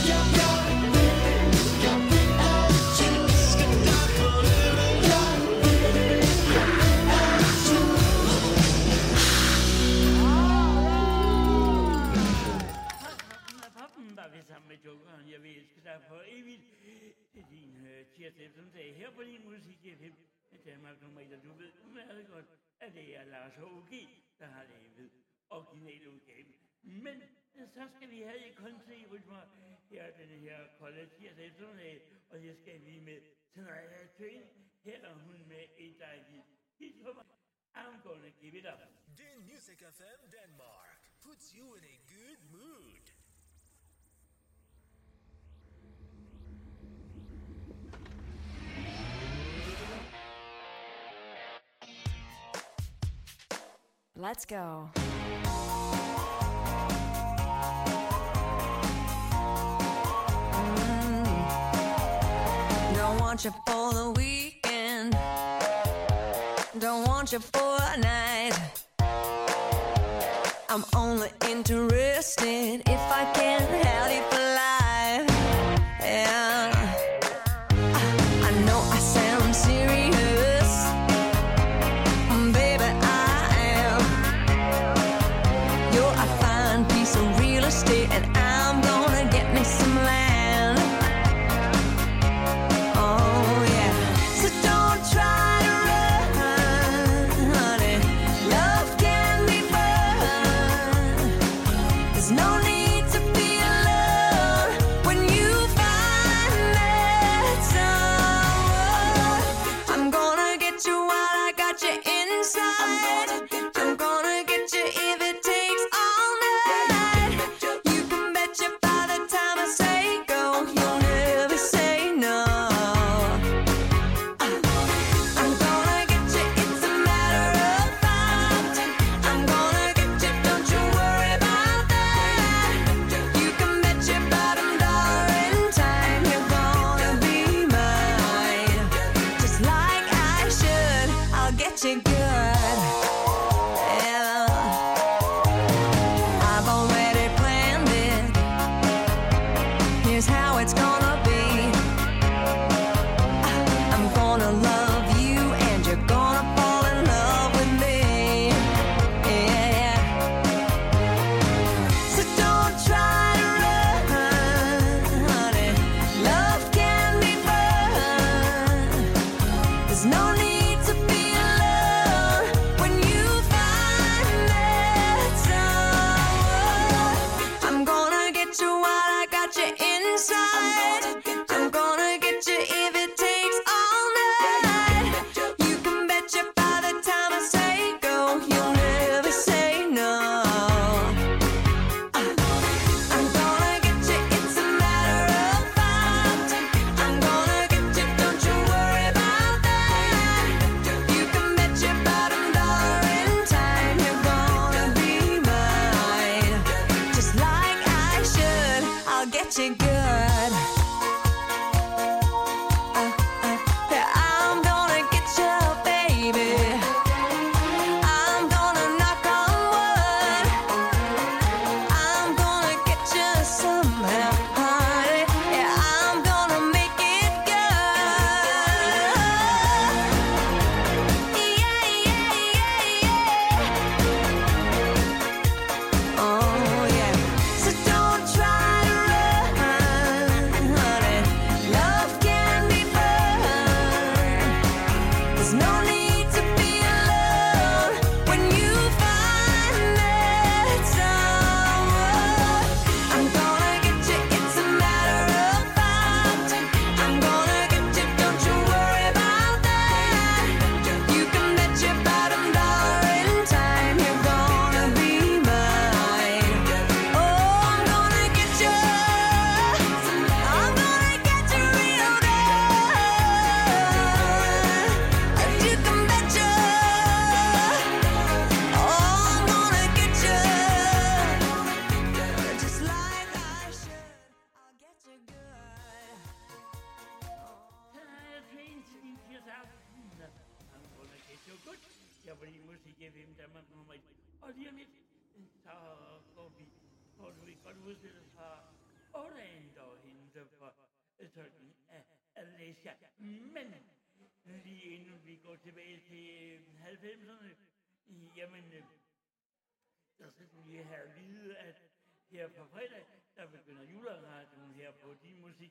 [0.09, 0.55] Yeah, yeah.
[15.96, 16.64] Dig for evigt.
[17.34, 20.16] Det din øh, tirsdag eftermiddag her på din musik FM.
[20.66, 22.46] Danmark nummer 1, og du ved udmærket godt,
[22.80, 23.92] at det er Lars H.G.,
[24.40, 25.12] der har lavet
[25.50, 26.46] originale udgave.
[26.82, 27.22] Men
[27.56, 29.42] øh, så skal vi have et country rytmer
[29.90, 33.22] her den her kolde tirsdag eftermiddag, og det skal vi med
[33.54, 34.44] Tanaya Twain.
[34.84, 36.46] Her er hun med et dejligt
[36.80, 37.26] hit for mig.
[37.76, 38.80] I'm gonna give it up.
[54.18, 54.90] Let's go.
[60.54, 61.24] Mm-hmm.
[62.96, 65.18] Don't want you for the weekend.
[66.80, 68.54] Don't want you for a night.
[70.70, 75.30] I'm only interested if I can have you for life.
[76.02, 76.75] Yeah.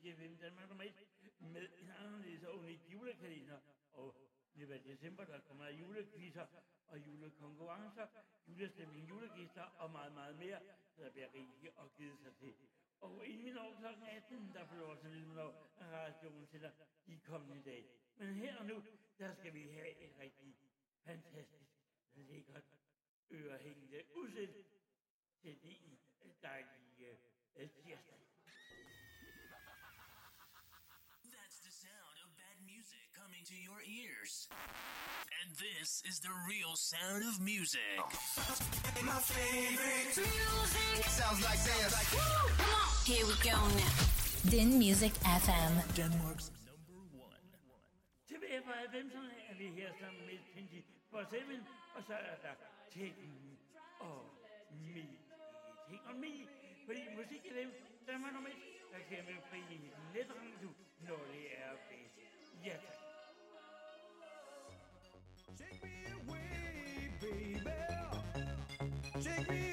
[0.01, 0.93] fik FM Danmark nummer 1
[1.39, 3.59] med en anderledes og unik julekalender.
[3.91, 4.15] Og
[4.55, 6.45] det var december, der kommer julekvisser
[6.87, 8.07] og julekonkurrencer,
[8.47, 10.59] julestemning, julegæster og meget, meget mere,
[10.95, 12.55] så der bliver rigtig og givet sig til.
[12.99, 14.03] Og inden vi når kl.
[14.05, 16.71] 18, der får lov til lidt lyde, når radioen sender
[17.05, 17.85] i kommende dag.
[18.15, 18.83] Men her og nu,
[19.19, 20.55] der skal vi have et rigtig
[21.03, 21.69] fantastisk,
[22.15, 22.63] lækkert,
[23.31, 24.57] ørehængende udsigt
[25.41, 25.99] til din
[26.41, 27.17] dejlige
[27.55, 28.24] øh, tirsdag.
[33.45, 34.49] into your ears.
[35.37, 37.93] And this is the real sound of music.
[38.01, 38.09] Oh.
[39.05, 41.93] My favorite music sounds like this.
[41.93, 42.09] Like,
[42.57, 44.49] Come on, here we go now.
[44.49, 45.13] Din Music
[45.45, 45.73] FM.
[45.93, 47.45] Denmark's number one.
[48.25, 51.61] Tilbage fra 90'erne er vi her sammen med Pindy Borseven,
[51.95, 52.53] og så er der
[52.93, 53.57] Taken
[53.99, 54.21] og
[54.71, 55.05] Me.
[55.89, 56.33] take Me,
[56.85, 57.69] fordi musik er dem,
[58.05, 59.61] der er nummer et, der kan man fri
[60.13, 60.69] netradio,
[61.07, 62.15] når det er bedst.
[62.65, 62.94] Ja, tak.
[65.57, 65.91] Shake me
[66.29, 67.71] away, baby.
[69.23, 69.64] Shake me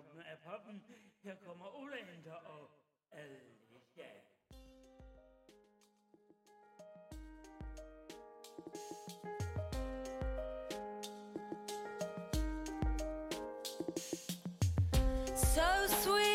[0.00, 0.82] toppen af poppen.
[1.22, 1.66] Her kommer
[2.34, 2.70] og
[3.12, 4.06] Alicia.
[15.36, 16.29] So sweet.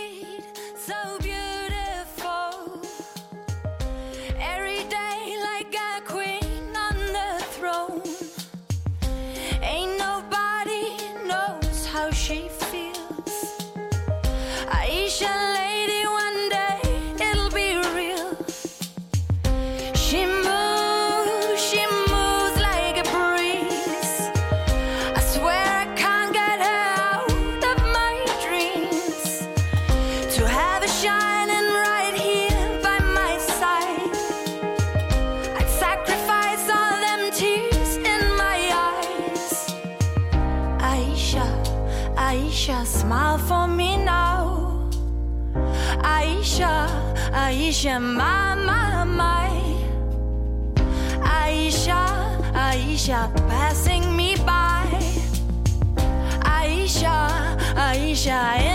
[47.99, 49.49] my, my, my.
[51.24, 52.01] Aisha,
[52.53, 54.85] Aisha, passing me by.
[56.43, 58.74] Aisha, Aisha,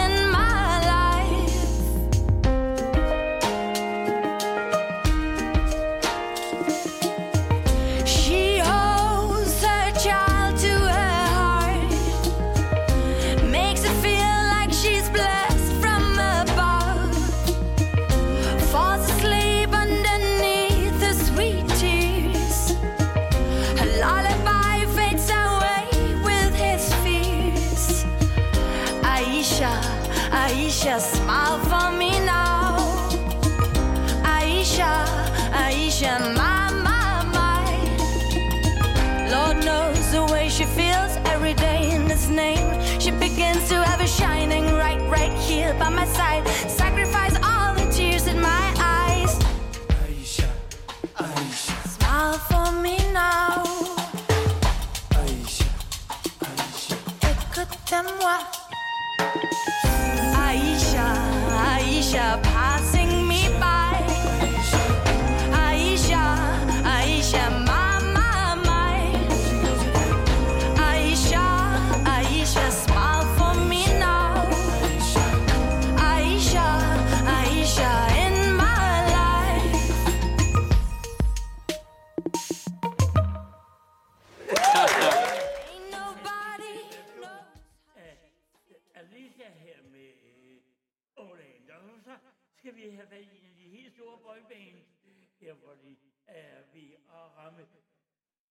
[45.91, 46.20] my.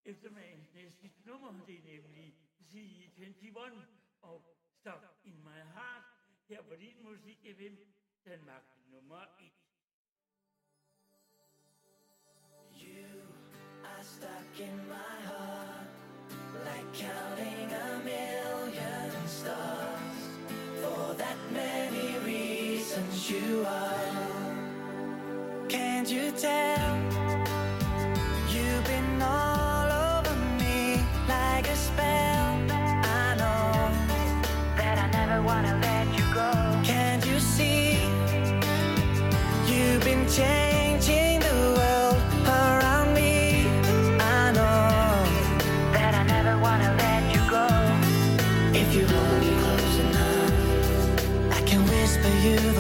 [0.09, 0.13] Er
[1.25, 2.35] nummer, det er nemlig
[2.73, 3.85] 21
[4.21, 6.03] og Stop In My Heart,
[6.47, 7.75] her på din musik FM,
[8.25, 9.51] Danmark nummer 1.
[12.73, 13.21] You
[13.83, 15.87] are stuck in my heart
[16.65, 20.19] Like counting a million stars.
[20.81, 24.27] For that many reasons you are.
[25.67, 26.97] Can't you tell?
[28.49, 29.68] You've been on
[31.61, 32.55] like a spell.
[32.71, 33.91] I know
[34.77, 36.51] that I never wanna let you go.
[36.85, 37.99] Can't you see?
[39.67, 43.67] You've been changing the world around me.
[44.37, 44.87] I know
[45.95, 47.67] that I never wanna let you go.
[48.81, 52.78] If you hold me close enough, I can whisper you.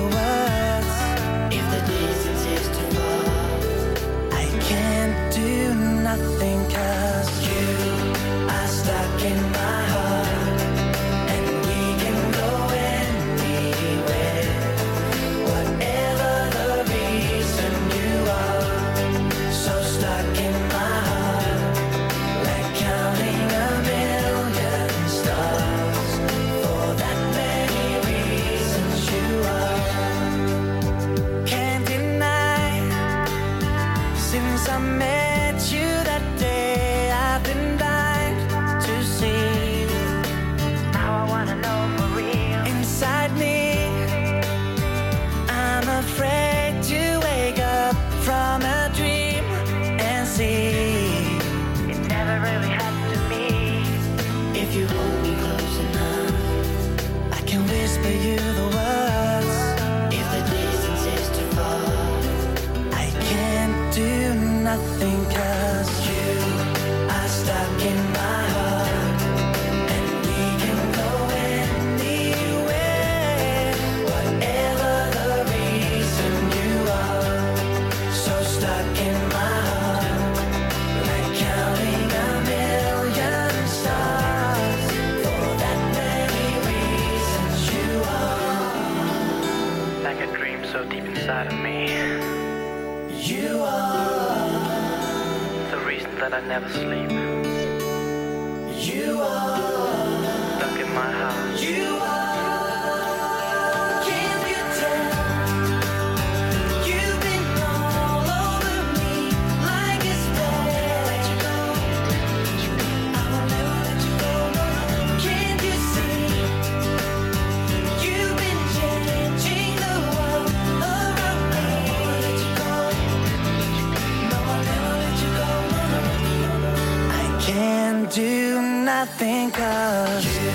[127.49, 130.51] I can't do nothing 'cause you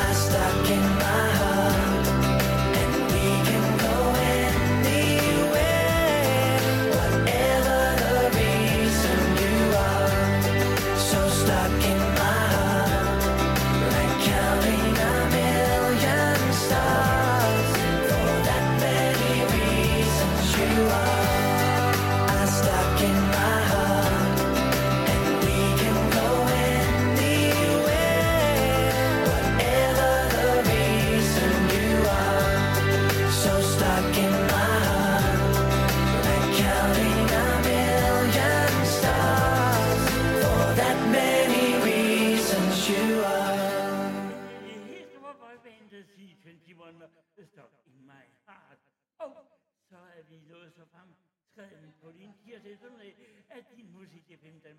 [0.00, 1.45] are stuck in my heart.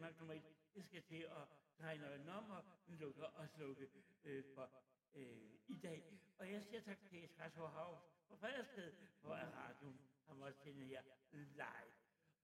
[0.07, 1.47] Danmark nummer et, det skal til at
[1.79, 3.89] dreje noget nummer, lukke og slukke
[4.23, 4.69] øh, for
[5.13, 6.19] øh, i dag.
[6.37, 10.85] Og jeg siger tak til Espresso House på Frederiksted, hvor er radioen har måttet sende
[10.85, 11.91] her live.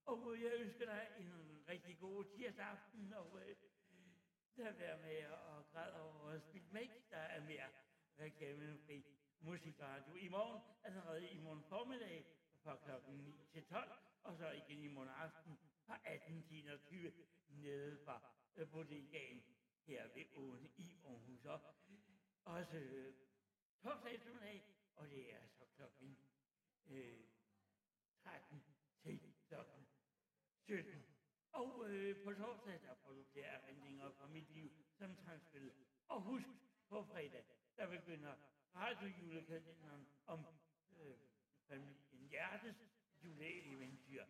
[0.05, 3.55] Og jeg ønsker dig en rigtig god tirsdag aften, og øh,
[4.57, 6.89] der være med at græde over at spille.
[7.09, 7.69] Der er mere
[8.19, 9.05] reklamefri
[9.39, 12.25] musikradio i morgen, allerede i morgen formiddag
[12.63, 13.91] fra klokken 9 til 12,
[14.23, 15.57] og så igen i morgen aften
[15.93, 17.13] fra 1821
[17.49, 18.21] nede fra
[18.55, 19.43] øh, bodegaen
[19.85, 21.45] her ved Åne i Aarhus.
[21.45, 21.61] Og
[22.43, 23.13] også øh,
[23.81, 24.63] torsdag eftermiddag,
[24.95, 26.17] og det er så klokken
[26.89, 27.19] øh,
[28.23, 28.63] 13
[28.99, 29.87] til klokken
[30.59, 31.05] 17.
[31.51, 35.71] Og øh, på torsdag, der producerer jeg erindringer fra mit liv som transspil.
[36.07, 36.47] Og husk,
[36.89, 37.45] på fredag,
[37.77, 38.35] der begynder
[38.75, 40.45] radiojulekalenderen om
[40.99, 41.17] øh,
[41.67, 42.75] familien Hjertes
[43.23, 44.25] juleeventyr.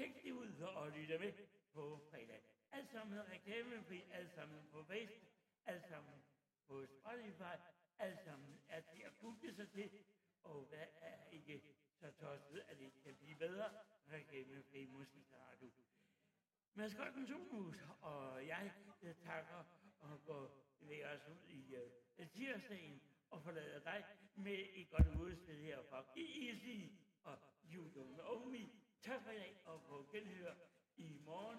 [0.00, 1.32] Tjek det ud og lytte med
[1.72, 2.42] på fredag.
[2.72, 5.28] Alt sammen reklamefri, alt sammen på Facebook,
[5.66, 6.22] alt sammen
[6.66, 7.56] på Spotify,
[7.98, 9.90] alt sammen er til at google sig til,
[10.42, 11.62] og hvad er ikke
[11.94, 13.70] så tosset, at det kan blive bedre
[14.12, 15.70] reklamefri musikradio.
[16.74, 18.72] Maskotten Zomus og jeg
[19.24, 19.64] takker
[20.00, 24.04] og går ved os ud i uh, tirsdagen og forlader dig
[24.34, 26.92] med et godt udspil her fra Easy
[27.24, 27.38] og
[27.74, 28.79] You Don't Know Me.
[29.06, 30.52] Tak for i dag og på genhør
[30.96, 31.58] i morgen,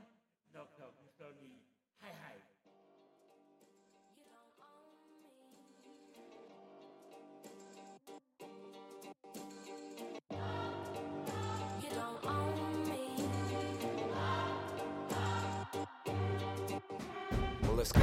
[0.54, 1.62] når klokken slår 9.
[2.02, 2.36] Hej hej.
[11.82, 13.04] You don't own me.
[17.64, 18.00] Well, let's go.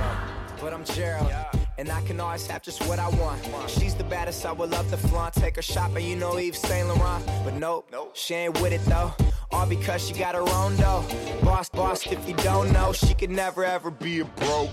[0.60, 1.31] But I'm Gerald.
[1.78, 3.41] And I can always have just what I want.
[3.70, 5.34] She's the baddest, I would love to flaunt.
[5.34, 7.25] Take her shopping, you know Eve Saint Laurent.
[7.44, 9.12] But nope, nope, she ain't with it though.
[9.59, 11.05] All because she got her own dough.
[11.43, 14.70] Boss, boss, if you don't know, she could never ever be a broke.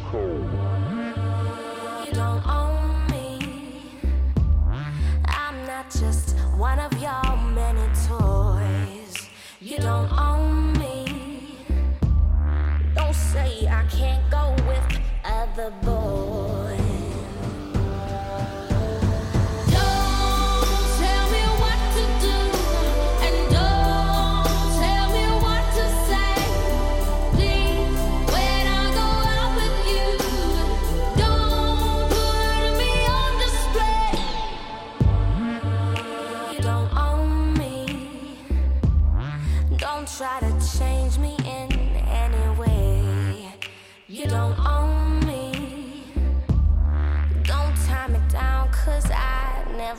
[2.06, 3.40] You don't own me.
[5.26, 9.28] I'm not just one of your many toys.
[9.60, 11.58] You don't own me.
[12.94, 15.95] Don't say I can't go with other boys.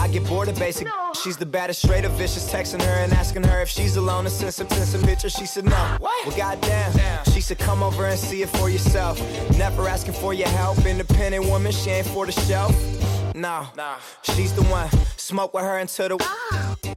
[0.00, 0.88] I get bored of basic.
[1.22, 2.50] She's the baddest, straight up vicious.
[2.50, 5.34] Texting her and asking her if she's alone and send some, send some pictures.
[5.34, 5.98] She said no.
[6.00, 6.92] Well, goddamn.
[7.34, 9.20] She said come over and see it for yourself.
[9.58, 10.86] Never asking for your help.
[10.86, 12.74] Independent woman, she ain't for the shelf.
[13.34, 13.66] No,
[14.22, 14.88] she's the one.
[15.18, 16.26] Smoke with her until the.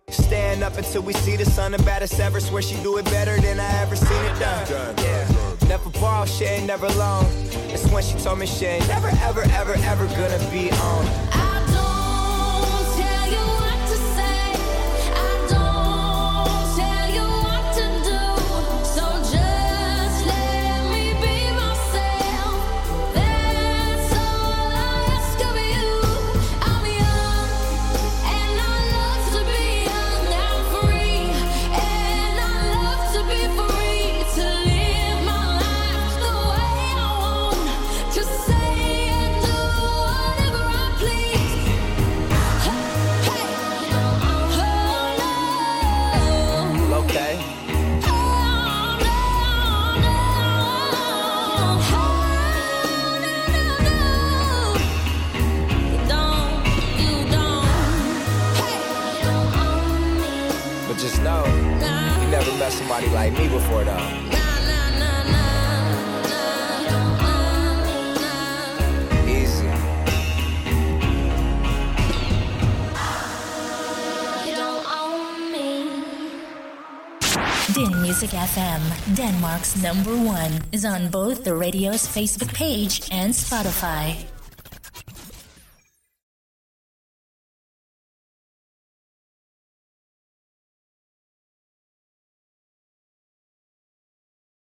[0.09, 1.73] Stand up until we see the sun.
[1.73, 2.39] The baddest ever.
[2.39, 4.95] Swear she do it better than I ever seen it done.
[4.97, 5.67] Yeah.
[5.67, 7.25] Never borrow, she ain't never alone.
[7.67, 11.52] It's when she told me she ain't never, ever, ever, ever gonna be on.
[11.52, 11.52] Tell
[62.93, 64.29] somebody like me before, though.
[77.73, 78.81] Din Music FM,
[79.15, 84.32] Denmark's number one, is on both the radio's Facebook page and Spotify.